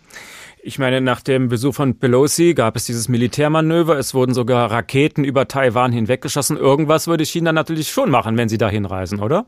Ich 0.62 0.78
meine, 0.80 1.00
nach 1.00 1.20
dem 1.20 1.48
Besuch 1.48 1.74
von 1.74 1.98
Pelosi 1.98 2.54
gab 2.54 2.74
es 2.74 2.86
dieses 2.86 3.08
Militärmanöver. 3.08 3.98
Es 3.98 4.14
wurden 4.14 4.34
sogar 4.34 4.70
Raketen 4.70 5.22
über 5.22 5.46
Taiwan 5.46 5.92
hinweggeschossen. 5.92 6.56
Irgendwas 6.56 7.06
würde 7.06 7.24
China 7.24 7.52
natürlich 7.52 7.90
schon 7.90 8.10
machen, 8.10 8.36
wenn 8.36 8.48
sie 8.48 8.58
da 8.58 8.68
hinreisen, 8.68 9.20
oder? 9.20 9.46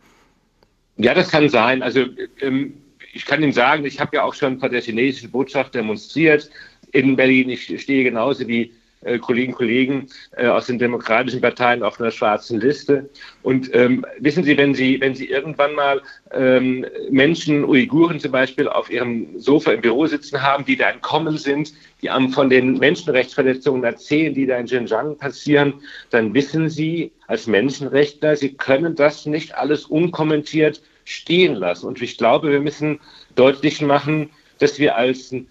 Ja, 0.99 1.15
das 1.15 1.31
kann 1.31 1.49
sein. 1.49 1.83
Also 1.83 2.07
ähm, 2.41 2.75
ich 3.13 3.25
kann 3.25 3.43
Ihnen 3.43 3.53
sagen, 3.53 3.85
ich 3.85 4.01
habe 4.01 4.17
ja 4.17 4.25
auch 4.25 4.35
schon 4.35 4.59
vor 4.59 4.69
der 4.69 4.83
chinesischen 4.83 5.31
Botschaft 5.31 5.75
demonstriert 5.75 6.51
in 6.93 7.17
Berlin. 7.17 7.49
Ich 7.49 7.81
stehe 7.81 8.05
genauso 8.05 8.47
wie 8.49 8.73
äh, 9.03 9.19
Kolleginnen 9.19 9.53
und 9.53 9.59
Kollegen 9.59 10.09
äh, 10.37 10.47
aus 10.47 10.67
den 10.67 10.79
demokratischen 10.79 11.41
Parteien 11.41 11.83
auf 11.83 12.01
einer 12.01 12.11
schwarzen 12.11 12.61
Liste. 12.61 13.09
Und 13.43 13.75
ähm, 13.75 14.05
wissen 14.19 14.45
Sie, 14.45 14.57
wenn 14.57 14.75
Sie, 14.75 15.01
wenn 15.01 15.15
Sie 15.15 15.27
irgendwann 15.27 15.75
mal 15.75 16.03
ähm, 16.33 16.85
Menschen, 17.11 17.65
Uiguren 17.65 18.21
zum 18.21 18.33
Beispiel, 18.33 18.69
auf 18.69 18.91
ihrem 18.91 19.39
Sofa 19.39 19.73
im 19.73 19.81
Büro 19.81 20.07
sitzen 20.07 20.43
haben, 20.43 20.65
die 20.65 20.77
da 20.77 20.91
entkommen 20.91 21.39
sind, 21.39 21.73
die 22.03 22.11
einem 22.11 22.31
von 22.31 22.51
den 22.51 22.79
Menschenrechtsverletzungen 22.79 23.85
erzählen, 23.85 24.35
die 24.35 24.47
da 24.47 24.57
in 24.57 24.67
Xinjiang 24.67 25.17
passieren, 25.17 25.75
dann 26.11 26.35
wissen 26.35 26.69
Sie 26.69 27.13
als 27.27 27.47
Menschenrechtler, 27.47 28.37
Sie 28.37 28.55
können 28.55 28.95
das 28.95 29.27
nicht 29.27 29.57
alles 29.57 29.85
unkommentiert 29.85 30.83
stehen 31.05 31.55
lassen. 31.55 31.87
Und 31.87 32.03
ich 32.03 32.19
glaube, 32.19 32.51
wir 32.51 32.61
müssen 32.61 33.01
deutlich 33.35 33.81
machen, 33.81 34.31
dass 34.59 34.79
wir 34.79 34.97
als 34.97 35.33
ein 35.33 35.49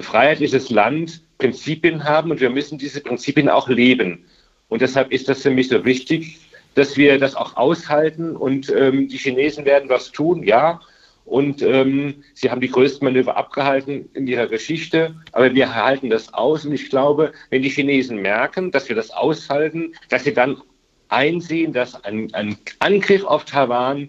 freiheitliches 0.00 0.70
Land 0.70 1.20
Prinzipien 1.38 2.04
haben 2.04 2.30
und 2.30 2.40
wir 2.40 2.50
müssen 2.50 2.78
diese 2.78 3.00
Prinzipien 3.00 3.48
auch 3.48 3.68
leben. 3.68 4.24
Und 4.68 4.82
deshalb 4.82 5.12
ist 5.12 5.28
das 5.28 5.42
für 5.42 5.50
mich 5.50 5.68
so 5.68 5.84
wichtig, 5.84 6.40
dass 6.74 6.96
wir 6.96 7.18
das 7.18 7.34
auch 7.34 7.56
aushalten 7.56 8.36
und 8.36 8.70
ähm, 8.70 9.08
die 9.08 9.16
Chinesen 9.16 9.64
werden 9.64 9.88
was 9.88 10.12
tun, 10.12 10.42
ja. 10.42 10.80
Und 11.24 11.60
ähm, 11.60 12.22
sie 12.34 12.50
haben 12.50 12.60
die 12.60 12.70
größten 12.70 13.04
Manöver 13.04 13.36
abgehalten 13.36 14.08
in 14.14 14.28
ihrer 14.28 14.46
Geschichte, 14.46 15.16
aber 15.32 15.52
wir 15.54 15.74
halten 15.74 16.08
das 16.08 16.32
aus. 16.32 16.64
Und 16.64 16.72
ich 16.72 16.88
glaube, 16.88 17.32
wenn 17.50 17.62
die 17.62 17.68
Chinesen 17.68 18.22
merken, 18.22 18.70
dass 18.70 18.88
wir 18.88 18.94
das 18.94 19.10
aushalten, 19.10 19.92
dass 20.08 20.22
sie 20.22 20.34
dann 20.34 20.62
einsehen, 21.08 21.72
dass 21.72 22.04
ein, 22.04 22.32
ein 22.32 22.56
Angriff 22.78 23.24
auf 23.24 23.44
Taiwan 23.44 24.08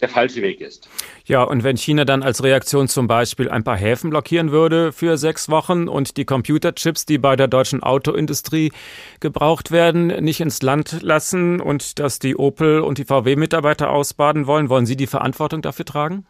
der 0.00 0.08
falsche 0.08 0.42
Weg 0.42 0.60
ist. 0.60 0.88
Ja, 1.24 1.42
und 1.42 1.64
wenn 1.64 1.76
China 1.76 2.04
dann 2.04 2.22
als 2.22 2.42
Reaktion 2.42 2.88
zum 2.88 3.06
Beispiel 3.06 3.48
ein 3.48 3.64
paar 3.64 3.76
Häfen 3.76 4.10
blockieren 4.10 4.50
würde 4.50 4.92
für 4.92 5.16
sechs 5.16 5.48
Wochen 5.48 5.88
und 5.88 6.16
die 6.16 6.24
Computerchips, 6.24 7.06
die 7.06 7.18
bei 7.18 7.36
der 7.36 7.48
deutschen 7.48 7.82
Autoindustrie 7.82 8.72
gebraucht 9.20 9.70
werden, 9.70 10.08
nicht 10.08 10.40
ins 10.40 10.62
Land 10.62 10.98
lassen 11.02 11.60
und 11.60 11.98
dass 11.98 12.18
die 12.18 12.36
Opel 12.36 12.80
und 12.80 12.98
die 12.98 13.04
VW-Mitarbeiter 13.04 13.90
ausbaden 13.90 14.46
wollen, 14.46 14.68
wollen 14.68 14.86
Sie 14.86 14.96
die 14.96 15.06
Verantwortung 15.06 15.62
dafür 15.62 15.84
tragen? 15.84 16.26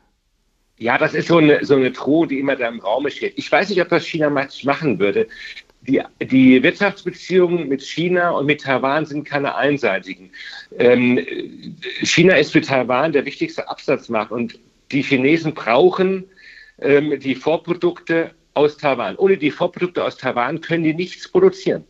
Ja, 0.79 0.97
das 0.97 1.13
ist 1.13 1.29
so 1.29 1.37
eine, 1.37 1.65
so 1.65 1.77
eine 1.77 1.91
Drohung, 1.91 2.29
die 2.29 2.39
immer 2.39 2.57
da 2.57 2.67
im 2.69 2.81
Raum 2.81 3.09
steht. 3.11 3.35
Ich 3.37 3.53
weiß 3.53 3.69
nicht, 3.69 3.83
ob 3.83 3.91
das 3.91 4.07
China 4.07 4.31
machen 4.31 4.99
würde 4.99 5.27
die, 5.83 6.03
die 6.21 6.63
Wirtschaftsbeziehungen 6.63 7.69
mit 7.69 7.83
China 7.83 8.31
und 8.31 8.47
mit 8.47 8.63
Taiwan 8.63 9.07
sind 9.07 9.25
keine 9.25 9.55
einseitigen. 9.55 10.31
Ähm, 10.79 11.19
China 12.03 12.37
ist 12.37 12.53
für 12.53 12.61
Taiwan 12.61 13.13
der 13.13 13.25
wichtigste 13.25 13.69
Absatzmarkt 13.69 14.31
und 14.31 14.59
die 14.93 15.03
Chinesen 15.03 15.55
brauchen 15.55 16.25
ähm, 16.81 17.19
die 17.21 17.35
Vorprodukte 17.35 18.33
aus 18.55 18.77
Taiwan. 18.77 19.17
Ohne 19.17 19.37
die 19.37 19.51
Vorprodukte 19.51 20.05
aus 20.05 20.17
Taiwan 20.17 20.61
können 20.61 20.85
die 20.85 20.95
nichts 20.95 21.29
produzieren. 21.29 21.85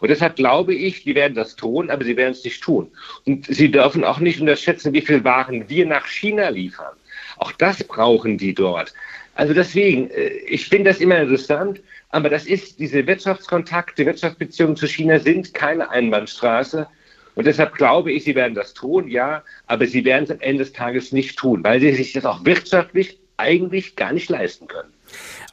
Und 0.00 0.08
deshalb 0.08 0.36
glaube 0.36 0.74
ich, 0.74 1.04
die 1.04 1.14
werden 1.14 1.34
das 1.34 1.54
tun, 1.54 1.90
aber 1.90 2.04
sie 2.04 2.16
werden 2.16 2.32
es 2.32 2.42
nicht 2.42 2.62
tun. 2.62 2.90
Und 3.24 3.46
sie 3.46 3.70
dürfen 3.70 4.02
auch 4.02 4.18
nicht 4.18 4.40
unterschätzen, 4.40 4.92
wie 4.92 5.00
viel 5.02 5.22
Waren 5.22 5.68
wir 5.68 5.86
nach 5.86 6.06
China 6.06 6.48
liefern. 6.48 6.96
Auch 7.36 7.52
das 7.52 7.84
brauchen 7.84 8.38
die 8.38 8.54
dort. 8.54 8.92
Also 9.38 9.54
deswegen, 9.54 10.10
äh, 10.10 10.30
ich 10.48 10.68
finde 10.68 10.90
das 10.90 11.00
immer 11.00 11.16
interessant, 11.20 11.80
aber 12.10 12.28
das 12.28 12.44
ist, 12.44 12.80
diese 12.80 13.06
Wirtschaftskontakte, 13.06 14.04
Wirtschaftsbeziehungen 14.04 14.74
zu 14.74 14.88
China 14.88 15.20
sind 15.20 15.54
keine 15.54 15.88
Einbahnstraße. 15.88 16.88
Und 17.36 17.46
deshalb 17.46 17.74
glaube 17.76 18.10
ich, 18.10 18.24
sie 18.24 18.34
werden 18.34 18.56
das 18.56 18.74
tun, 18.74 19.06
ja, 19.06 19.44
aber 19.68 19.86
sie 19.86 20.04
werden 20.04 20.24
es 20.24 20.32
am 20.32 20.40
Ende 20.40 20.64
des 20.64 20.72
Tages 20.72 21.12
nicht 21.12 21.38
tun, 21.38 21.62
weil 21.62 21.78
sie 21.78 21.92
sich 21.92 22.12
das 22.14 22.24
auch 22.24 22.44
wirtschaftlich 22.44 23.16
eigentlich 23.36 23.94
gar 23.94 24.12
nicht 24.12 24.28
leisten 24.28 24.66
können. 24.66 24.92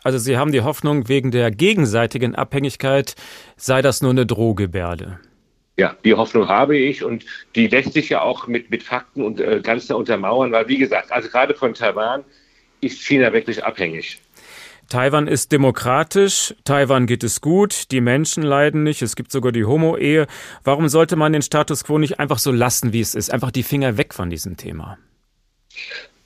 Also 0.04 0.18
Sie 0.18 0.36
haben 0.36 0.52
die 0.52 0.62
Hoffnung, 0.62 1.08
wegen 1.08 1.30
der 1.30 1.52
gegenseitigen 1.52 2.34
Abhängigkeit 2.34 3.14
sei 3.56 3.84
das 3.84 4.02
nur 4.02 4.12
eine 4.12 4.26
Drohgebärde. 4.26 5.20
Ja, 5.78 5.96
die 6.04 6.16
Hoffnung 6.16 6.48
habe 6.48 6.76
ich 6.76 7.04
und 7.04 7.24
die 7.54 7.68
lässt 7.68 7.94
sich 7.94 8.10
ja 8.10 8.22
auch 8.22 8.48
mit, 8.48 8.72
mit 8.72 8.82
Fakten 8.82 9.22
und 9.22 9.40
äh, 9.40 9.62
ganz 9.62 9.88
untermauern, 9.92 10.52
weil 10.52 10.68
wie 10.68 10.80
gesagt, 10.80 11.12
also 11.12 11.30
gerade 11.30 11.54
von 11.54 11.76
Taiwan 11.76 12.24
ist 12.82 13.02
China 13.02 13.34
wirklich 13.34 13.64
abhängig. 13.64 14.20
Taiwan 14.90 15.28
ist 15.28 15.52
demokratisch, 15.52 16.54
Taiwan 16.64 17.08
geht 17.08 17.24
es 17.24 17.42
gut, 17.42 17.92
die 17.92 18.02
Menschen 18.02 18.44
leiden 18.44 18.84
nicht, 18.84 19.02
es 19.02 19.16
gibt 19.16 19.32
sogar 19.32 19.52
die 19.52 19.66
Homo-Ehe. 19.66 20.28
Warum 20.64 20.90
sollte 20.90 21.16
man 21.16 21.34
den 21.34 21.42
Status 21.42 21.84
quo 21.84 21.98
nicht 21.98 22.20
einfach 22.20 22.38
so 22.38 22.52
lassen, 22.52 22.94
wie 22.94 23.02
es 23.02 23.16
ist? 23.16 23.34
Einfach 23.34 23.50
die 23.50 23.64
Finger 23.64 23.98
weg 23.98 24.14
von 24.14 24.30
diesem 24.30 24.58
Thema. 24.58 25.00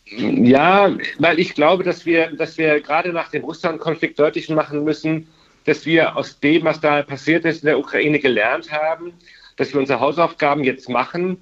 Ja, 0.05 0.93
weil 1.19 1.39
ich 1.39 1.53
glaube, 1.53 1.83
dass 1.83 2.05
wir, 2.05 2.35
dass 2.35 2.57
wir 2.57 2.81
gerade 2.81 3.13
nach 3.13 3.29
dem 3.29 3.43
Russland-Konflikt 3.43 4.19
deutlich 4.19 4.49
machen 4.49 4.83
müssen, 4.83 5.27
dass 5.65 5.85
wir 5.85 6.17
aus 6.17 6.39
dem, 6.39 6.65
was 6.65 6.81
da 6.81 7.03
passiert 7.03 7.45
ist 7.45 7.63
in 7.63 7.67
der 7.67 7.79
Ukraine, 7.79 8.19
gelernt 8.19 8.71
haben, 8.71 9.13
dass 9.55 9.73
wir 9.73 9.79
unsere 9.79 9.99
Hausaufgaben 9.99 10.63
jetzt 10.63 10.89
machen 10.89 11.37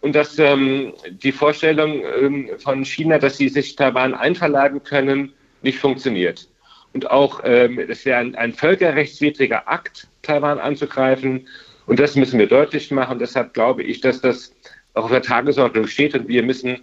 und 0.00 0.14
dass 0.14 0.38
ähm, 0.38 0.92
die 1.10 1.32
Vorstellung 1.32 2.02
ähm, 2.20 2.50
von 2.58 2.84
China, 2.84 3.18
dass 3.18 3.36
sie 3.36 3.48
sich 3.48 3.76
Taiwan 3.76 4.14
einverleiben 4.14 4.82
können, 4.82 5.32
nicht 5.62 5.78
funktioniert. 5.78 6.48
Und 6.92 7.10
auch, 7.10 7.40
ähm, 7.44 7.78
es 7.78 8.04
wäre 8.04 8.18
ein, 8.18 8.34
ein 8.36 8.52
völkerrechtswidriger 8.52 9.68
Akt, 9.68 10.08
Taiwan 10.22 10.58
anzugreifen. 10.58 11.46
Und 11.86 11.98
das 11.98 12.14
müssen 12.16 12.38
wir 12.38 12.46
deutlich 12.46 12.90
machen. 12.90 13.18
Deshalb 13.18 13.54
glaube 13.54 13.82
ich, 13.82 14.00
dass 14.00 14.20
das 14.20 14.54
auch 14.94 15.04
auf 15.04 15.10
der 15.10 15.22
Tagesordnung 15.22 15.86
steht. 15.86 16.14
Und 16.14 16.28
wir 16.28 16.42
müssen 16.42 16.80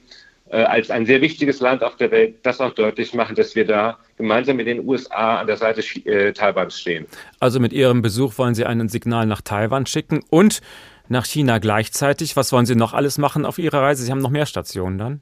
äh, 0.49 0.57
als 0.57 0.91
ein 0.91 1.05
sehr 1.05 1.21
wichtiges 1.21 1.59
Land 1.59 1.83
auf 1.83 1.95
der 1.95 2.11
Welt 2.11 2.35
das 2.43 2.59
auch 2.59 2.73
deutlich 2.73 3.13
machen, 3.13 3.35
dass 3.35 3.55
wir 3.55 3.65
da 3.65 3.97
gemeinsam 4.17 4.57
mit 4.57 4.67
den 4.67 4.87
USA 4.87 5.39
an 5.39 5.47
der 5.47 5.57
Seite 5.57 5.81
äh, 6.05 6.33
Taiwans 6.33 6.79
stehen. 6.79 7.05
Also 7.39 7.59
mit 7.59 7.73
Ihrem 7.73 8.01
Besuch 8.01 8.37
wollen 8.37 8.55
Sie 8.55 8.65
ein 8.65 8.87
Signal 8.89 9.25
nach 9.25 9.41
Taiwan 9.41 9.85
schicken 9.85 10.23
und 10.29 10.61
nach 11.09 11.25
China 11.25 11.59
gleichzeitig. 11.59 12.35
Was 12.35 12.51
wollen 12.51 12.65
Sie 12.65 12.75
noch 12.75 12.93
alles 12.93 13.17
machen 13.17 13.45
auf 13.45 13.57
Ihrer 13.57 13.81
Reise? 13.81 14.03
Sie 14.03 14.11
haben 14.11 14.21
noch 14.21 14.29
mehr 14.29 14.45
Stationen 14.45 14.97
dann? 14.97 15.21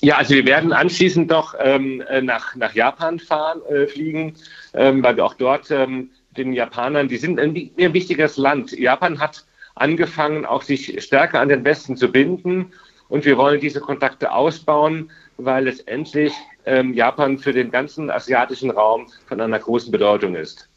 Ja, 0.00 0.16
also 0.16 0.34
wir 0.34 0.44
werden 0.44 0.72
anschließend 0.72 1.30
doch 1.30 1.54
ähm, 1.58 2.02
äh, 2.02 2.20
nach, 2.20 2.56
nach 2.56 2.74
Japan 2.74 3.18
fahren, 3.18 3.62
äh, 3.70 3.86
fliegen, 3.86 4.34
ähm, 4.74 5.02
weil 5.02 5.16
wir 5.16 5.24
auch 5.24 5.34
dort 5.34 5.70
ähm, 5.70 6.10
den 6.36 6.52
Japanern, 6.52 7.08
die 7.08 7.16
sind 7.16 7.38
ein, 7.38 7.54
ein 7.78 7.94
wichtiges 7.94 8.36
Land. 8.36 8.72
Japan 8.72 9.20
hat 9.20 9.44
angefangen, 9.76 10.44
auch 10.44 10.62
sich 10.62 11.02
stärker 11.02 11.40
an 11.40 11.48
den 11.48 11.64
Westen 11.64 11.96
zu 11.96 12.10
binden 12.10 12.72
und 13.08 13.24
wir 13.24 13.36
wollen 13.36 13.60
diese 13.60 13.80
Kontakte 13.80 14.32
ausbauen, 14.32 15.10
weil 15.36 15.64
letztendlich 15.64 16.32
ähm, 16.66 16.94
Japan 16.94 17.38
für 17.38 17.52
den 17.52 17.70
ganzen 17.70 18.10
asiatischen 18.10 18.70
Raum 18.70 19.06
von 19.26 19.40
einer 19.40 19.58
großen 19.58 19.90
Bedeutung 19.92 20.34
ist. 20.34 20.68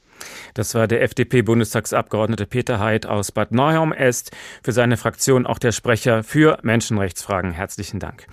Das 0.54 0.76
war 0.76 0.88
der 0.88 1.02
FDP-Bundestagsabgeordnete 1.04 2.46
Peter 2.46 2.80
Heid 2.80 3.06
aus 3.06 3.32
Bad 3.32 3.52
Neuheim. 3.52 3.92
Er 3.92 4.10
ist 4.10 4.32
für 4.64 4.72
seine 4.72 4.98
Fraktion 4.98 5.46
auch 5.46 5.60
der 5.60 5.72
Sprecher 5.72 6.24
für 6.24 6.58
Menschenrechtsfragen. 6.62 7.52
Herzlichen 7.52 8.00
Dank. 8.00 8.28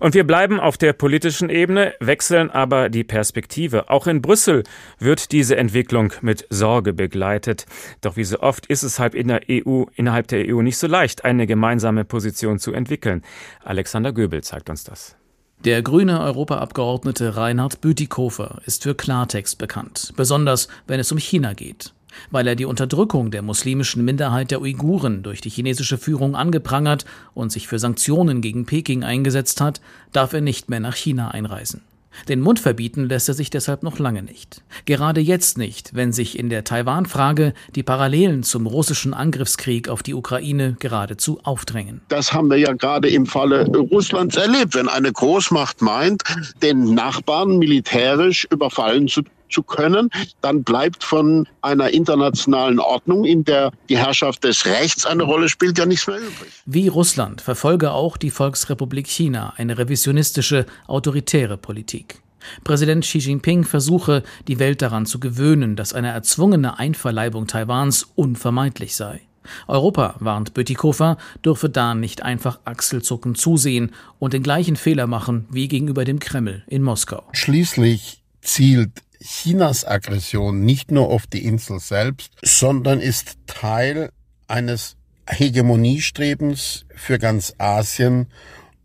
Und 0.00 0.14
wir 0.14 0.24
bleiben 0.24 0.58
auf 0.58 0.78
der 0.78 0.94
politischen 0.94 1.50
Ebene, 1.50 1.94
wechseln 2.00 2.50
aber 2.50 2.88
die 2.88 3.04
Perspektive. 3.04 3.90
Auch 3.90 4.06
in 4.06 4.22
Brüssel 4.22 4.64
wird 4.98 5.30
diese 5.30 5.56
Entwicklung 5.56 6.12
mit 6.22 6.46
Sorge 6.48 6.94
begleitet. 6.94 7.66
Doch 8.00 8.16
wie 8.16 8.24
so 8.24 8.40
oft 8.40 8.66
ist 8.66 8.82
es 8.82 8.98
halb 8.98 9.14
in 9.14 9.28
der 9.28 9.42
EU, 9.50 9.84
innerhalb 9.94 10.28
der 10.28 10.46
EU 10.48 10.62
nicht 10.62 10.78
so 10.78 10.86
leicht, 10.86 11.24
eine 11.24 11.46
gemeinsame 11.46 12.04
Position 12.04 12.58
zu 12.58 12.72
entwickeln. 12.72 13.22
Alexander 13.62 14.12
Göbel 14.12 14.42
zeigt 14.42 14.70
uns 14.70 14.84
das. 14.84 15.19
Der 15.66 15.82
grüne 15.82 16.20
Europaabgeordnete 16.20 17.36
Reinhard 17.36 17.82
Bütikofer 17.82 18.62
ist 18.64 18.84
für 18.84 18.94
Klartext 18.94 19.58
bekannt, 19.58 20.14
besonders 20.16 20.68
wenn 20.86 20.98
es 20.98 21.12
um 21.12 21.18
China 21.18 21.52
geht. 21.52 21.92
Weil 22.30 22.46
er 22.46 22.56
die 22.56 22.64
Unterdrückung 22.64 23.30
der 23.30 23.42
muslimischen 23.42 24.02
Minderheit 24.02 24.50
der 24.50 24.62
Uiguren 24.62 25.22
durch 25.22 25.42
die 25.42 25.50
chinesische 25.50 25.98
Führung 25.98 26.34
angeprangert 26.34 27.04
und 27.34 27.52
sich 27.52 27.68
für 27.68 27.78
Sanktionen 27.78 28.40
gegen 28.40 28.64
Peking 28.64 29.04
eingesetzt 29.04 29.60
hat, 29.60 29.82
darf 30.12 30.32
er 30.32 30.40
nicht 30.40 30.70
mehr 30.70 30.80
nach 30.80 30.96
China 30.96 31.30
einreisen. 31.30 31.82
Den 32.28 32.40
Mund 32.40 32.60
verbieten 32.60 33.08
lässt 33.08 33.28
er 33.28 33.34
sich 33.34 33.50
deshalb 33.50 33.82
noch 33.82 33.98
lange 33.98 34.22
nicht. 34.22 34.62
Gerade 34.84 35.20
jetzt 35.20 35.58
nicht, 35.58 35.94
wenn 35.94 36.12
sich 36.12 36.38
in 36.38 36.48
der 36.48 36.64
Taiwan-Frage 36.64 37.54
die 37.74 37.82
Parallelen 37.82 38.42
zum 38.42 38.66
russischen 38.66 39.14
Angriffskrieg 39.14 39.88
auf 39.88 40.02
die 40.02 40.14
Ukraine 40.14 40.76
geradezu 40.78 41.40
aufdrängen. 41.42 42.00
Das 42.08 42.32
haben 42.32 42.50
wir 42.50 42.58
ja 42.58 42.72
gerade 42.72 43.08
im 43.08 43.26
Falle 43.26 43.66
Russlands 43.66 44.36
erlebt. 44.36 44.74
Wenn 44.74 44.88
eine 44.88 45.12
Großmacht 45.12 45.82
meint, 45.82 46.22
den 46.62 46.94
Nachbarn 46.94 47.58
militärisch 47.58 48.46
überfallen 48.50 49.08
zu 49.08 49.22
zu 49.50 49.62
können, 49.62 50.10
dann 50.40 50.62
bleibt 50.62 51.04
von 51.04 51.46
einer 51.62 51.90
internationalen 51.90 52.78
Ordnung, 52.78 53.24
in 53.24 53.44
der 53.44 53.72
die 53.88 53.98
Herrschaft 53.98 54.44
des 54.44 54.64
Rechts 54.66 55.06
eine 55.06 55.24
Rolle 55.24 55.48
spielt, 55.48 55.78
ja 55.78 55.86
nichts 55.86 56.06
mehr 56.06 56.18
übrig. 56.18 56.62
Wie 56.66 56.88
Russland 56.88 57.40
verfolge 57.40 57.92
auch 57.92 58.16
die 58.16 58.30
Volksrepublik 58.30 59.06
China 59.06 59.52
eine 59.56 59.78
revisionistische, 59.78 60.66
autoritäre 60.86 61.56
Politik. 61.56 62.22
Präsident 62.64 63.04
Xi 63.04 63.18
Jinping 63.18 63.64
versuche, 63.64 64.22
die 64.48 64.58
Welt 64.58 64.82
daran 64.82 65.06
zu 65.06 65.20
gewöhnen, 65.20 65.76
dass 65.76 65.92
eine 65.92 66.08
erzwungene 66.08 66.78
Einverleibung 66.78 67.46
Taiwans 67.46 68.08
unvermeidlich 68.14 68.96
sei. 68.96 69.20
Europa, 69.66 70.16
warnt 70.20 70.54
Bütikofer, 70.54 71.16
dürfe 71.44 71.68
da 71.68 71.94
nicht 71.94 72.22
einfach 72.22 72.60
achselzuckend 72.64 73.38
zusehen 73.38 73.92
und 74.18 74.32
den 74.32 74.42
gleichen 74.42 74.76
Fehler 74.76 75.06
machen 75.06 75.46
wie 75.50 75.68
gegenüber 75.68 76.04
dem 76.04 76.18
Kreml 76.18 76.62
in 76.66 76.82
Moskau. 76.82 77.24
Schließlich 77.32 78.22
zielt 78.42 79.02
Chinas 79.22 79.84
Aggression 79.84 80.64
nicht 80.64 80.90
nur 80.90 81.10
auf 81.10 81.26
die 81.26 81.44
Insel 81.44 81.80
selbst, 81.80 82.32
sondern 82.42 83.00
ist 83.00 83.36
Teil 83.46 84.10
eines 84.48 84.96
Hegemoniestrebens 85.28 86.86
für 86.94 87.18
ganz 87.18 87.54
Asien 87.58 88.28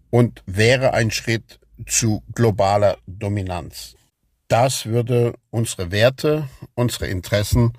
und 0.09 0.43
wäre 0.45 0.93
ein 0.93 1.11
Schritt 1.11 1.59
zu 1.87 2.23
globaler 2.33 2.97
Dominanz. 3.07 3.95
Das 4.47 4.85
würde 4.85 5.33
unsere 5.49 5.91
Werte, 5.91 6.47
unsere 6.75 7.07
Interessen 7.07 7.73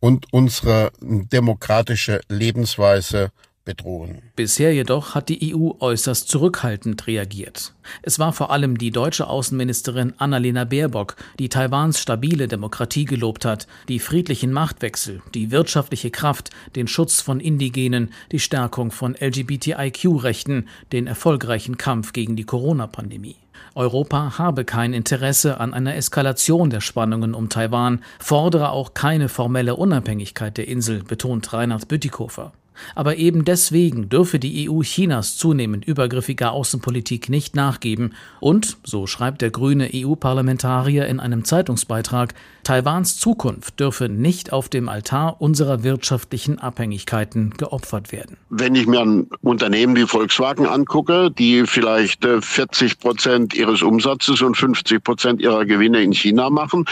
und 0.00 0.32
unsere 0.32 0.92
demokratische 1.00 2.20
Lebensweise 2.28 3.32
bedrohen. 3.64 4.22
Bisher 4.36 4.72
jedoch 4.72 5.14
hat 5.14 5.28
die 5.28 5.54
EU 5.54 5.72
äußerst 5.78 6.28
zurückhaltend 6.28 7.06
reagiert. 7.06 7.74
Es 8.02 8.18
war 8.18 8.32
vor 8.32 8.50
allem 8.50 8.78
die 8.78 8.90
deutsche 8.90 9.26
Außenministerin 9.26 10.14
Annalena 10.18 10.64
Baerbock, 10.64 11.16
die 11.38 11.48
Taiwans 11.48 12.00
stabile 12.00 12.48
Demokratie 12.48 13.04
gelobt 13.04 13.44
hat, 13.44 13.66
die 13.88 13.98
friedlichen 13.98 14.52
Machtwechsel, 14.52 15.22
die 15.34 15.50
wirtschaftliche 15.50 16.10
Kraft, 16.10 16.50
den 16.76 16.88
Schutz 16.88 17.20
von 17.20 17.40
Indigenen, 17.40 18.12
die 18.32 18.40
Stärkung 18.40 18.90
von 18.90 19.14
LGBTIQ-Rechten, 19.14 20.68
den 20.92 21.06
erfolgreichen 21.06 21.76
Kampf 21.76 22.12
gegen 22.12 22.36
die 22.36 22.44
Corona-Pandemie. 22.44 23.36
Europa 23.74 24.38
habe 24.38 24.64
kein 24.64 24.92
Interesse 24.92 25.60
an 25.60 25.74
einer 25.74 25.94
Eskalation 25.94 26.70
der 26.70 26.80
Spannungen 26.80 27.34
um 27.34 27.48
Taiwan, 27.48 28.02
fordere 28.18 28.70
auch 28.70 28.94
keine 28.94 29.28
formelle 29.28 29.76
Unabhängigkeit 29.76 30.56
der 30.56 30.66
Insel, 30.66 31.04
betont 31.04 31.52
Reinhard 31.52 31.86
Bütikofer. 31.86 32.52
Aber 32.94 33.16
eben 33.16 33.44
deswegen 33.44 34.08
dürfe 34.08 34.38
die 34.38 34.68
EU 34.68 34.82
Chinas 34.82 35.36
zunehmend 35.36 35.84
übergriffiger 35.84 36.52
Außenpolitik 36.52 37.28
nicht 37.28 37.56
nachgeben 37.56 38.14
und, 38.40 38.78
so 38.84 39.06
schreibt 39.06 39.42
der 39.42 39.50
grüne 39.50 39.90
EU-Parlamentarier 39.94 41.06
in 41.06 41.20
einem 41.20 41.44
Zeitungsbeitrag, 41.44 42.34
Taiwans 42.62 43.18
Zukunft 43.18 43.80
dürfe 43.80 44.08
nicht 44.08 44.52
auf 44.52 44.68
dem 44.68 44.88
Altar 44.88 45.40
unserer 45.40 45.82
wirtschaftlichen 45.82 46.58
Abhängigkeiten 46.58 47.54
geopfert 47.56 48.12
werden. 48.12 48.36
Wenn 48.50 48.74
ich 48.74 48.86
mir 48.86 49.00
ein 49.00 49.28
Unternehmen 49.42 49.96
wie 49.96 50.06
Volkswagen 50.06 50.66
angucke, 50.66 51.30
die 51.30 51.64
vielleicht 51.66 52.24
40 52.24 52.92
äh, 52.92 52.94
Prozent 52.96 53.54
ihres 53.54 53.82
Umsatzes 53.82 54.42
und 54.42 54.56
50 54.56 55.02
Prozent 55.02 55.40
ihrer 55.40 55.64
Gewinne 55.64 56.02
in 56.02 56.12
China 56.12 56.50
machen, 56.50 56.84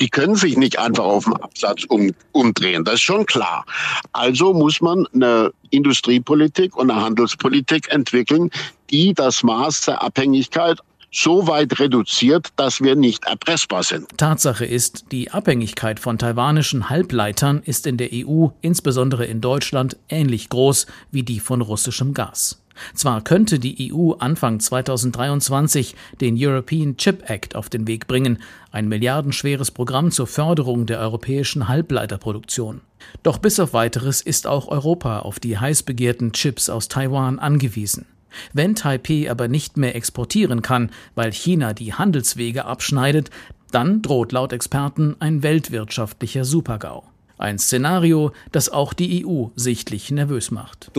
die 0.00 0.08
können 0.08 0.34
sich 0.34 0.56
nicht 0.56 0.78
einfach 0.78 1.04
auf 1.04 1.24
den 1.24 1.36
Absatz 1.36 1.84
um, 1.84 2.12
umdrehen. 2.32 2.84
Das 2.84 2.94
ist 2.94 3.02
schon 3.02 3.26
klar. 3.26 3.64
Also 4.12 4.52
muss 4.52 4.80
man 4.80 5.06
eine 5.14 5.52
Industriepolitik 5.70 6.76
und 6.76 6.90
eine 6.90 7.00
Handelspolitik 7.00 7.92
entwickeln, 7.92 8.50
die 8.90 9.14
das 9.14 9.42
Maß 9.42 9.82
der 9.82 10.02
Abhängigkeit 10.02 10.78
so 11.14 11.46
weit 11.46 11.78
reduziert, 11.78 12.48
dass 12.56 12.80
wir 12.80 12.96
nicht 12.96 13.24
erpressbar 13.24 13.84
sind. 13.84 14.18
Tatsache 14.18 14.64
ist, 14.64 15.06
die 15.12 15.30
Abhängigkeit 15.30 16.00
von 16.00 16.18
taiwanischen 16.18 16.90
Halbleitern 16.90 17.62
ist 17.64 17.86
in 17.86 17.96
der 17.96 18.08
EU, 18.12 18.48
insbesondere 18.60 19.24
in 19.24 19.40
Deutschland, 19.40 19.96
ähnlich 20.08 20.48
groß 20.48 20.86
wie 21.12 21.22
die 21.22 21.38
von 21.38 21.60
russischem 21.60 22.14
Gas. 22.14 22.63
Zwar 22.94 23.22
könnte 23.22 23.58
die 23.58 23.92
EU 23.92 24.12
Anfang 24.12 24.60
2023 24.60 25.94
den 26.20 26.36
European 26.38 26.96
Chip 26.96 27.28
Act 27.28 27.56
auf 27.56 27.68
den 27.68 27.86
Weg 27.86 28.06
bringen, 28.06 28.38
ein 28.70 28.88
milliardenschweres 28.88 29.70
Programm 29.70 30.10
zur 30.10 30.26
Förderung 30.26 30.86
der 30.86 31.00
europäischen 31.00 31.68
Halbleiterproduktion. 31.68 32.80
Doch 33.22 33.38
bis 33.38 33.60
auf 33.60 33.72
weiteres 33.72 34.20
ist 34.20 34.46
auch 34.46 34.68
Europa 34.68 35.20
auf 35.20 35.38
die 35.38 35.58
heiß 35.58 35.82
begehrten 35.84 36.32
Chips 36.32 36.68
aus 36.68 36.88
Taiwan 36.88 37.38
angewiesen. 37.38 38.06
Wenn 38.52 38.74
Taipeh 38.74 39.28
aber 39.28 39.48
nicht 39.48 39.76
mehr 39.76 39.94
exportieren 39.94 40.62
kann, 40.62 40.90
weil 41.14 41.32
China 41.32 41.72
die 41.72 41.94
Handelswege 41.94 42.64
abschneidet, 42.64 43.30
dann 43.70 44.02
droht 44.02 44.32
laut 44.32 44.52
Experten 44.52 45.16
ein 45.20 45.42
weltwirtschaftlicher 45.42 46.44
Supergau. 46.44 47.04
Ein 47.36 47.58
Szenario, 47.58 48.32
das 48.52 48.68
auch 48.68 48.92
die 48.92 49.26
EU 49.26 49.46
sichtlich 49.56 50.10
nervös 50.12 50.52
macht. 50.52 50.90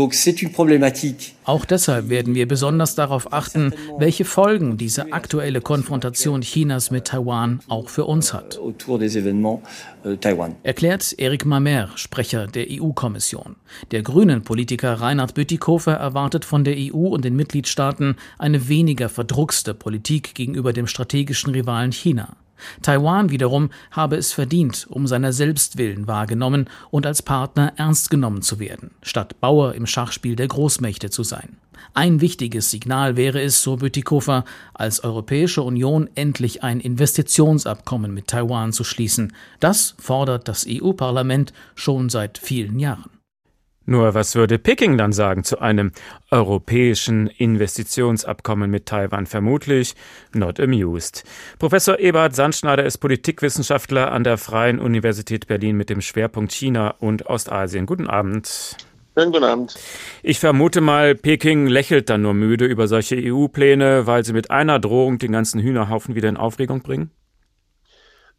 Auch 1.46 1.66
deshalb 1.66 2.10
werden 2.10 2.36
wir 2.36 2.48
besonders 2.48 2.96
darauf 2.96 3.32
achten, 3.32 3.74
welche 3.98 4.26
Folgen 4.26 4.78
diese 4.78 5.14
aktuelle 5.14 5.62
Konfrontation 5.62 6.42
Chinas 6.42 6.92
mit 6.92 7.06
Taiwan 7.06 7.62
auch 7.70 7.88
für 7.88 8.04
uns 8.06 8.34
hat. 8.34 8.60
Euh, 10.04 10.18
Erklärt 10.64 11.16
Eric 11.18 11.46
Mamer, 11.46 11.90
Sprecher 11.96 12.48
der 12.48 12.68
EU-Kommission. 12.70 13.56
Der 13.92 14.02
grünen 14.02 14.44
Politiker 14.44 14.94
Reinhard 14.94 15.36
Bütikofer 15.36 15.94
erwartet 15.94 16.44
von 16.44 16.64
der 16.64 16.76
EU 16.78 17.08
und 17.08 17.24
den 17.24 17.36
Mitgliedstaaten 17.36 18.18
eine 18.38 18.68
weniger 18.68 19.08
verdruckste 19.08 19.74
Politik 19.74 20.36
gegenüber 20.36 20.74
dem 20.74 20.88
strategischen 20.88 21.54
Rivalen 21.54 21.92
China. 21.92 22.36
Taiwan 22.82 23.30
wiederum 23.30 23.70
habe 23.92 24.16
es 24.16 24.34
verdient, 24.34 24.88
um 24.90 25.08
seiner 25.08 25.34
selbst 25.34 25.78
willen 25.78 26.08
wahrgenommen 26.08 26.70
und 26.92 27.06
als 27.06 27.22
Partner 27.22 27.74
ernst 27.78 28.10
genommen 28.10 28.42
zu 28.42 28.60
werden, 28.60 28.92
statt 29.02 29.40
Bauer 29.42 29.74
im 29.74 29.86
Schachspiel 29.86 30.36
der 30.36 30.48
Großmächte 30.48 31.10
zu 31.10 31.24
sein. 31.24 31.58
Ein 31.94 32.20
wichtiges 32.20 32.72
Signal 32.72 33.16
wäre 33.16 33.42
es, 33.42 33.62
so 33.64 33.78
Bütikofer, 33.78 34.44
als 34.74 35.04
Europäische 35.04 35.62
Union 35.62 36.10
endlich 36.16 36.64
ein 36.64 36.82
Investitionsabkommen 36.82 38.14
mit 38.14 38.28
Taiwan 38.28 38.74
zu 38.74 38.84
schließen. 38.84 39.34
Das 39.60 39.96
fordert 39.98 40.48
das 40.48 40.66
EU-Parlament 40.68 41.54
schon 41.74 42.10
seit 42.10 42.38
vielen 42.38 42.80
Jahren. 42.80 43.15
Nur 43.86 44.16
was 44.16 44.36
würde 44.36 44.58
Peking 44.58 44.98
dann 44.98 45.12
sagen 45.12 45.44
zu 45.44 45.60
einem 45.60 45.92
europäischen 46.32 47.28
Investitionsabkommen 47.28 48.70
mit 48.70 48.88
Taiwan? 48.88 49.28
Vermutlich 49.28 49.96
not 50.34 50.60
amused. 50.60 51.24
Professor 51.60 52.00
Ebert 52.00 52.36
Sandschneider 52.36 52.84
ist 52.84 52.98
Politikwissenschaftler 52.98 54.12
an 54.12 54.24
der 54.24 54.38
Freien 54.38 54.80
Universität 54.80 55.48
Berlin 55.48 55.78
mit 55.78 55.90
dem 55.90 56.02
Schwerpunkt 56.02 56.52
China 56.52 56.96
und 57.00 57.28
Ostasien. 57.28 57.86
Guten 57.86 58.08
Abend. 58.08 58.76
Schönen 59.18 59.32
guten 59.32 59.46
Abend. 59.46 59.76
Ich 60.24 60.40
vermute 60.40 60.82
mal, 60.82 61.16
Peking 61.16 61.68
lächelt 61.68 62.10
dann 62.10 62.24
nur 62.24 62.34
müde 62.34 62.66
über 62.66 62.88
solche 62.88 63.16
EU-Pläne, 63.16 64.08
weil 64.08 64.26
sie 64.26 64.34
mit 64.34 64.52
einer 64.52 64.80
Drohung 64.80 65.20
den 65.20 65.32
ganzen 65.32 65.62
Hühnerhaufen 65.62 66.16
wieder 66.16 66.28
in 66.28 66.38
Aufregung 66.38 66.82
bringen? 66.82 67.12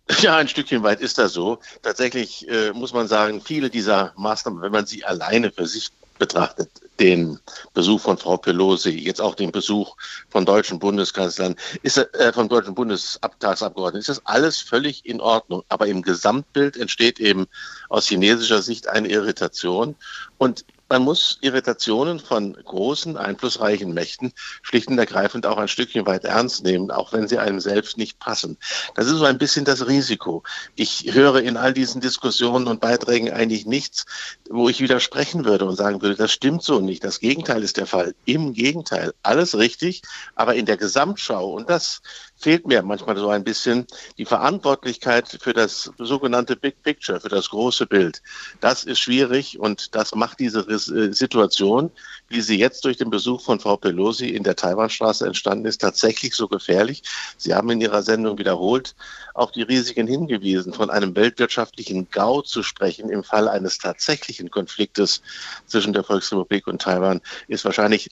Ja, 0.20 0.36
ein 0.36 0.48
Stückchen 0.48 0.82
weit 0.82 1.00
ist 1.00 1.18
das 1.18 1.32
so. 1.32 1.58
Tatsächlich 1.82 2.48
äh, 2.48 2.72
muss 2.72 2.92
man 2.92 3.08
sagen, 3.08 3.40
viele 3.40 3.70
dieser 3.70 4.12
Maßnahmen, 4.16 4.62
wenn 4.62 4.72
man 4.72 4.86
sie 4.86 5.04
alleine 5.04 5.50
für 5.50 5.66
sich 5.66 5.90
betrachtet, 6.18 6.70
den 6.98 7.38
Besuch 7.74 8.00
von 8.00 8.16
Frau 8.16 8.36
Pelosi, 8.38 8.90
jetzt 8.90 9.20
auch 9.20 9.34
den 9.34 9.52
Besuch 9.52 9.96
von 10.30 10.46
deutschen 10.46 10.78
Bundeskanzlern, 10.78 11.56
ist 11.82 11.98
äh, 11.98 12.32
von 12.32 12.48
deutschen 12.48 12.74
Bundestagsabgeordneten, 12.74 14.00
ist 14.00 14.08
das 14.08 14.24
alles 14.24 14.60
völlig 14.60 15.04
in 15.04 15.20
Ordnung. 15.20 15.62
Aber 15.68 15.86
im 15.86 16.02
Gesamtbild 16.02 16.76
entsteht 16.76 17.20
eben 17.20 17.46
aus 17.88 18.06
chinesischer 18.06 18.62
Sicht 18.62 18.88
eine 18.88 19.08
Irritation. 19.08 19.96
Und 20.38 20.64
man 20.88 21.02
muss 21.02 21.38
Irritationen 21.40 22.20
von 22.20 22.52
großen, 22.52 23.16
einflussreichen 23.16 23.92
Mächten 23.92 24.32
schlicht 24.62 24.88
und 24.88 24.98
ergreifend 24.98 25.46
auch 25.46 25.58
ein 25.58 25.68
Stückchen 25.68 26.06
weit 26.06 26.24
ernst 26.24 26.64
nehmen, 26.64 26.90
auch 26.90 27.12
wenn 27.12 27.28
sie 27.28 27.38
einem 27.38 27.60
selbst 27.60 27.98
nicht 27.98 28.18
passen. 28.18 28.56
Das 28.94 29.06
ist 29.06 29.16
so 29.16 29.24
ein 29.24 29.38
bisschen 29.38 29.64
das 29.64 29.86
Risiko. 29.86 30.42
Ich 30.74 31.12
höre 31.12 31.42
in 31.42 31.56
all 31.56 31.72
diesen 31.72 32.00
Diskussionen 32.00 32.68
und 32.68 32.80
Beiträgen 32.80 33.32
eigentlich 33.32 33.66
nichts, 33.66 34.06
wo 34.48 34.68
ich 34.68 34.80
widersprechen 34.80 35.44
würde 35.44 35.64
und 35.64 35.76
sagen 35.76 36.02
würde, 36.02 36.14
das 36.14 36.32
stimmt 36.32 36.62
so 36.62 36.80
nicht. 36.80 37.02
Das 37.02 37.20
Gegenteil 37.20 37.62
ist 37.62 37.76
der 37.76 37.86
Fall. 37.86 38.14
Im 38.24 38.52
Gegenteil, 38.52 39.12
alles 39.22 39.56
richtig, 39.58 40.02
aber 40.34 40.54
in 40.54 40.66
der 40.66 40.76
Gesamtschau, 40.76 41.50
und 41.50 41.68
das 41.68 42.00
fehlt 42.36 42.66
mir 42.66 42.82
manchmal 42.82 43.16
so 43.16 43.30
ein 43.30 43.44
bisschen 43.44 43.86
die 44.18 44.26
Verantwortlichkeit 44.26 45.38
für 45.40 45.52
das 45.52 45.90
sogenannte 45.98 46.54
Big 46.54 46.82
Picture, 46.82 47.20
für 47.20 47.28
das 47.28 47.48
große 47.50 47.86
Bild. 47.86 48.22
Das 48.60 48.84
ist 48.84 49.00
schwierig 49.00 49.58
und 49.58 49.94
das 49.94 50.14
macht 50.14 50.38
diese 50.38 50.60
äh, 50.60 51.12
Situation, 51.12 51.90
wie 52.28 52.42
sie 52.42 52.58
jetzt 52.58 52.84
durch 52.84 52.98
den 52.98 53.10
Besuch 53.10 53.42
von 53.42 53.58
Frau 53.58 53.76
Pelosi 53.76 54.28
in 54.28 54.42
der 54.42 54.56
Taiwanstraße 54.56 55.26
entstanden 55.26 55.66
ist, 55.66 55.80
tatsächlich 55.80 56.34
so 56.34 56.46
gefährlich. 56.46 57.02
Sie 57.38 57.54
haben 57.54 57.70
in 57.70 57.80
Ihrer 57.80 58.02
Sendung 58.02 58.38
wiederholt 58.38 58.94
auf 59.34 59.52
die 59.52 59.62
Risiken 59.62 60.06
hingewiesen, 60.06 60.72
von 60.72 60.90
einem 60.90 61.16
weltwirtschaftlichen 61.16 62.08
GAU 62.10 62.42
zu 62.42 62.62
sprechen 62.62 63.08
im 63.10 63.24
Fall 63.24 63.48
eines 63.48 63.78
tatsächlichen 63.78 64.50
Konfliktes 64.50 65.22
zwischen 65.66 65.92
der 65.92 66.04
Volksrepublik 66.04 66.66
und 66.66 66.82
Taiwan, 66.82 67.20
ist 67.48 67.64
wahrscheinlich 67.64 68.10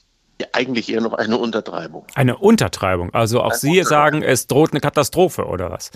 eigentlich 0.51 0.89
eher 0.89 1.01
noch 1.01 1.13
eine 1.13 1.37
Untertreibung. 1.37 2.05
Eine 2.15 2.37
Untertreibung. 2.37 3.13
Also 3.13 3.41
auch 3.41 3.51
eine 3.51 3.59
Sie 3.59 3.83
sagen, 3.83 4.21
es 4.21 4.47
droht 4.47 4.71
eine 4.71 4.81
Katastrophe 4.81 5.45
oder 5.45 5.71
was? 5.71 5.91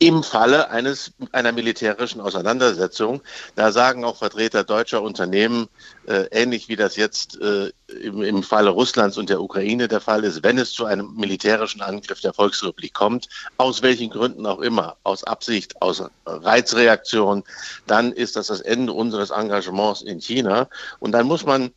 im 0.00 0.22
Falle 0.22 0.70
eines, 0.70 1.12
einer 1.32 1.52
militärischen 1.52 2.20
Auseinandersetzung. 2.20 3.22
Da 3.54 3.70
sagen 3.70 4.04
auch 4.04 4.16
Vertreter 4.16 4.64
deutscher 4.64 5.02
Unternehmen, 5.02 5.68
äh, 6.06 6.26
ähnlich 6.30 6.68
wie 6.68 6.76
das 6.76 6.96
jetzt 6.96 7.40
äh, 7.40 7.70
im, 8.02 8.22
im 8.22 8.42
Falle 8.42 8.70
Russlands 8.70 9.16
und 9.18 9.30
der 9.30 9.40
Ukraine 9.40 9.86
der 9.86 10.00
Fall 10.00 10.24
ist, 10.24 10.42
wenn 10.42 10.58
es 10.58 10.72
zu 10.72 10.84
einem 10.84 11.14
militärischen 11.14 11.80
Angriff 11.80 12.20
der 12.20 12.34
Volksrepublik 12.34 12.92
kommt, 12.92 13.28
aus 13.56 13.82
welchen 13.82 14.10
Gründen 14.10 14.46
auch 14.46 14.60
immer, 14.60 14.96
aus 15.04 15.24
Absicht, 15.24 15.80
aus 15.80 16.02
Reizreaktion, 16.26 17.44
dann 17.86 18.12
ist 18.12 18.36
das 18.36 18.48
das 18.48 18.60
Ende 18.60 18.92
unseres 18.92 19.30
Engagements 19.30 20.02
in 20.02 20.20
China. 20.20 20.68
Und 20.98 21.12
dann 21.12 21.26
muss 21.26 21.46
man 21.46 21.70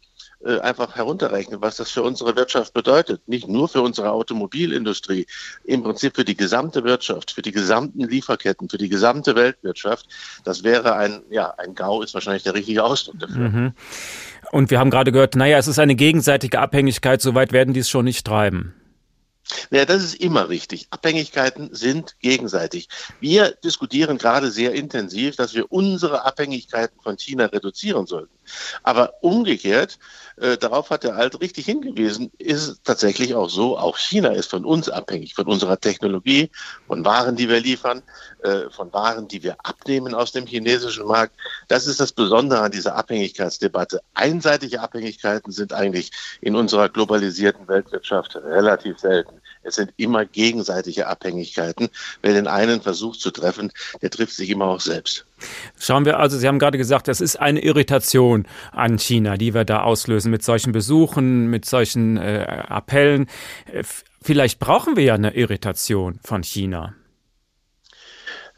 äh, 0.46 0.60
einfach 0.60 0.96
herunterrechnen, 0.96 1.62
was 1.62 1.78
das 1.78 1.90
für 1.90 2.04
unsere 2.04 2.36
Wirtschaft 2.36 2.74
bedeutet. 2.74 3.28
Nicht 3.28 3.48
nur 3.48 3.68
für 3.68 3.82
unsere 3.82 4.12
Automobilindustrie, 4.12 5.26
im 5.64 5.84
Prinzip 5.84 6.16
für 6.16 6.26
die 6.26 6.38
gesamte 6.38 6.84
Wirtschaft, 6.84 7.32
für 7.32 7.42
die 7.42 7.52
gesamten 7.52 8.08
Lieferketten, 8.08 8.70
für 8.70 8.78
die 8.78 8.90
gesamte 8.90 9.36
Weltwirtschaft. 9.36 10.08
Das 10.44 10.64
wäre 10.64 10.96
ein, 10.96 11.24
ja, 11.30 11.54
ein 11.58 11.74
GAU 11.74 12.04
ist 12.04 12.14
wahrscheinlich 12.14 12.44
der 12.44 12.54
richtige 12.54 12.84
Ausdruck 12.84 13.20
dafür. 13.20 13.50
Mhm. 13.50 13.74
Und 14.52 14.70
wir 14.70 14.80
haben 14.80 14.92
gerade 14.92 15.12
gehört, 15.12 15.36
naja, 15.36 15.58
es 15.58 15.68
ist 15.68 15.80
eine 15.80 15.96
gegenseitige 15.96 16.60
Abhängigkeit, 16.60 17.22
soweit 17.22 17.52
werden 17.52 17.74
die 17.74 17.80
es 17.80 17.90
schon 17.90 18.06
nicht 18.06 18.26
treiben. 18.26 18.74
Ja, 19.72 19.86
das 19.86 20.04
ist 20.04 20.16
immer 20.16 20.50
richtig. 20.50 20.88
Abhängigkeiten 20.90 21.74
sind 21.74 22.18
gegenseitig. 22.20 22.90
Wir 23.20 23.52
diskutieren 23.64 24.18
gerade 24.18 24.52
sehr 24.52 24.74
intensiv, 24.74 25.36
dass 25.36 25.54
wir 25.54 25.72
unsere 25.72 26.26
Abhängigkeiten 26.26 27.00
von 27.02 27.18
China 27.18 27.46
reduzieren 27.46 28.06
sollten. 28.08 28.37
Aber 28.84 29.14
umgekehrt, 29.22 30.00
äh, 30.38 30.58
darauf 30.58 30.90
hat 30.90 31.04
der 31.04 31.16
Alt 31.16 31.40
richtig 31.42 31.66
hingewiesen, 31.66 32.32
ist 32.38 32.68
es 32.68 32.82
tatsächlich 32.84 33.34
auch 33.34 33.50
so, 33.50 33.78
auch 33.78 33.98
China 33.98 34.30
ist 34.30 34.50
von 34.50 34.66
uns 34.66 34.90
abhängig, 34.90 35.34
von 35.34 35.48
unserer 35.48 35.80
Technologie, 35.80 36.52
von 36.88 37.04
Waren, 37.06 37.36
die 37.36 37.50
wir 37.50 37.60
liefern, 37.60 38.04
äh, 38.44 38.70
von 38.70 38.94
Waren, 38.94 39.28
die 39.28 39.44
wir 39.44 39.58
abnehmen 39.64 40.14
aus 40.14 40.32
dem 40.32 40.46
chinesischen 40.46 41.08
Markt. 41.08 41.36
Das 41.68 41.88
ist 41.88 42.00
das 42.00 42.12
Besondere 42.12 42.62
an 42.62 42.72
dieser 42.72 42.96
Abhängigkeitsdebatte. 42.96 44.02
Einseitige 44.14 44.82
Abhängigkeiten 44.82 45.52
sind 45.52 45.74
eigentlich 45.74 46.12
in 46.42 46.56
unserer 46.56 46.90
globalisierten 46.90 47.68
Weltwirtschaft 47.68 48.36
relativ 48.36 49.00
selten. 49.00 49.42
Es 49.64 49.76
sind 49.76 49.92
immer 49.98 50.26
gegenseitige 50.26 51.08
Abhängigkeiten. 51.08 51.90
Wer 52.22 52.34
den 52.34 52.48
einen 52.48 52.82
versucht 52.82 53.20
zu 53.20 53.32
treffen, 53.32 53.72
der 54.02 54.10
trifft 54.10 54.34
sich 54.34 54.50
immer 54.50 54.66
auch 54.66 54.80
selbst. 54.80 55.26
Schauen 55.80 56.06
wir 56.06 56.20
also, 56.20 56.38
Sie 56.38 56.48
haben 56.48 56.60
gerade 56.60 56.78
gesagt, 56.78 57.08
das 57.08 57.22
ist 57.22 57.40
eine 57.40 57.62
Irritation 57.62 58.48
an 58.72 58.98
China, 58.98 59.38
die 59.38 59.54
wir 59.54 59.66
da 59.66 59.82
auslösen 59.84 60.32
mit 60.32 60.44
solchen 60.44 60.72
Besuchen, 60.72 61.48
mit 61.48 61.66
solchen 61.66 62.18
äh, 62.18 62.66
Appellen. 62.68 63.28
Äh, 63.72 63.84
vielleicht 64.22 64.60
brauchen 64.60 64.96
wir 64.96 65.04
ja 65.04 65.14
eine 65.16 65.36
Irritation 65.36 66.20
von 66.24 66.44
China. 66.44 66.96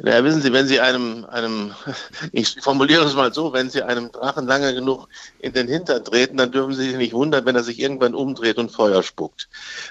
Ja, 0.01 0.23
wissen 0.23 0.41
Sie, 0.41 0.53
wenn 0.53 0.65
Sie 0.65 0.79
einem, 0.79 1.25
einem, 1.25 1.73
ich 2.31 2.61
formuliere 2.61 3.03
es 3.03 3.15
mal 3.15 3.33
so, 3.33 3.51
wenn 3.51 3.69
Sie 3.69 3.83
einem 3.83 4.13
Drachen 4.13 4.47
lange 4.47 4.73
genug 4.73 5.09
in 5.39 5.51
den 5.51 5.67
Hintern 5.67 6.05
treten, 6.05 6.37
dann 6.37 6.53
dürfen 6.53 6.73
Sie 6.73 6.87
sich 6.87 6.95
nicht 6.95 7.11
wundern, 7.11 7.45
wenn 7.45 7.57
er 7.57 7.63
sich 7.63 7.79
irgendwann 7.79 8.15
umdreht 8.15 8.57
und 8.59 8.71
Feuer 8.71 9.03
spuckt. 9.03 9.49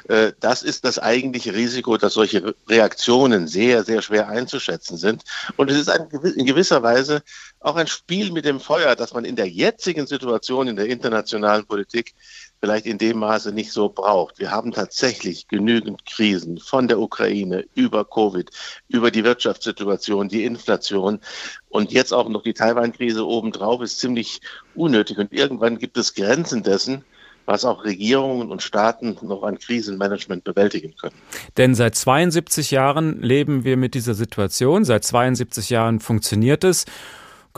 Äh, 0.09 0.33
das 0.41 0.63
ist 0.63 0.87
das 0.87 0.99
eigentliche 0.99 1.53
Risiko, 1.53 1.99
dass 1.99 2.15
solche 2.15 2.55
Reaktionen 2.69 3.49
sehr, 3.49 3.85
sehr 3.85 4.01
schwer 4.01 4.29
einzuschätzen 4.29 4.97
sind. 4.97 5.25
Und 5.57 5.71
es 5.71 5.77
ist 5.77 5.91
in 5.91 6.47
gewisser 6.47 6.83
Weise 6.83 7.23
auch 7.61 7.77
ein 7.77 7.87
Spiel 7.87 8.33
mit 8.33 8.47
dem 8.47 8.61
Feuer, 8.61 8.97
das 8.97 9.13
man 9.13 9.27
in 9.27 9.37
der 9.37 9.49
jetzigen 9.49 10.07
Situation 10.07 10.69
in 10.69 10.77
der 10.77 10.87
internationalen 10.87 11.67
Politik 11.67 12.15
vielleicht 12.61 12.87
in 12.87 12.99
dem 12.99 13.19
Maße 13.19 13.53
nicht 13.53 13.73
so 13.73 13.89
braucht. 13.89 14.39
Wir 14.39 14.51
haben 14.51 14.73
tatsächlich 14.73 15.49
genügend 15.49 16.05
Krisen 16.07 16.59
von 16.59 16.89
der 16.89 16.99
Ukraine 16.99 17.65
über 17.75 18.05
Covid, 18.05 18.51
über 18.89 19.11
die 19.11 19.25
Wirtschaftssituation, 19.25 20.29
die 20.29 20.45
Inflation 20.45 21.21
und 21.69 21.93
jetzt 21.93 22.13
auch 22.13 22.29
noch 22.29 22.43
die 22.43 22.55
Taiwan-Krise 22.55 23.27
obendrauf 23.27 23.83
ist 23.83 23.99
ziemlich 24.01 24.41
unnötig. 24.75 25.19
Und 25.19 25.33
irgendwann 25.33 25.79
gibt 25.79 25.97
es 25.97 26.15
Grenzen 26.15 26.63
dessen, 26.63 27.05
was 27.47 27.65
auch 27.65 27.85
Regierungen 27.85 28.51
und 28.51 28.63
Staaten 28.63 29.17
noch 29.23 29.43
an 29.43 29.59
Krisenmanagement 29.59 30.45
bewältigen 30.45 30.95
können. 30.97 31.17
Denn 31.57 31.75
seit 31.75 31.95
72 31.95 32.71
Jahren 32.71 33.23
leben 33.23 33.65
wir 33.65 33.77
mit 33.79 33.95
dieser 33.95 34.15
Situation. 34.15 34.85
Seit 34.85 35.05
72 35.05 35.71
Jahren 35.71 36.01
funktioniert 36.01 36.63
es 36.65 36.85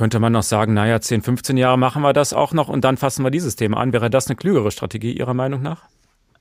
könnte 0.01 0.19
man 0.19 0.33
noch 0.33 0.43
sagen, 0.43 0.73
naja, 0.73 0.99
10, 0.99 1.21
15 1.21 1.59
Jahre 1.59 1.77
machen 1.77 2.01
wir 2.01 2.15
das 2.15 2.33
auch 2.33 2.55
noch 2.55 2.71
und 2.71 2.85
dann 2.85 2.97
fassen 2.97 3.23
wir 3.23 3.31
dieses 3.31 3.55
Thema 3.55 3.77
an. 3.77 3.93
Wäre 3.93 4.09
das 4.09 4.29
eine 4.29 4.37
klügere 4.37 4.71
Strategie 4.71 5.13
Ihrer 5.13 5.35
Meinung 5.35 5.61
nach? 5.61 5.91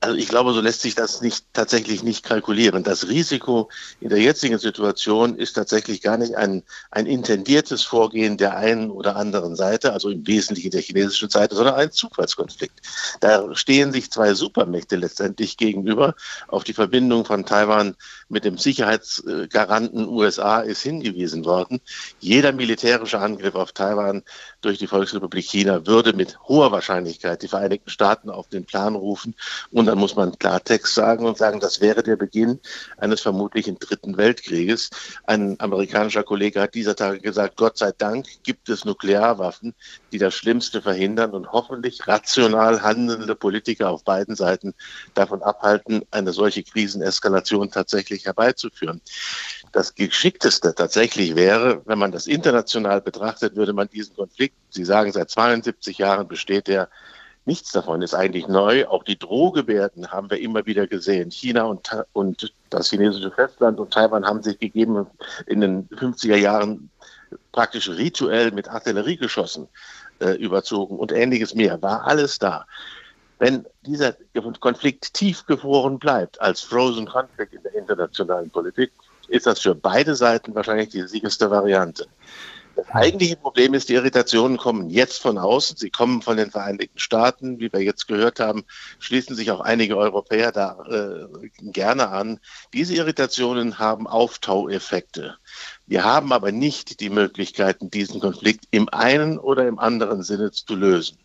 Also 0.02 0.16
ich 0.16 0.28
glaube, 0.28 0.54
so 0.54 0.62
lässt 0.62 0.80
sich 0.80 0.94
das 0.94 1.20
nicht 1.20 1.44
tatsächlich 1.52 2.02
nicht 2.02 2.24
kalkulieren. 2.24 2.82
Das 2.82 3.08
Risiko 3.08 3.68
in 4.00 4.08
der 4.08 4.18
jetzigen 4.18 4.58
Situation 4.58 5.36
ist 5.36 5.52
tatsächlich 5.52 6.00
gar 6.00 6.16
nicht 6.16 6.36
ein, 6.36 6.62
ein 6.90 7.04
intendiertes 7.04 7.82
Vorgehen 7.82 8.38
der 8.38 8.56
einen 8.56 8.90
oder 8.90 9.16
anderen 9.16 9.56
Seite, 9.56 9.92
also 9.92 10.08
im 10.08 10.26
Wesentlichen 10.26 10.70
der 10.70 10.80
chinesischen 10.80 11.28
Seite, 11.28 11.54
sondern 11.54 11.74
ein 11.74 11.92
Zufallskonflikt. 11.92 12.80
Da 13.20 13.54
stehen 13.54 13.92
sich 13.92 14.10
zwei 14.10 14.32
Supermächte 14.32 14.96
letztendlich 14.96 15.58
gegenüber. 15.58 16.14
Auf 16.48 16.64
die 16.64 16.72
Verbindung 16.72 17.26
von 17.26 17.44
Taiwan 17.44 17.94
mit 18.30 18.46
dem 18.46 18.56
Sicherheitsgaranten 18.56 20.08
USA 20.08 20.60
ist 20.60 20.80
hingewiesen 20.80 21.44
worden. 21.44 21.78
Jeder 22.20 22.52
militärische 22.52 23.18
Angriff 23.18 23.54
auf 23.54 23.72
Taiwan 23.72 24.22
durch 24.60 24.78
die 24.78 24.86
Volksrepublik 24.86 25.44
China 25.44 25.86
würde 25.86 26.12
mit 26.12 26.38
hoher 26.48 26.72
Wahrscheinlichkeit 26.72 27.42
die 27.42 27.48
Vereinigten 27.48 27.90
Staaten 27.90 28.30
auf 28.30 28.48
den 28.48 28.64
Plan 28.64 28.94
rufen 28.94 29.34
und 29.70 29.86
dann 29.86 29.98
muss 29.98 30.16
man 30.16 30.38
Klartext 30.38 30.94
sagen 30.94 31.24
und 31.24 31.38
sagen, 31.38 31.60
das 31.60 31.80
wäre 31.80 32.02
der 32.02 32.16
Beginn 32.16 32.60
eines 32.98 33.20
vermutlichen 33.20 33.78
dritten 33.78 34.16
Weltkrieges. 34.16 34.90
Ein 35.24 35.58
amerikanischer 35.60 36.22
Kollege 36.22 36.60
hat 36.60 36.74
dieser 36.74 36.96
Tage 36.96 37.20
gesagt, 37.20 37.56
Gott 37.56 37.78
sei 37.78 37.92
Dank 37.96 38.26
gibt 38.42 38.68
es 38.68 38.84
Nuklearwaffen, 38.84 39.74
die 40.12 40.18
das 40.18 40.34
Schlimmste 40.34 40.82
verhindern 40.82 41.32
und 41.32 41.52
hoffentlich 41.52 42.06
rational 42.06 42.82
handelnde 42.82 43.34
Politiker 43.34 43.90
auf 43.90 44.04
beiden 44.04 44.36
Seiten 44.36 44.74
davon 45.14 45.42
abhalten, 45.42 46.02
eine 46.10 46.32
solche 46.32 46.62
Kriseneskalation 46.62 47.70
tatsächlich 47.70 48.26
herbeizuführen. 48.26 49.00
Das 49.72 49.94
Geschickteste 49.94 50.74
tatsächlich 50.74 51.36
wäre, 51.36 51.82
wenn 51.86 51.98
man 51.98 52.12
das 52.12 52.26
international 52.26 53.00
betrachtet, 53.00 53.54
würde 53.56 53.72
man 53.72 53.88
diesen 53.88 54.16
Konflikt, 54.16 54.56
Sie 54.70 54.84
sagen, 54.84 55.12
seit 55.12 55.30
72 55.30 55.98
Jahren 55.98 56.26
besteht 56.26 56.68
er, 56.68 56.88
Nichts 57.46 57.72
davon 57.72 58.02
ist 58.02 58.14
eigentlich 58.14 58.48
neu. 58.48 58.86
Auch 58.86 59.02
die 59.02 59.18
Drohgebärden 59.18 60.12
haben 60.12 60.30
wir 60.30 60.40
immer 60.40 60.66
wieder 60.66 60.86
gesehen. 60.86 61.30
China 61.30 61.62
und, 61.64 61.90
und 62.12 62.52
das 62.68 62.90
chinesische 62.90 63.30
Festland 63.30 63.80
und 63.80 63.92
Taiwan 63.92 64.26
haben 64.26 64.42
sich 64.42 64.58
gegeben 64.58 65.06
in 65.46 65.60
den 65.60 65.88
50er 65.88 66.36
Jahren 66.36 66.90
praktisch 67.52 67.88
rituell 67.88 68.52
mit 68.52 68.68
Artilleriegeschossen 68.68 69.68
äh, 70.20 70.32
überzogen 70.32 70.98
und 70.98 71.12
ähnliches 71.12 71.54
mehr. 71.54 71.80
War 71.80 72.06
alles 72.06 72.38
da. 72.38 72.66
Wenn 73.38 73.64
dieser 73.86 74.14
Konflikt 74.60 75.14
tiefgefroren 75.14 75.98
bleibt 75.98 76.40
als 76.42 76.60
Frozen 76.60 77.06
Conflict 77.06 77.54
in 77.54 77.62
der 77.62 77.74
internationalen 77.74 78.50
Politik, 78.50 78.92
ist 79.30 79.46
das 79.46 79.60
für 79.60 79.74
beide 79.74 80.14
Seiten 80.14 80.54
wahrscheinlich 80.54 80.90
die 80.90 81.06
sicherste 81.06 81.50
Variante. 81.50 82.06
Das 82.76 82.88
eigentliche 82.92 83.36
Problem 83.36 83.74
ist, 83.74 83.88
die 83.88 83.94
Irritationen 83.94 84.56
kommen 84.56 84.90
jetzt 84.90 85.20
von 85.20 85.38
außen. 85.38 85.76
Sie 85.76 85.90
kommen 85.90 86.22
von 86.22 86.36
den 86.36 86.50
Vereinigten 86.50 86.98
Staaten. 86.98 87.58
Wie 87.58 87.72
wir 87.72 87.80
jetzt 87.80 88.08
gehört 88.08 88.40
haben, 88.40 88.64
schließen 88.98 89.36
sich 89.36 89.50
auch 89.50 89.60
einige 89.60 89.96
Europäer 89.96 90.50
da 90.50 90.78
äh, 90.88 91.48
gerne 91.60 92.08
an. 92.08 92.40
Diese 92.72 92.94
Irritationen 92.94 93.78
haben 93.78 94.06
Auftaueffekte. 94.06 95.36
Wir 95.86 96.04
haben 96.04 96.32
aber 96.32 96.52
nicht 96.52 97.00
die 97.00 97.10
Möglichkeiten, 97.10 97.90
diesen 97.90 98.20
Konflikt 98.20 98.64
im 98.70 98.88
einen 98.88 99.38
oder 99.38 99.68
im 99.68 99.78
anderen 99.78 100.22
Sinne 100.22 100.50
zu 100.52 100.74
lösen. 100.74 101.18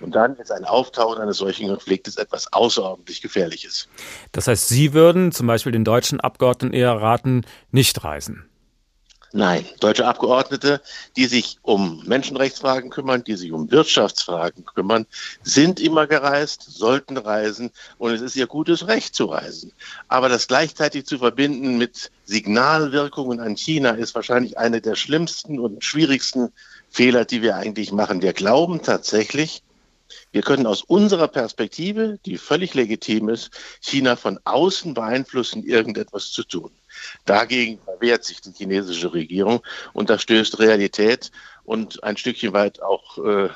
Und 0.00 0.14
dann 0.14 0.36
ist 0.36 0.52
ein 0.52 0.64
Auftauchen 0.64 1.20
eines 1.20 1.38
solchen 1.38 1.68
Konfliktes 1.68 2.16
etwas 2.16 2.52
außerordentlich 2.52 3.22
Gefährliches. 3.22 3.88
Das 4.32 4.46
heißt, 4.46 4.68
Sie 4.68 4.92
würden 4.92 5.32
zum 5.32 5.46
Beispiel 5.46 5.72
den 5.72 5.84
deutschen 5.84 6.20
Abgeordneten 6.20 6.74
eher 6.74 6.92
raten, 6.92 7.44
nicht 7.70 8.04
reisen. 8.04 8.48
Nein, 9.32 9.66
deutsche 9.80 10.06
Abgeordnete, 10.06 10.80
die 11.16 11.26
sich 11.26 11.58
um 11.60 12.02
Menschenrechtsfragen 12.06 12.88
kümmern, 12.88 13.24
die 13.24 13.34
sich 13.34 13.52
um 13.52 13.70
Wirtschaftsfragen 13.70 14.64
kümmern, 14.64 15.06
sind 15.42 15.80
immer 15.80 16.06
gereist, 16.06 16.62
sollten 16.62 17.18
reisen 17.18 17.70
und 17.98 18.12
es 18.12 18.22
ist 18.22 18.36
ihr 18.36 18.46
gutes 18.46 18.86
Recht 18.86 19.14
zu 19.14 19.26
reisen. 19.26 19.72
Aber 20.08 20.30
das 20.30 20.48
gleichzeitig 20.48 21.04
zu 21.04 21.18
verbinden 21.18 21.76
mit 21.76 22.10
Signalwirkungen 22.24 23.40
an 23.40 23.54
China 23.54 23.90
ist 23.90 24.14
wahrscheinlich 24.14 24.56
eine 24.56 24.80
der 24.80 24.94
schlimmsten 24.94 25.58
und 25.58 25.84
schwierigsten 25.84 26.50
Fehler, 26.88 27.26
die 27.26 27.42
wir 27.42 27.56
eigentlich 27.56 27.92
machen. 27.92 28.22
Wir 28.22 28.32
glauben 28.32 28.80
tatsächlich, 28.82 29.62
wir 30.32 30.42
können 30.42 30.66
aus 30.66 30.82
unserer 30.82 31.28
Perspektive, 31.28 32.18
die 32.24 32.38
völlig 32.38 32.74
legitim 32.74 33.28
ist, 33.28 33.50
China 33.80 34.16
von 34.16 34.38
außen 34.44 34.94
beeinflussen, 34.94 35.62
irgendetwas 35.64 36.30
zu 36.32 36.44
tun. 36.44 36.70
Dagegen 37.24 37.80
verwehrt 37.84 38.24
sich 38.24 38.40
die 38.40 38.52
chinesische 38.52 39.12
Regierung 39.12 39.60
und 39.92 40.10
da 40.10 40.18
stößt 40.18 40.58
Realität 40.58 41.30
und 41.64 42.02
ein 42.02 42.16
Stückchen 42.16 42.52
weit 42.52 42.82
auch 42.82 43.18
äh, 43.18 43.48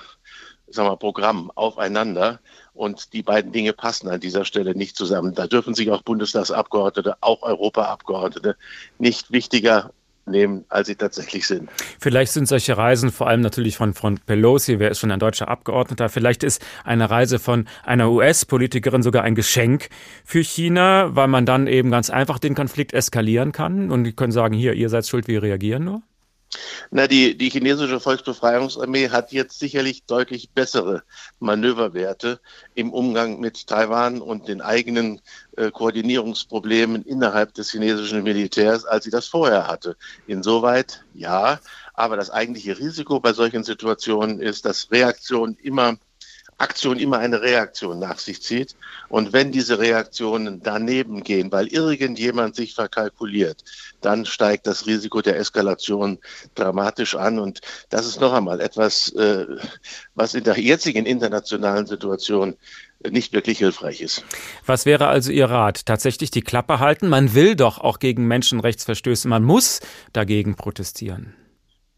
sagen 0.73 0.89
wir, 0.89 0.97
Programm 0.97 1.51
aufeinander. 1.55 2.41
Und 2.75 3.13
die 3.13 3.23
beiden 3.23 3.53
Dinge 3.53 3.73
passen 3.75 4.09
an 4.09 4.21
dieser 4.21 4.45
Stelle 4.45 4.75
nicht 4.75 4.97
zusammen. 4.97 5.35
Da 5.35 5.47
dürfen 5.47 5.75
sich 5.75 5.91
auch 5.91 6.03
Bundestagsabgeordnete, 6.03 7.17
auch 7.21 7.43
Europaabgeordnete 7.43 8.57
nicht 8.99 9.31
wichtiger 9.31 9.93
nehmen, 10.27 10.65
als 10.69 10.89
sie 10.89 10.95
tatsächlich 10.95 11.47
sind. 11.47 11.69
Vielleicht 11.99 12.33
sind 12.33 12.47
solche 12.47 12.77
Reisen 12.77 13.11
vor 13.11 13.29
allem 13.29 13.41
natürlich 13.41 13.77
von, 13.77 13.95
von 13.95 14.19
Pelosi, 14.19 14.79
wer 14.79 14.91
ist 14.91 15.01
schon 15.01 15.11
ein 15.11 15.19
deutscher 15.19 15.49
Abgeordneter, 15.49 16.09
vielleicht 16.09 16.45
ist 16.45 16.65
eine 16.85 17.11
Reise 17.11 17.39
von 17.39 17.67
einer 17.85 18.11
US-Politikerin 18.11 19.03
sogar 19.03 19.25
ein 19.25 19.35
Geschenk 19.35 19.89
für 20.25 20.41
China, 20.41 21.15
weil 21.15 21.29
man 21.29 21.47
dann 21.47 21.67
eben 21.67 21.91
ganz 21.91 22.11
einfach 22.11 22.39
den 22.39 22.55
Konflikt 22.55 22.93
eskalieren 22.93 23.53
kann 23.53 23.91
und 23.91 24.05
die 24.05 24.13
können 24.13 24.33
sagen, 24.33 24.55
hier, 24.55 24.75
ihr 24.75 24.89
seid 24.89 25.07
schuld, 25.07 25.29
wir 25.29 25.43
reagieren 25.43 25.85
nur? 25.85 26.03
Na, 26.91 27.07
die, 27.07 27.37
die 27.37 27.49
chinesische 27.49 28.01
Volksbefreiungsarmee 28.01 29.09
hat 29.09 29.33
jetzt 29.33 29.59
sicherlich 29.59 30.05
deutlich 30.05 30.51
bessere 30.51 31.03
Manöverwerte 31.39 32.41
im 32.75 32.93
Umgang 32.93 33.41
mit 33.41 33.67
Taiwan 33.67 34.21
und 34.21 34.49
den 34.49 34.61
eigenen 34.61 35.21
äh, 35.57 35.71
Koordinierungsproblemen 35.71 37.03
innerhalb 37.05 37.55
des 37.55 37.71
chinesischen 37.71 38.23
Militärs, 38.23 38.85
als 38.85 39.05
sie 39.05 39.11
das 39.11 39.29
vorher 39.29 39.67
hatte. 39.67 39.97
Insoweit 40.27 41.05
ja, 41.15 41.61
aber 41.95 42.17
das 42.17 42.31
eigentliche 42.31 42.79
Risiko 42.79 43.21
bei 43.21 43.33
solchen 43.33 43.65
Situationen 43.65 44.41
ist, 44.41 44.67
dass 44.67 44.91
Reaktionen 44.91 45.57
immer 45.63 45.97
Aktion 46.63 46.99
immer 46.99 47.19
eine 47.19 47.43
Reaktion 47.43 47.99
nach 47.99 48.19
sich 48.19 48.41
zieht. 48.43 48.77
Und 49.09 49.33
wenn 49.33 49.53
diese 49.53 49.79
Reaktionen 49.79 50.63
daneben 50.63 51.23
gehen, 51.23 51.51
weil 51.53 51.67
irgendjemand 51.67 52.55
sich 52.55 52.75
verkalkuliert, 52.75 53.65
dann 54.01 54.25
steigt 54.25 54.67
das 54.67 54.87
Risiko 54.87 55.21
der 55.21 55.39
Eskalation 55.39 56.19
dramatisch 56.55 57.15
an. 57.15 57.39
Und 57.39 57.61
das 57.91 58.07
ist 58.07 58.21
noch 58.21 58.33
einmal 58.33 58.61
etwas, 58.61 59.11
äh, 59.13 59.47
was 60.15 60.35
in 60.35 60.45
der 60.45 60.59
jetzigen 60.59 61.05
internationalen 61.05 61.87
Situation 61.87 62.57
nicht 63.11 63.33
wirklich 63.33 63.59
hilfreich 63.59 64.01
ist. 64.01 64.25
Was 64.65 64.87
wäre 64.87 65.09
also 65.09 65.33
Ihr 65.33 65.47
Rat? 65.47 65.87
Tatsächlich 65.87 66.31
die 66.31 66.43
Klappe 66.43 66.79
halten? 66.79 67.09
Man 67.09 67.35
will 67.35 67.57
doch 67.57 67.79
auch 67.79 67.99
gegen 67.99 68.27
Menschenrechtsverstöße, 68.27 69.27
man 69.27 69.43
muss 69.43 69.81
dagegen 70.13 70.55
protestieren. 70.55 71.35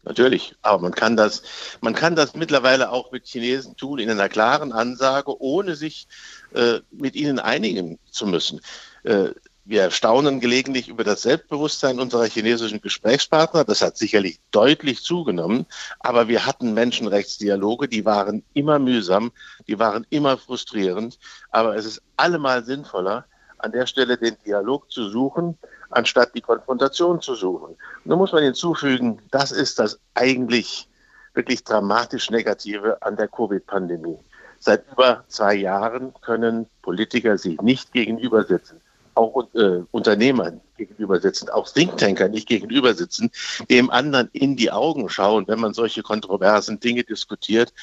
Natürlich, 0.05 0.55
aber 0.61 0.83
man 0.83 0.91
kann 0.91 1.17
das, 1.17 1.41
man 1.81 1.95
kann 1.95 2.15
das 2.15 2.35
mittlerweile 2.35 2.91
auch 2.91 3.11
mit 3.11 3.25
Chinesen 3.25 3.75
tun 3.75 3.97
in 3.97 4.09
einer 4.09 4.29
klaren 4.29 4.71
Ansage, 4.71 5.41
ohne 5.41 5.75
sich 5.75 6.07
äh, 6.53 6.79
mit 6.91 7.15
ihnen 7.15 7.39
einigen 7.39 7.97
zu 8.11 8.27
müssen. 8.27 8.61
Äh, 9.03 9.29
wir 9.67 9.89
staunen 9.89 10.39
gelegentlich 10.39 10.89
über 10.89 11.03
das 11.03 11.23
Selbstbewusstsein 11.23 11.99
unserer 11.99 12.25
chinesischen 12.25 12.81
Gesprächspartner. 12.81 13.63
Das 13.63 13.81
hat 13.81 13.97
sicherlich 13.97 14.39
deutlich 14.51 15.01
zugenommen. 15.01 15.65
Aber 15.99 16.27
wir 16.27 16.45
hatten 16.45 16.75
Menschenrechtsdialoge, 16.75 17.87
die 17.87 18.05
waren 18.05 18.43
immer 18.53 18.77
mühsam, 18.77 19.31
die 19.67 19.79
waren 19.79 20.05
immer 20.11 20.37
frustrierend. 20.37 21.17
Aber 21.49 21.75
es 21.75 21.85
ist 21.85 22.03
allemal 22.15 22.63
sinnvoller, 22.63 23.25
an 23.57 23.71
der 23.71 23.87
Stelle 23.87 24.17
den 24.17 24.37
Dialog 24.45 24.91
zu 24.91 25.09
suchen, 25.09 25.57
anstatt 25.89 26.33
die 26.35 26.41
Konfrontation 26.41 27.21
zu 27.21 27.35
suchen. 27.35 27.75
Nun 28.03 28.17
muss 28.17 28.31
man 28.31 28.43
hinzufügen, 28.43 29.21
das 29.31 29.51
ist 29.51 29.79
das 29.79 29.99
eigentlich 30.13 30.87
wirklich 31.33 31.63
dramatisch 31.63 32.29
Negative 32.29 33.01
an 33.01 33.15
der 33.15 33.27
Covid-Pandemie. 33.27 34.17
Seit 34.59 34.89
über 34.91 35.23
zwei 35.27 35.55
Jahren 35.55 36.13
können 36.21 36.65
Politiker 36.81 37.37
sich 37.37 37.61
nicht 37.61 37.91
gegenüber 37.91 38.43
sitzen 38.43 38.81
auch 39.15 39.47
äh, 39.53 39.81
Unternehmern 39.91 40.61
gegenüber 40.77 41.19
sitzen, 41.19 41.49
auch 41.49 41.69
Thinktanker 41.69 42.27
nicht 42.27 42.47
gegenüber 42.47 42.93
sitzen, 42.93 43.31
dem 43.69 43.89
anderen 43.89 44.29
in 44.33 44.57
die 44.57 44.71
Augen 44.71 45.09
schauen, 45.09 45.47
wenn 45.47 45.59
man 45.59 45.73
solche 45.73 46.03
kontroversen 46.03 46.79
Dinge 46.79 47.03
diskutiert. 47.03 47.73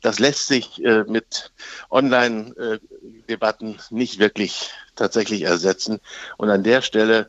Das 0.00 0.18
lässt 0.18 0.46
sich 0.46 0.82
äh, 0.84 1.04
mit 1.04 1.52
Online-Debatten 1.90 3.78
nicht 3.90 4.18
wirklich 4.18 4.70
tatsächlich 4.96 5.42
ersetzen. 5.42 6.00
Und 6.36 6.50
an 6.50 6.62
der 6.62 6.82
Stelle 6.82 7.28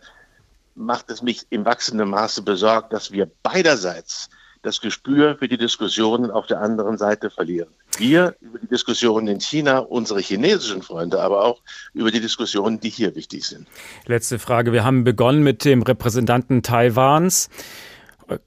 macht 0.75 1.09
es 1.09 1.21
mich 1.21 1.45
im 1.49 1.65
wachsenden 1.65 2.09
Maße 2.09 2.41
besorgt, 2.41 2.93
dass 2.93 3.11
wir 3.11 3.29
beiderseits 3.43 4.29
das 4.63 4.79
Gespür 4.79 5.35
für 5.37 5.47
die 5.47 5.57
Diskussionen 5.57 6.31
auf 6.31 6.47
der 6.47 6.61
anderen 6.61 6.97
Seite 6.97 7.29
verlieren. 7.29 7.69
Wir 7.97 8.35
über 8.39 8.57
die 8.57 8.67
Diskussionen 8.67 9.27
in 9.27 9.39
China, 9.39 9.79
unsere 9.79 10.21
chinesischen 10.21 10.81
Freunde, 10.81 11.21
aber 11.21 11.43
auch 11.43 11.61
über 11.93 12.11
die 12.11 12.21
Diskussionen, 12.21 12.79
die 12.79 12.89
hier 12.89 13.13
wichtig 13.15 13.45
sind. 13.45 13.67
Letzte 14.05 14.39
Frage. 14.39 14.71
Wir 14.71 14.83
haben 14.83 15.03
begonnen 15.03 15.43
mit 15.43 15.65
dem 15.65 15.83
Repräsentanten 15.83 16.63
Taiwans. 16.63 17.49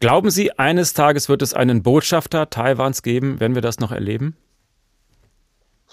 Glauben 0.00 0.30
Sie, 0.30 0.52
eines 0.58 0.92
Tages 0.92 1.28
wird 1.28 1.42
es 1.42 1.54
einen 1.54 1.82
Botschafter 1.82 2.50
Taiwans 2.50 3.02
geben? 3.02 3.40
Werden 3.40 3.54
wir 3.54 3.62
das 3.62 3.78
noch 3.78 3.92
erleben? 3.92 4.36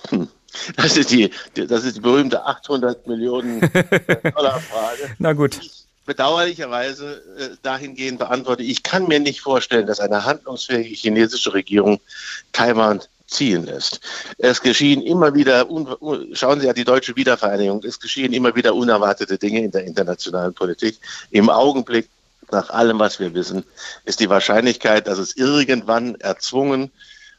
Hm. 0.10 0.28
Das 0.76 0.98
ist 0.98 1.12
die, 1.12 1.32
das 1.56 1.84
ist 1.84 1.98
die 1.98 2.02
berühmte 2.02 2.46
800 2.46 3.08
Millionen 3.08 3.60
Dollar 4.36 4.60
Frage. 4.60 5.16
Na 5.18 5.34
gut. 5.34 5.60
Ich 5.62 5.84
bedauerlicherweise 6.06 7.24
äh, 7.38 7.50
dahingehend 7.62 8.20
beantworte, 8.20 8.64
ich 8.64 8.84
kann 8.84 9.08
mir 9.08 9.20
nicht 9.20 9.42
vorstellen, 9.42 9.88
dass 9.88 10.00
eine 10.00 10.26
handlungsfähige 10.26 10.94
chinesische 10.94 11.54
Regierung 11.54 12.00
Taiwan 12.52 13.02
ziehen 13.28 13.66
lässt. 13.66 14.02
Es 14.38 14.62
geschehen 14.62 15.02
immer 15.02 15.34
wieder, 15.34 15.66
schauen 16.34 16.60
Sie 16.60 16.68
ja 16.68 16.74
die 16.74 16.84
deutsche 16.84 17.16
Wiedervereinigung, 17.16 17.84
es 17.84 18.00
geschehen 18.00 18.34
immer 18.34 18.56
wieder 18.56 18.76
unerwartete 18.76 19.38
Dinge 19.38 19.64
in 19.64 19.72
der 19.72 19.86
internationalen 19.86 20.54
Politik. 20.54 21.00
Im 21.32 21.50
Augenblick, 21.50 22.10
nach 22.54 22.70
allem, 22.70 23.00
was 23.00 23.20
wir 23.20 23.34
wissen, 23.34 23.66
ist 24.06 24.20
die 24.20 24.30
Wahrscheinlichkeit, 24.30 25.08
dass 25.08 25.18
es 25.18 25.36
irgendwann 25.36 26.16
erzwungen 26.16 26.92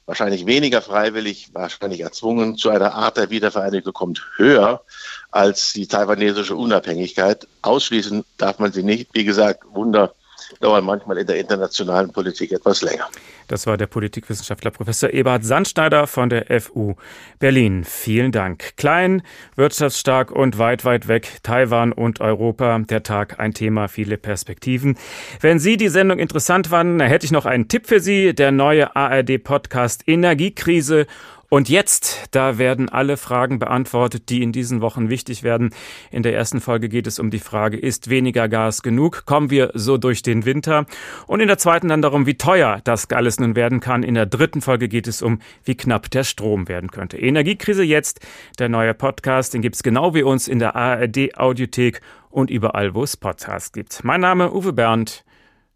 wahrscheinlich 0.06 0.46
weniger 0.46 0.82
freiwillig, 0.82 1.50
wahrscheinlich 1.52 2.00
erzwungen 2.00 2.56
zu 2.56 2.70
einer 2.70 2.94
Art 2.94 3.16
der 3.16 3.30
Wiedervereinigung 3.30 3.92
kommt, 3.92 4.22
höher 4.36 4.82
als 5.30 5.72
die 5.72 5.86
taiwanesische 5.86 6.56
Unabhängigkeit. 6.56 7.46
Ausschließen 7.62 8.24
darf 8.36 8.58
man 8.58 8.72
sie 8.72 8.82
nicht. 8.82 9.08
Wie 9.14 9.24
gesagt, 9.24 9.64
Wunder 9.70 10.14
dauern 10.60 10.84
manchmal 10.84 11.18
in 11.18 11.26
der 11.26 11.38
internationalen 11.38 12.12
Politik 12.12 12.52
etwas 12.52 12.82
länger. 12.82 13.08
Das 13.48 13.66
war 13.66 13.76
der 13.76 13.86
Politikwissenschaftler 13.86 14.70
Professor 14.70 15.10
Eberhard 15.10 15.44
Sandschneider 15.44 16.06
von 16.06 16.30
der 16.30 16.60
FU 16.60 16.94
Berlin. 17.38 17.84
Vielen 17.84 18.32
Dank. 18.32 18.76
Klein, 18.76 19.22
wirtschaftsstark 19.56 20.30
und 20.30 20.58
weit, 20.58 20.84
weit 20.84 21.08
weg. 21.08 21.38
Taiwan 21.42 21.92
und 21.92 22.20
Europa. 22.20 22.78
Der 22.78 23.02
Tag 23.02 23.40
ein 23.40 23.54
Thema, 23.54 23.88
viele 23.88 24.16
Perspektiven. 24.16 24.96
Wenn 25.40 25.58
Sie 25.58 25.76
die 25.76 25.88
Sendung 25.88 26.18
interessant 26.18 26.68
fanden, 26.68 27.00
hätte 27.00 27.26
ich 27.26 27.32
noch 27.32 27.46
einen 27.46 27.68
Tipp 27.68 27.86
für 27.86 28.00
Sie. 28.00 28.34
Der 28.34 28.52
neue 28.52 28.96
ARD-Podcast 28.96 30.02
Energiekrise 30.06 31.06
und 31.48 31.68
jetzt, 31.68 32.28
da 32.30 32.58
werden 32.58 32.88
alle 32.88 33.16
Fragen 33.16 33.58
beantwortet, 33.58 34.28
die 34.28 34.42
in 34.42 34.52
diesen 34.52 34.80
Wochen 34.80 35.08
wichtig 35.08 35.42
werden. 35.42 35.70
In 36.10 36.22
der 36.22 36.34
ersten 36.34 36.60
Folge 36.60 36.88
geht 36.88 37.06
es 37.06 37.18
um 37.18 37.30
die 37.30 37.38
Frage, 37.38 37.76
ist 37.76 38.10
weniger 38.10 38.48
Gas 38.48 38.82
genug? 38.82 39.26
Kommen 39.26 39.50
wir 39.50 39.70
so 39.74 39.96
durch 39.96 40.22
den 40.22 40.44
Winter? 40.44 40.86
Und 41.26 41.40
in 41.40 41.48
der 41.48 41.58
zweiten 41.58 41.88
dann 41.88 42.02
darum, 42.02 42.26
wie 42.26 42.34
teuer 42.34 42.80
das 42.84 43.10
alles 43.10 43.38
nun 43.38 43.56
werden 43.56 43.80
kann. 43.80 44.02
In 44.02 44.14
der 44.14 44.26
dritten 44.26 44.60
Folge 44.60 44.88
geht 44.88 45.06
es 45.06 45.22
um, 45.22 45.40
wie 45.64 45.76
knapp 45.76 46.10
der 46.10 46.24
Strom 46.24 46.68
werden 46.68 46.90
könnte. 46.90 47.18
Energiekrise 47.18 47.82
jetzt, 47.82 48.20
der 48.58 48.68
neue 48.68 48.94
Podcast, 48.94 49.54
den 49.54 49.62
gibt's 49.62 49.82
genau 49.82 50.14
wie 50.14 50.22
uns 50.22 50.48
in 50.48 50.58
der 50.58 50.76
ARD 50.76 51.36
Audiothek 51.36 52.00
und 52.30 52.50
überall, 52.50 52.94
wo 52.94 53.02
es 53.02 53.16
Podcasts 53.16 53.72
gibt. 53.72 54.02
Mein 54.04 54.20
Name 54.20 54.52
Uwe 54.52 54.72
Bernd. 54.72 55.24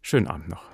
Schönen 0.01 0.27
Abend 0.27 0.49
noch. 0.49 0.68